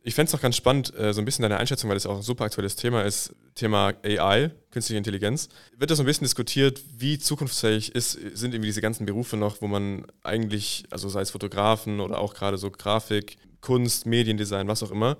Ich 0.02 0.14
fände 0.14 0.28
es 0.28 0.34
auch 0.36 0.40
ganz 0.40 0.54
spannend, 0.54 0.96
äh, 0.96 1.12
so 1.12 1.20
ein 1.20 1.24
bisschen 1.24 1.42
deine 1.42 1.56
Einschätzung, 1.56 1.90
weil 1.90 1.96
das 1.96 2.06
auch 2.06 2.16
ein 2.16 2.22
super 2.22 2.44
aktuelles 2.44 2.76
Thema 2.76 3.02
ist, 3.02 3.34
Thema 3.56 3.92
AI, 4.04 4.52
künstliche 4.70 4.98
Intelligenz. 4.98 5.48
Wird 5.76 5.90
da 5.90 5.96
so 5.96 6.04
ein 6.04 6.06
bisschen 6.06 6.24
diskutiert, 6.24 6.80
wie 6.96 7.18
zukunftsfähig 7.18 7.92
ist, 7.94 8.12
sind 8.12 8.54
irgendwie 8.54 8.68
diese 8.68 8.80
ganzen 8.80 9.04
Berufe 9.04 9.36
noch, 9.36 9.60
wo 9.62 9.66
man 9.66 10.06
eigentlich, 10.22 10.84
also 10.90 11.08
sei 11.08 11.22
es 11.22 11.30
Fotografen 11.30 11.98
oder 11.98 12.18
auch 12.18 12.34
gerade 12.34 12.56
so 12.56 12.70
Grafik, 12.70 13.36
Kunst, 13.60 14.06
Mediendesign, 14.06 14.68
was 14.68 14.84
auch 14.84 14.92
immer, 14.92 15.16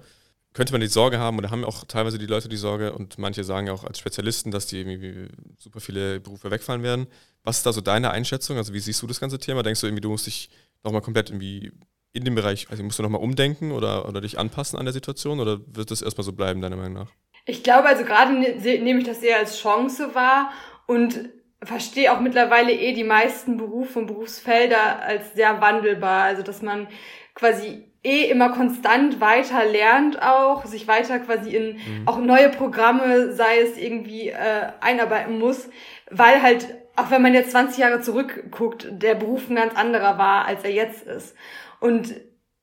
könnte 0.56 0.72
man 0.72 0.80
die 0.80 0.86
Sorge 0.86 1.18
haben 1.18 1.36
oder 1.36 1.50
haben 1.50 1.66
auch 1.66 1.84
teilweise 1.84 2.16
die 2.16 2.24
Leute 2.24 2.48
die 2.48 2.56
Sorge 2.56 2.94
und 2.94 3.18
manche 3.18 3.44
sagen 3.44 3.66
ja 3.66 3.74
auch 3.74 3.84
als 3.84 3.98
Spezialisten, 3.98 4.50
dass 4.50 4.66
die 4.66 4.78
irgendwie 4.78 5.28
super 5.58 5.80
viele 5.80 6.18
Berufe 6.18 6.50
wegfallen 6.50 6.82
werden. 6.82 7.08
Was 7.44 7.58
ist 7.58 7.66
da 7.66 7.74
so 7.74 7.82
deine 7.82 8.10
Einschätzung? 8.10 8.56
Also 8.56 8.72
wie 8.72 8.80
siehst 8.80 9.02
du 9.02 9.06
das 9.06 9.20
ganze 9.20 9.38
Thema? 9.38 9.62
Denkst 9.62 9.82
du 9.82 9.86
irgendwie, 9.86 10.00
du 10.00 10.08
musst 10.08 10.26
dich 10.26 10.48
nochmal 10.82 11.02
komplett 11.02 11.28
irgendwie 11.28 11.72
in 12.14 12.24
dem 12.24 12.34
Bereich, 12.34 12.68
also 12.70 12.82
musst 12.82 12.98
du 12.98 13.02
nochmal 13.02 13.20
umdenken 13.20 13.70
oder, 13.70 14.08
oder 14.08 14.22
dich 14.22 14.38
anpassen 14.38 14.78
an 14.78 14.86
der 14.86 14.94
Situation 14.94 15.40
oder 15.40 15.60
wird 15.66 15.90
das 15.90 16.00
erstmal 16.00 16.24
so 16.24 16.32
bleiben, 16.32 16.62
deiner 16.62 16.76
Meinung 16.76 16.94
nach? 16.94 17.10
Ich 17.44 17.62
glaube, 17.62 17.88
also 17.88 18.04
gerade 18.04 18.32
ne, 18.32 18.56
nehme 18.80 19.00
ich 19.00 19.06
das 19.06 19.22
eher 19.22 19.36
als 19.36 19.58
Chance 19.60 20.14
wahr 20.14 20.50
und 20.86 21.28
verstehe 21.62 22.10
auch 22.14 22.20
mittlerweile 22.20 22.72
eh 22.72 22.94
die 22.94 23.04
meisten 23.04 23.58
Berufe 23.58 23.98
und 23.98 24.06
Berufsfelder 24.06 25.02
als 25.02 25.34
sehr 25.34 25.60
wandelbar. 25.60 26.22
Also 26.22 26.42
dass 26.42 26.62
man 26.62 26.88
quasi 27.34 27.85
eh 28.02 28.24
immer 28.30 28.50
konstant 28.50 29.20
weiter 29.20 29.64
lernt 29.64 30.22
auch, 30.22 30.64
sich 30.64 30.86
weiter 30.86 31.18
quasi 31.18 31.54
in 31.54 31.76
mhm. 31.76 32.02
auch 32.06 32.18
neue 32.18 32.50
Programme, 32.50 33.32
sei 33.32 33.60
es 33.60 33.76
irgendwie 33.76 34.28
äh, 34.28 34.68
einarbeiten 34.80 35.38
muss, 35.38 35.68
weil 36.10 36.42
halt, 36.42 36.66
auch 36.94 37.10
wenn 37.10 37.22
man 37.22 37.34
jetzt 37.34 37.50
20 37.50 37.78
Jahre 37.78 38.00
zurückguckt, 38.00 38.88
der 38.90 39.14
Beruf 39.14 39.48
ein 39.50 39.56
ganz 39.56 39.74
anderer 39.74 40.18
war, 40.18 40.46
als 40.46 40.64
er 40.64 40.72
jetzt 40.72 41.06
ist. 41.06 41.34
Und 41.80 42.14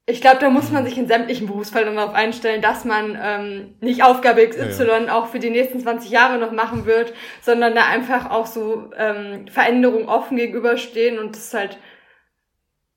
ich 0.06 0.20
glaube, 0.20 0.40
da 0.40 0.50
muss 0.50 0.70
man 0.70 0.86
sich 0.86 0.98
in 0.98 1.08
sämtlichen 1.08 1.48
Berufsfeldern 1.48 1.96
darauf 1.96 2.14
einstellen, 2.14 2.62
dass 2.62 2.84
man 2.84 3.18
ähm, 3.22 3.76
nicht 3.80 4.04
Aufgabe 4.04 4.46
XY 4.46 4.84
ja, 4.84 5.00
ja. 5.00 5.16
auch 5.16 5.28
für 5.28 5.40
die 5.40 5.50
nächsten 5.50 5.80
20 5.80 6.12
Jahre 6.12 6.40
noch 6.40 6.52
machen 6.52 6.86
wird, 6.86 7.14
sondern 7.42 7.74
da 7.74 7.86
einfach 7.86 8.30
auch 8.30 8.46
so 8.46 8.92
ähm, 8.98 9.48
Veränderungen 9.48 10.10
offen 10.10 10.36
gegenüberstehen 10.36 11.20
und 11.20 11.38
das 11.38 11.54
halt 11.54 11.78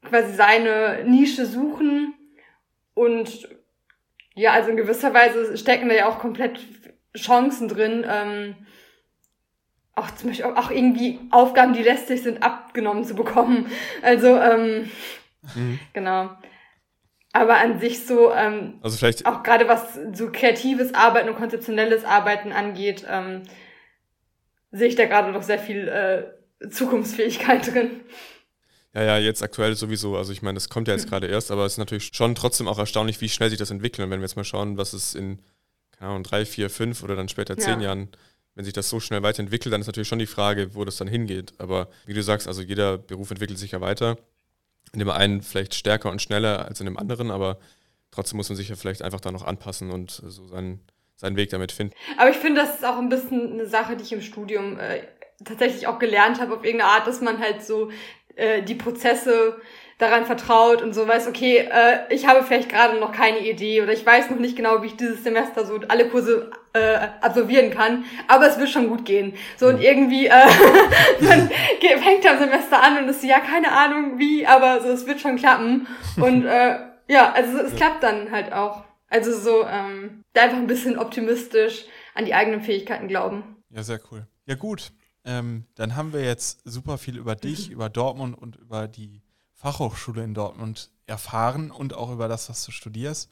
quasi 0.02 0.34
seine 0.34 1.04
Nische 1.04 1.46
suchen. 1.46 2.14
Und 2.96 3.48
ja, 4.34 4.52
also 4.52 4.70
in 4.70 4.76
gewisser 4.76 5.14
Weise 5.14 5.56
stecken 5.56 5.88
da 5.88 5.94
ja 5.94 6.08
auch 6.08 6.18
komplett 6.18 6.58
Chancen 7.16 7.68
drin. 7.68 8.04
Ähm, 8.08 8.56
auch 9.94 10.10
zum 10.10 10.30
Beispiel 10.30 10.46
auch 10.46 10.70
irgendwie 10.70 11.20
Aufgaben, 11.30 11.72
die 11.72 11.82
lästig 11.82 12.22
sind, 12.22 12.42
abgenommen 12.42 13.04
zu 13.04 13.14
bekommen. 13.14 13.70
Also 14.02 14.36
ähm, 14.36 14.90
Mhm. 15.54 15.78
Genau. 15.92 16.30
Aber 17.32 17.58
an 17.58 17.78
sich 17.78 18.06
so, 18.06 18.32
ähm, 18.32 18.78
also 18.82 18.96
vielleicht 18.96 19.26
auch 19.26 19.42
gerade 19.42 19.68
was 19.68 19.98
so 20.12 20.30
kreatives 20.32 20.94
Arbeiten 20.94 21.28
und 21.28 21.36
konzeptionelles 21.36 22.04
Arbeiten 22.04 22.52
angeht, 22.52 23.04
ähm, 23.08 23.42
sehe 24.72 24.88
ich 24.88 24.96
da 24.96 25.04
gerade 25.04 25.32
noch 25.32 25.42
sehr 25.42 25.58
viel 25.58 25.86
äh, 25.88 26.68
Zukunftsfähigkeit 26.70 27.66
drin. 27.72 28.00
Ja, 28.96 29.02
ja, 29.02 29.18
jetzt 29.18 29.42
aktuell 29.42 29.76
sowieso. 29.76 30.16
Also 30.16 30.32
ich 30.32 30.40
meine, 30.40 30.54
das 30.54 30.70
kommt 30.70 30.88
ja 30.88 30.94
jetzt 30.94 31.04
mhm. 31.04 31.10
gerade 31.10 31.26
erst, 31.26 31.50
aber 31.50 31.66
es 31.66 31.74
ist 31.74 31.78
natürlich 31.78 32.10
schon 32.14 32.34
trotzdem 32.34 32.66
auch 32.66 32.78
erstaunlich, 32.78 33.20
wie 33.20 33.28
schnell 33.28 33.50
sich 33.50 33.58
das 33.58 33.70
entwickelt. 33.70 34.02
Und 34.06 34.10
wenn 34.10 34.20
wir 34.20 34.24
jetzt 34.24 34.36
mal 34.36 34.44
schauen, 34.44 34.78
was 34.78 34.94
es 34.94 35.14
in, 35.14 35.38
keine 35.98 36.12
Ahnung, 36.12 36.22
drei, 36.22 36.46
vier, 36.46 36.70
fünf 36.70 37.02
oder 37.02 37.14
dann 37.14 37.28
später 37.28 37.58
zehn 37.58 37.80
ja. 37.80 37.88
Jahren, 37.88 38.08
wenn 38.54 38.64
sich 38.64 38.72
das 38.72 38.88
so 38.88 38.98
schnell 38.98 39.22
weiterentwickelt, 39.22 39.70
dann 39.70 39.82
ist 39.82 39.86
natürlich 39.86 40.08
schon 40.08 40.18
die 40.18 40.26
Frage, 40.26 40.74
wo 40.74 40.82
das 40.86 40.96
dann 40.96 41.08
hingeht. 41.08 41.52
Aber 41.58 41.88
wie 42.06 42.14
du 42.14 42.22
sagst, 42.22 42.48
also 42.48 42.62
jeder 42.62 42.96
Beruf 42.96 43.30
entwickelt 43.30 43.58
sich 43.58 43.72
ja 43.72 43.82
weiter 43.82 44.16
in 44.94 45.00
dem 45.00 45.10
einen 45.10 45.42
vielleicht 45.42 45.74
stärker 45.74 46.10
und 46.10 46.22
schneller 46.22 46.64
als 46.64 46.80
in 46.80 46.86
dem 46.86 46.96
anderen, 46.96 47.30
aber 47.30 47.58
trotzdem 48.10 48.38
muss 48.38 48.48
man 48.48 48.56
sich 48.56 48.70
ja 48.70 48.76
vielleicht 48.76 49.02
einfach 49.02 49.20
da 49.20 49.30
noch 49.30 49.44
anpassen 49.44 49.90
und 49.90 50.10
so 50.10 50.46
seinen, 50.46 50.80
seinen 51.16 51.36
Weg 51.36 51.50
damit 51.50 51.70
finden. 51.70 51.94
Aber 52.16 52.30
ich 52.30 52.36
finde, 52.36 52.62
das 52.62 52.76
ist 52.76 52.84
auch 52.84 52.96
ein 52.96 53.10
bisschen 53.10 53.52
eine 53.52 53.66
Sache, 53.66 53.96
die 53.96 54.04
ich 54.04 54.12
im 54.12 54.22
Studium 54.22 54.78
äh, 54.78 55.02
tatsächlich 55.44 55.86
auch 55.86 55.98
gelernt 55.98 56.40
habe, 56.40 56.54
auf 56.54 56.64
irgendeine 56.64 56.92
Art, 56.92 57.06
dass 57.06 57.20
man 57.20 57.40
halt 57.40 57.62
so 57.62 57.90
äh, 58.36 58.62
die 58.62 58.74
Prozesse 58.74 59.56
daran 59.98 60.26
vertraut 60.26 60.82
und 60.82 60.94
so 60.94 61.08
weiß, 61.08 61.26
okay, 61.26 61.68
äh, 61.72 62.14
ich 62.14 62.26
habe 62.26 62.42
vielleicht 62.42 62.68
gerade 62.68 63.00
noch 63.00 63.12
keine 63.12 63.38
Idee 63.38 63.80
oder 63.80 63.92
ich 63.92 64.04
weiß 64.04 64.28
noch 64.28 64.38
nicht 64.38 64.54
genau, 64.54 64.82
wie 64.82 64.88
ich 64.88 64.96
dieses 64.96 65.24
Semester 65.24 65.64
so 65.64 65.80
alle 65.88 66.08
Kurse 66.08 66.50
äh, 66.74 66.98
absolvieren 67.22 67.70
kann, 67.70 68.04
aber 68.28 68.46
es 68.46 68.58
wird 68.58 68.68
schon 68.68 68.88
gut 68.88 69.06
gehen. 69.06 69.34
So 69.56 69.68
und 69.68 69.80
irgendwie, 69.80 70.26
äh, 70.26 70.30
man 71.20 71.50
fängt 71.80 72.26
am 72.26 72.38
Semester 72.38 72.82
an 72.82 72.98
und 72.98 73.08
ist 73.08 73.24
ja 73.24 73.40
keine 73.40 73.72
Ahnung 73.72 74.18
wie, 74.18 74.46
aber 74.46 74.82
so 74.82 74.88
es 74.88 75.06
wird 75.06 75.20
schon 75.20 75.36
klappen. 75.36 75.86
Und 76.20 76.44
äh, 76.46 76.78
ja, 77.08 77.32
also 77.32 77.58
es 77.58 77.74
klappt 77.74 78.02
dann 78.02 78.30
halt 78.30 78.52
auch. 78.52 78.84
Also 79.08 79.32
so, 79.32 79.64
ähm, 79.64 80.24
einfach 80.34 80.58
ein 80.58 80.66
bisschen 80.66 80.98
optimistisch 80.98 81.86
an 82.14 82.26
die 82.26 82.34
eigenen 82.34 82.60
Fähigkeiten 82.60 83.08
glauben. 83.08 83.56
Ja, 83.70 83.82
sehr 83.82 84.00
cool. 84.10 84.26
Ja, 84.46 84.56
gut. 84.56 84.92
Ähm, 85.26 85.66
dann 85.74 85.96
haben 85.96 86.12
wir 86.12 86.24
jetzt 86.24 86.60
super 86.64 86.98
viel 86.98 87.18
über 87.18 87.34
dich, 87.34 87.70
über 87.70 87.90
Dortmund 87.90 88.38
und 88.38 88.56
über 88.56 88.86
die 88.86 89.22
Fachhochschule 89.54 90.22
in 90.22 90.34
Dortmund 90.34 90.90
erfahren 91.06 91.70
und 91.72 91.94
auch 91.94 92.12
über 92.12 92.28
das, 92.28 92.48
was 92.48 92.64
du 92.64 92.70
studierst. 92.70 93.30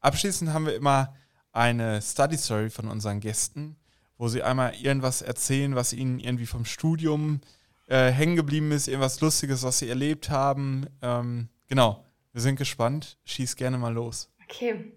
Abschließend 0.00 0.52
haben 0.52 0.66
wir 0.66 0.74
immer 0.74 1.14
eine 1.52 2.02
Study 2.02 2.36
Story 2.36 2.68
von 2.68 2.88
unseren 2.88 3.20
Gästen, 3.20 3.76
wo 4.18 4.28
sie 4.28 4.42
einmal 4.42 4.74
irgendwas 4.74 5.22
erzählen, 5.22 5.76
was 5.76 5.92
ihnen 5.92 6.18
irgendwie 6.18 6.46
vom 6.46 6.64
Studium 6.64 7.40
äh, 7.86 8.10
hängen 8.10 8.36
geblieben 8.36 8.72
ist, 8.72 8.88
irgendwas 8.88 9.20
Lustiges, 9.20 9.62
was 9.62 9.78
sie 9.78 9.88
erlebt 9.88 10.30
haben. 10.30 10.86
Ähm, 11.00 11.48
genau, 11.68 12.04
wir 12.32 12.40
sind 12.40 12.56
gespannt. 12.56 13.18
Schieß 13.24 13.56
gerne 13.56 13.78
mal 13.78 13.92
los. 13.92 14.30
Okay. 14.44 14.92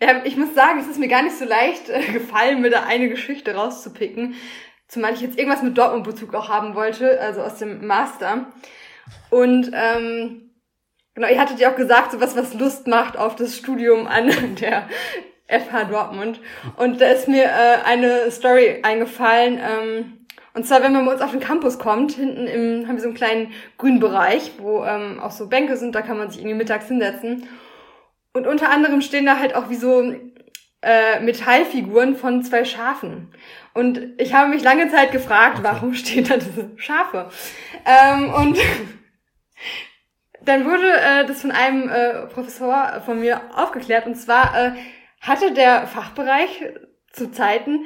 Ja, 0.00 0.24
ich 0.24 0.36
muss 0.36 0.54
sagen, 0.54 0.78
es 0.78 0.86
ist 0.86 0.98
mir 0.98 1.08
gar 1.08 1.22
nicht 1.22 1.38
so 1.38 1.44
leicht 1.44 1.88
äh, 1.88 2.12
gefallen, 2.12 2.60
mir 2.60 2.70
da 2.70 2.84
eine 2.84 3.08
Geschichte 3.08 3.54
rauszupicken. 3.54 4.34
Zumal 4.88 5.14
ich 5.14 5.20
jetzt 5.20 5.38
irgendwas 5.38 5.62
mit 5.62 5.76
Dortmund-Bezug 5.76 6.34
auch 6.34 6.48
haben 6.48 6.74
wollte, 6.74 7.20
also 7.20 7.42
aus 7.42 7.56
dem 7.56 7.86
Master. 7.86 8.46
Und 9.30 9.70
ähm, 9.74 10.50
genau, 11.14 11.28
ihr 11.28 11.40
hattet 11.40 11.58
ja 11.58 11.70
auch 11.72 11.76
gesagt, 11.76 12.12
so 12.12 12.20
was, 12.20 12.36
was 12.36 12.54
Lust 12.54 12.86
macht 12.86 13.16
auf 13.16 13.36
das 13.36 13.56
Studium 13.56 14.06
an 14.06 14.30
der 14.60 14.88
FH 15.48 15.84
Dortmund. 15.84 16.40
Und 16.76 17.00
da 17.00 17.08
ist 17.08 17.28
mir 17.28 17.44
äh, 17.44 17.84
eine 17.84 18.30
Story 18.30 18.80
eingefallen. 18.82 19.60
Ähm, 19.60 20.26
und 20.54 20.66
zwar, 20.66 20.82
wenn 20.82 20.92
man 20.92 21.04
bei 21.04 21.12
uns 21.12 21.20
auf 21.20 21.32
den 21.32 21.40
Campus 21.40 21.78
kommt, 21.78 22.12
hinten 22.12 22.46
im, 22.46 22.88
haben 22.88 22.96
wir 22.96 23.02
so 23.02 23.08
einen 23.08 23.16
kleinen 23.16 23.52
grünen 23.76 24.00
Bereich, 24.00 24.52
wo 24.58 24.84
ähm, 24.84 25.20
auch 25.20 25.30
so 25.30 25.48
Bänke 25.48 25.76
sind, 25.76 25.94
da 25.94 26.02
kann 26.02 26.16
man 26.16 26.30
sich 26.30 26.40
irgendwie 26.40 26.56
mittags 26.56 26.88
hinsetzen. 26.88 27.46
Und 28.32 28.46
unter 28.46 28.70
anderem 28.70 29.00
stehen 29.00 29.26
da 29.26 29.38
halt 29.38 29.54
auch 29.54 29.68
wie 29.68 29.76
so 29.76 30.14
äh, 30.82 31.20
Metallfiguren 31.20 32.16
von 32.16 32.42
zwei 32.42 32.64
Schafen. 32.64 33.32
Und 33.76 34.00
ich 34.16 34.32
habe 34.32 34.48
mich 34.48 34.62
lange 34.62 34.88
Zeit 34.88 35.12
gefragt, 35.12 35.58
warum 35.60 35.92
stehen 35.94 36.24
da 36.24 36.38
diese 36.38 36.70
Schafe? 36.76 37.28
Ähm, 37.84 38.32
und 38.32 38.58
dann 40.42 40.64
wurde 40.64 40.90
äh, 40.90 41.26
das 41.26 41.42
von 41.42 41.50
einem 41.50 41.90
äh, 41.90 42.26
Professor 42.28 43.02
von 43.04 43.20
mir 43.20 43.42
aufgeklärt. 43.54 44.06
Und 44.06 44.14
zwar 44.14 44.56
äh, 44.56 44.72
hatte 45.20 45.52
der 45.52 45.86
Fachbereich 45.86 46.64
zu 47.12 47.30
Zeiten 47.30 47.84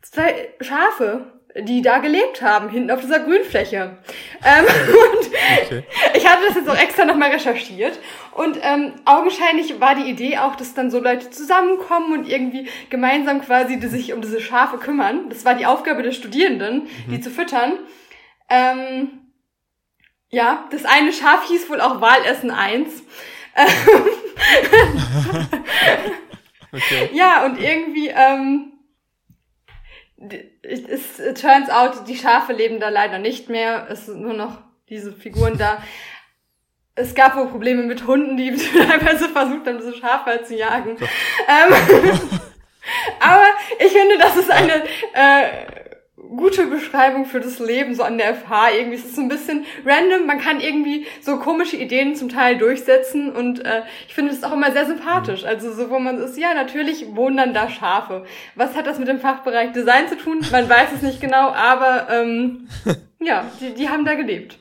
zwei 0.00 0.54
Schafe 0.60 1.35
die 1.54 1.80
da 1.80 1.98
gelebt 1.98 2.42
haben, 2.42 2.68
hinten 2.68 2.90
auf 2.90 3.00
dieser 3.00 3.20
Grünfläche. 3.20 3.96
Ähm, 4.44 4.64
und 4.64 5.30
okay. 5.66 5.84
ich 6.14 6.26
hatte 6.26 6.46
das 6.46 6.56
jetzt 6.56 6.68
auch 6.68 6.78
extra 6.78 7.04
nochmal 7.04 7.30
recherchiert. 7.30 7.98
Und 8.32 8.58
ähm, 8.62 8.92
augenscheinlich 9.04 9.80
war 9.80 9.94
die 9.94 10.10
Idee 10.10 10.38
auch, 10.38 10.56
dass 10.56 10.74
dann 10.74 10.90
so 10.90 11.00
Leute 11.00 11.30
zusammenkommen 11.30 12.12
und 12.12 12.28
irgendwie 12.28 12.68
gemeinsam 12.90 13.40
quasi 13.40 13.78
die 13.78 13.86
sich 13.86 14.12
um 14.12 14.20
diese 14.20 14.40
Schafe 14.40 14.78
kümmern. 14.78 15.30
Das 15.30 15.44
war 15.44 15.54
die 15.54 15.66
Aufgabe 15.66 16.02
der 16.02 16.12
Studierenden, 16.12 16.88
mhm. 17.06 17.10
die 17.10 17.20
zu 17.20 17.30
füttern. 17.30 17.74
Ähm, 18.50 19.10
ja, 20.28 20.66
das 20.70 20.84
eine 20.84 21.12
Schaf 21.12 21.48
hieß 21.48 21.70
wohl 21.70 21.80
auch 21.80 22.00
Wahlessen 22.00 22.50
1. 22.50 23.02
okay. 26.72 27.10
Ja, 27.12 27.46
und 27.46 27.58
irgendwie... 27.58 28.08
Ähm, 28.08 28.75
es, 30.62 31.16
turns 31.40 31.68
out, 31.70 32.08
die 32.08 32.16
Schafe 32.16 32.52
leben 32.52 32.80
da 32.80 32.88
leider 32.88 33.18
nicht 33.18 33.48
mehr. 33.48 33.86
Es 33.90 34.06
sind 34.06 34.20
nur 34.20 34.34
noch 34.34 34.58
diese 34.88 35.12
Figuren 35.12 35.58
da. 35.58 35.82
Es 36.94 37.14
gab 37.14 37.36
wohl 37.36 37.48
Probleme 37.48 37.82
mit 37.82 38.06
Hunden, 38.06 38.36
die 38.36 38.56
teilweise 38.56 39.28
versucht 39.28 39.66
haben, 39.66 39.78
diese 39.78 39.94
Schafe 39.94 40.26
halt 40.26 40.46
zu 40.46 40.56
jagen. 40.56 40.96
ähm, 40.98 41.74
aber 43.20 43.44
ich 43.78 43.92
finde, 43.92 44.18
das 44.18 44.36
ist 44.36 44.50
eine 44.50 44.84
äh, 45.12 45.85
gute 46.28 46.66
Beschreibung 46.66 47.24
für 47.24 47.40
das 47.40 47.58
Leben 47.58 47.94
so 47.94 48.02
an 48.02 48.18
der 48.18 48.34
FH. 48.34 48.70
Irgendwie 48.76 48.96
ist 48.96 49.06
es 49.06 49.16
so 49.16 49.22
ein 49.22 49.28
bisschen 49.28 49.64
random. 49.84 50.26
Man 50.26 50.40
kann 50.40 50.60
irgendwie 50.60 51.06
so 51.20 51.38
komische 51.38 51.76
Ideen 51.76 52.14
zum 52.16 52.28
Teil 52.28 52.58
durchsetzen 52.58 53.32
und 53.32 53.64
äh, 53.64 53.82
ich 54.08 54.14
finde 54.14 54.32
das 54.32 54.42
auch 54.44 54.52
immer 54.52 54.72
sehr 54.72 54.86
sympathisch. 54.86 55.42
Mhm. 55.42 55.48
Also 55.48 55.72
so, 55.72 55.90
wo 55.90 55.98
man 55.98 56.18
ist, 56.18 56.38
ja, 56.38 56.54
natürlich 56.54 57.14
wohnen 57.14 57.36
dann 57.36 57.54
da 57.54 57.68
Schafe. 57.68 58.24
Was 58.54 58.74
hat 58.74 58.86
das 58.86 58.98
mit 58.98 59.08
dem 59.08 59.20
Fachbereich 59.20 59.72
Design 59.72 60.08
zu 60.08 60.16
tun? 60.16 60.44
Man 60.50 60.68
weiß 60.68 60.88
es 60.94 61.02
nicht 61.02 61.20
genau, 61.20 61.50
aber 61.50 62.08
ähm, 62.10 62.68
ja, 63.20 63.50
die, 63.60 63.74
die 63.74 63.88
haben 63.88 64.04
da 64.04 64.14
gelebt. 64.14 64.58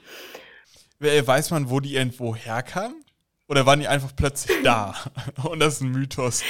Weiß 0.99 1.51
man, 1.51 1.69
wo 1.69 1.79
die 1.79 1.95
irgendwo 1.95 2.35
herkamen? 2.35 3.04
Oder 3.47 3.65
waren 3.65 3.79
die 3.79 3.87
einfach 3.87 4.09
plötzlich 4.15 4.63
da? 4.63 4.95
Und 5.43 5.59
das 5.59 5.75
ist 5.75 5.81
ein 5.81 5.91
Mythos. 5.91 6.41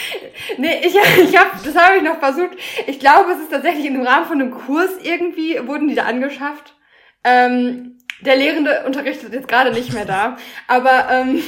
Nee, 0.58 0.80
ich, 0.86 0.96
ich 0.96 1.38
hab, 1.38 1.62
das 1.64 1.76
habe 1.76 1.98
ich 1.98 2.04
noch 2.04 2.20
versucht. 2.20 2.52
Ich 2.88 3.00
glaube, 3.00 3.32
es 3.32 3.40
ist 3.40 3.52
tatsächlich 3.52 3.86
im 3.86 4.02
Rahmen 4.02 4.26
von 4.26 4.42
einem 4.42 4.52
Kurs 4.52 4.92
irgendwie, 5.04 5.60
wurden 5.68 5.90
die 5.90 5.96
da 5.96 6.06
angeschafft. 6.06 6.76
Ähm, 7.24 7.98
der 8.22 8.38
Lehrende 8.38 8.86
unterrichtet 8.86 9.34
jetzt 9.34 9.48
gerade 9.48 9.72
nicht 9.72 9.94
mehr 9.94 10.06
da. 10.06 10.38
Aber 10.68 11.10
ähm, 11.10 11.44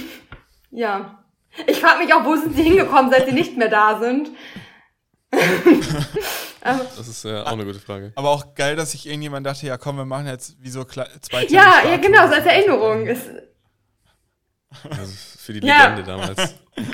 ja. 0.72 1.24
Ich 1.66 1.80
frage 1.80 2.04
mich 2.04 2.14
auch, 2.14 2.26
wo 2.26 2.36
sind 2.36 2.56
sie 2.56 2.64
hingekommen, 2.64 3.10
seit 3.10 3.28
sie 3.28 3.34
nicht 3.34 3.58
mehr 3.58 3.70
da 3.70 4.00
sind. 4.00 4.30
das 6.62 7.08
ist 7.08 7.26
äh, 7.26 7.41
auch 7.41 7.54
eine 7.54 7.66
gute 7.66 7.80
Frage. 7.80 8.12
Aber 8.16 8.30
auch 8.30 8.54
geil, 8.54 8.76
dass 8.76 8.91
sich 8.91 9.08
irgendjemand 9.08 9.45
dachte, 9.45 9.66
ja 9.66 9.78
komm, 9.78 9.98
wir 9.98 10.06
machen 10.06 10.28
jetzt 10.28 10.58
wie 10.62 10.70
so 10.70 10.84
zwei 10.84 11.45
Ja, 11.48 11.82
ja 11.89 11.98
genau, 11.98 12.28
so 12.28 12.34
als 12.34 12.45
Erinnerung. 12.45 13.08
Ist, 13.08 13.28
also 14.89 15.13
für 15.39 15.53
die 15.53 15.59
Legende 15.59 16.03
damals. 16.03 16.55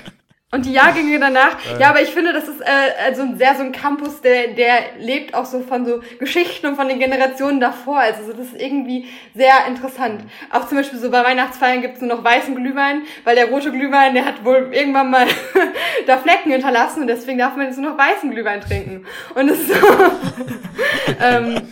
Und 0.54 0.66
die 0.66 0.72
Jahrgänge 0.72 1.18
danach. 1.18 1.56
Äh. 1.66 1.80
Ja, 1.80 1.90
aber 1.90 2.00
ich 2.00 2.10
finde, 2.10 2.32
das 2.32 2.46
ist 2.46 2.60
äh, 2.60 3.04
also 3.04 3.22
ein 3.22 3.38
sehr 3.38 3.56
so 3.56 3.62
ein 3.62 3.72
Campus, 3.72 4.20
der, 4.20 4.52
der 4.54 4.96
lebt 5.00 5.34
auch 5.34 5.46
so 5.46 5.60
von 5.62 5.84
so 5.84 6.00
Geschichten 6.20 6.68
und 6.68 6.76
von 6.76 6.86
den 6.86 7.00
Generationen 7.00 7.58
davor. 7.58 7.98
Also 7.98 8.32
das 8.32 8.52
ist 8.52 8.60
irgendwie 8.60 9.08
sehr 9.34 9.66
interessant. 9.66 10.22
Auch 10.52 10.68
zum 10.68 10.78
Beispiel 10.78 11.00
so 11.00 11.10
bei 11.10 11.24
Weihnachtsfeiern 11.24 11.82
gibt 11.82 11.96
es 11.96 12.02
nur 12.02 12.14
noch 12.14 12.22
weißen 12.22 12.54
Glühwein, 12.54 13.02
weil 13.24 13.34
der 13.34 13.46
rote 13.46 13.72
Glühwein, 13.72 14.14
der 14.14 14.26
hat 14.26 14.44
wohl 14.44 14.68
irgendwann 14.70 15.10
mal 15.10 15.26
da 16.06 16.18
Flecken 16.18 16.52
hinterlassen 16.52 17.00
und 17.00 17.08
deswegen 17.08 17.38
darf 17.38 17.56
man 17.56 17.66
jetzt 17.66 17.78
nur 17.78 17.90
noch 17.90 17.98
weißen 17.98 18.30
Glühwein 18.30 18.60
trinken. 18.60 19.06
Und 19.34 19.48
das 19.48 19.58
ist 19.58 19.74
so. 19.74 19.88
ähm, 21.20 21.62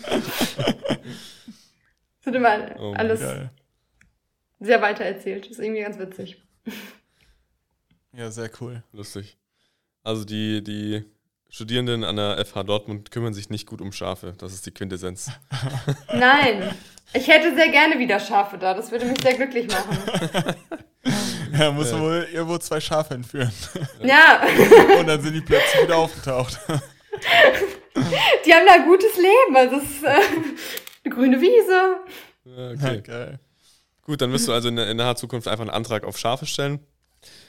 wird 2.24 2.34
immer 2.34 2.58
oh, 2.80 2.94
alles. 2.96 3.20
Geil 3.20 3.50
sehr 4.62 4.80
weiter 4.80 5.04
erzählt. 5.04 5.46
ist 5.46 5.58
irgendwie 5.58 5.82
ganz 5.82 5.98
witzig. 5.98 6.42
Ja, 8.12 8.30
sehr 8.30 8.50
cool. 8.60 8.82
Lustig. 8.92 9.36
Also 10.04 10.24
die, 10.24 10.62
die 10.62 11.04
Studierenden 11.48 12.04
an 12.04 12.16
der 12.16 12.44
FH 12.44 12.64
Dortmund 12.64 13.10
kümmern 13.10 13.34
sich 13.34 13.50
nicht 13.50 13.66
gut 13.66 13.80
um 13.80 13.92
Schafe. 13.92 14.34
Das 14.38 14.52
ist 14.52 14.66
die 14.66 14.70
Quintessenz. 14.70 15.30
Nein. 16.12 16.74
Ich 17.14 17.28
hätte 17.28 17.54
sehr 17.54 17.68
gerne 17.68 17.98
wieder 17.98 18.18
Schafe 18.20 18.56
da. 18.58 18.74
Das 18.74 18.90
würde 18.90 19.04
mich 19.06 19.20
sehr 19.20 19.34
glücklich 19.34 19.68
machen. 19.68 19.98
Ja, 21.58 21.70
muss 21.70 21.90
ja. 21.90 22.00
wohl 22.00 22.26
irgendwo 22.32 22.56
zwei 22.56 22.80
Schafe 22.80 23.12
entführen. 23.12 23.52
Ja. 24.02 24.40
Und 24.98 25.06
dann 25.06 25.20
sind 25.20 25.34
die 25.34 25.42
plötzlich 25.42 25.82
wieder 25.82 25.98
aufgetaucht. 25.98 26.58
Die 28.46 28.54
haben 28.54 28.66
da 28.66 28.72
ein 28.72 28.86
gutes 28.86 29.14
Leben. 29.16 29.54
Also 29.54 29.76
es 29.76 29.82
ist 29.82 30.02
äh, 30.02 30.08
eine 31.04 31.14
grüne 31.14 31.38
Wiese. 31.42 31.96
Okay. 32.46 32.94
Ja, 32.94 33.00
geil. 33.00 33.40
Gut, 34.04 34.20
dann 34.20 34.32
wirst 34.32 34.48
du 34.48 34.52
also 34.52 34.68
in, 34.68 34.78
in 34.78 34.96
naher 34.96 35.16
Zukunft 35.16 35.48
einfach 35.48 35.62
einen 35.62 35.70
Antrag 35.70 36.04
auf 36.04 36.18
Schafe 36.18 36.46
stellen. 36.46 36.80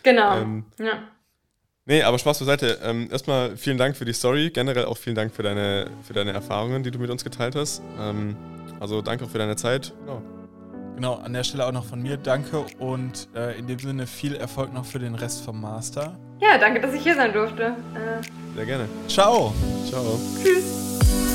Genau. 0.03 0.37
Ähm, 0.37 0.65
ja. 0.79 1.03
Nee, 1.85 2.03
aber 2.03 2.17
Spaß 2.17 2.39
beiseite. 2.39 2.79
Ähm, 2.83 3.09
erstmal 3.11 3.57
vielen 3.57 3.77
Dank 3.77 3.97
für 3.97 4.05
die 4.05 4.13
Story. 4.13 4.51
Generell 4.51 4.85
auch 4.85 4.97
vielen 4.97 5.15
Dank 5.15 5.33
für 5.33 5.43
deine, 5.43 5.89
für 6.03 6.13
deine 6.13 6.31
Erfahrungen, 6.31 6.83
die 6.83 6.91
du 6.91 6.99
mit 6.99 7.09
uns 7.09 7.23
geteilt 7.23 7.55
hast. 7.55 7.81
Ähm, 7.99 8.37
also 8.79 9.01
danke 9.01 9.25
auch 9.25 9.29
für 9.29 9.37
deine 9.37 9.55
Zeit. 9.57 9.93
Genau. 10.05 10.21
genau, 10.95 11.15
an 11.15 11.33
der 11.33 11.43
Stelle 11.43 11.65
auch 11.65 11.71
noch 11.73 11.85
von 11.85 12.01
mir 12.01 12.15
danke 12.17 12.65
und 12.79 13.27
äh, 13.35 13.57
in 13.57 13.67
dem 13.67 13.79
Sinne 13.79 14.07
viel 14.07 14.35
Erfolg 14.35 14.73
noch 14.73 14.85
für 14.85 14.99
den 14.99 15.15
Rest 15.15 15.43
vom 15.43 15.59
Master. 15.59 16.17
Ja, 16.39 16.57
danke, 16.57 16.79
dass 16.79 16.93
ich 16.93 17.03
hier 17.03 17.15
sein 17.15 17.33
durfte. 17.33 17.75
Äh. 17.95 18.55
Sehr 18.55 18.65
gerne. 18.65 18.87
Ciao. 19.07 19.53
Ciao. 19.89 20.19
Tschüss. 20.41 21.32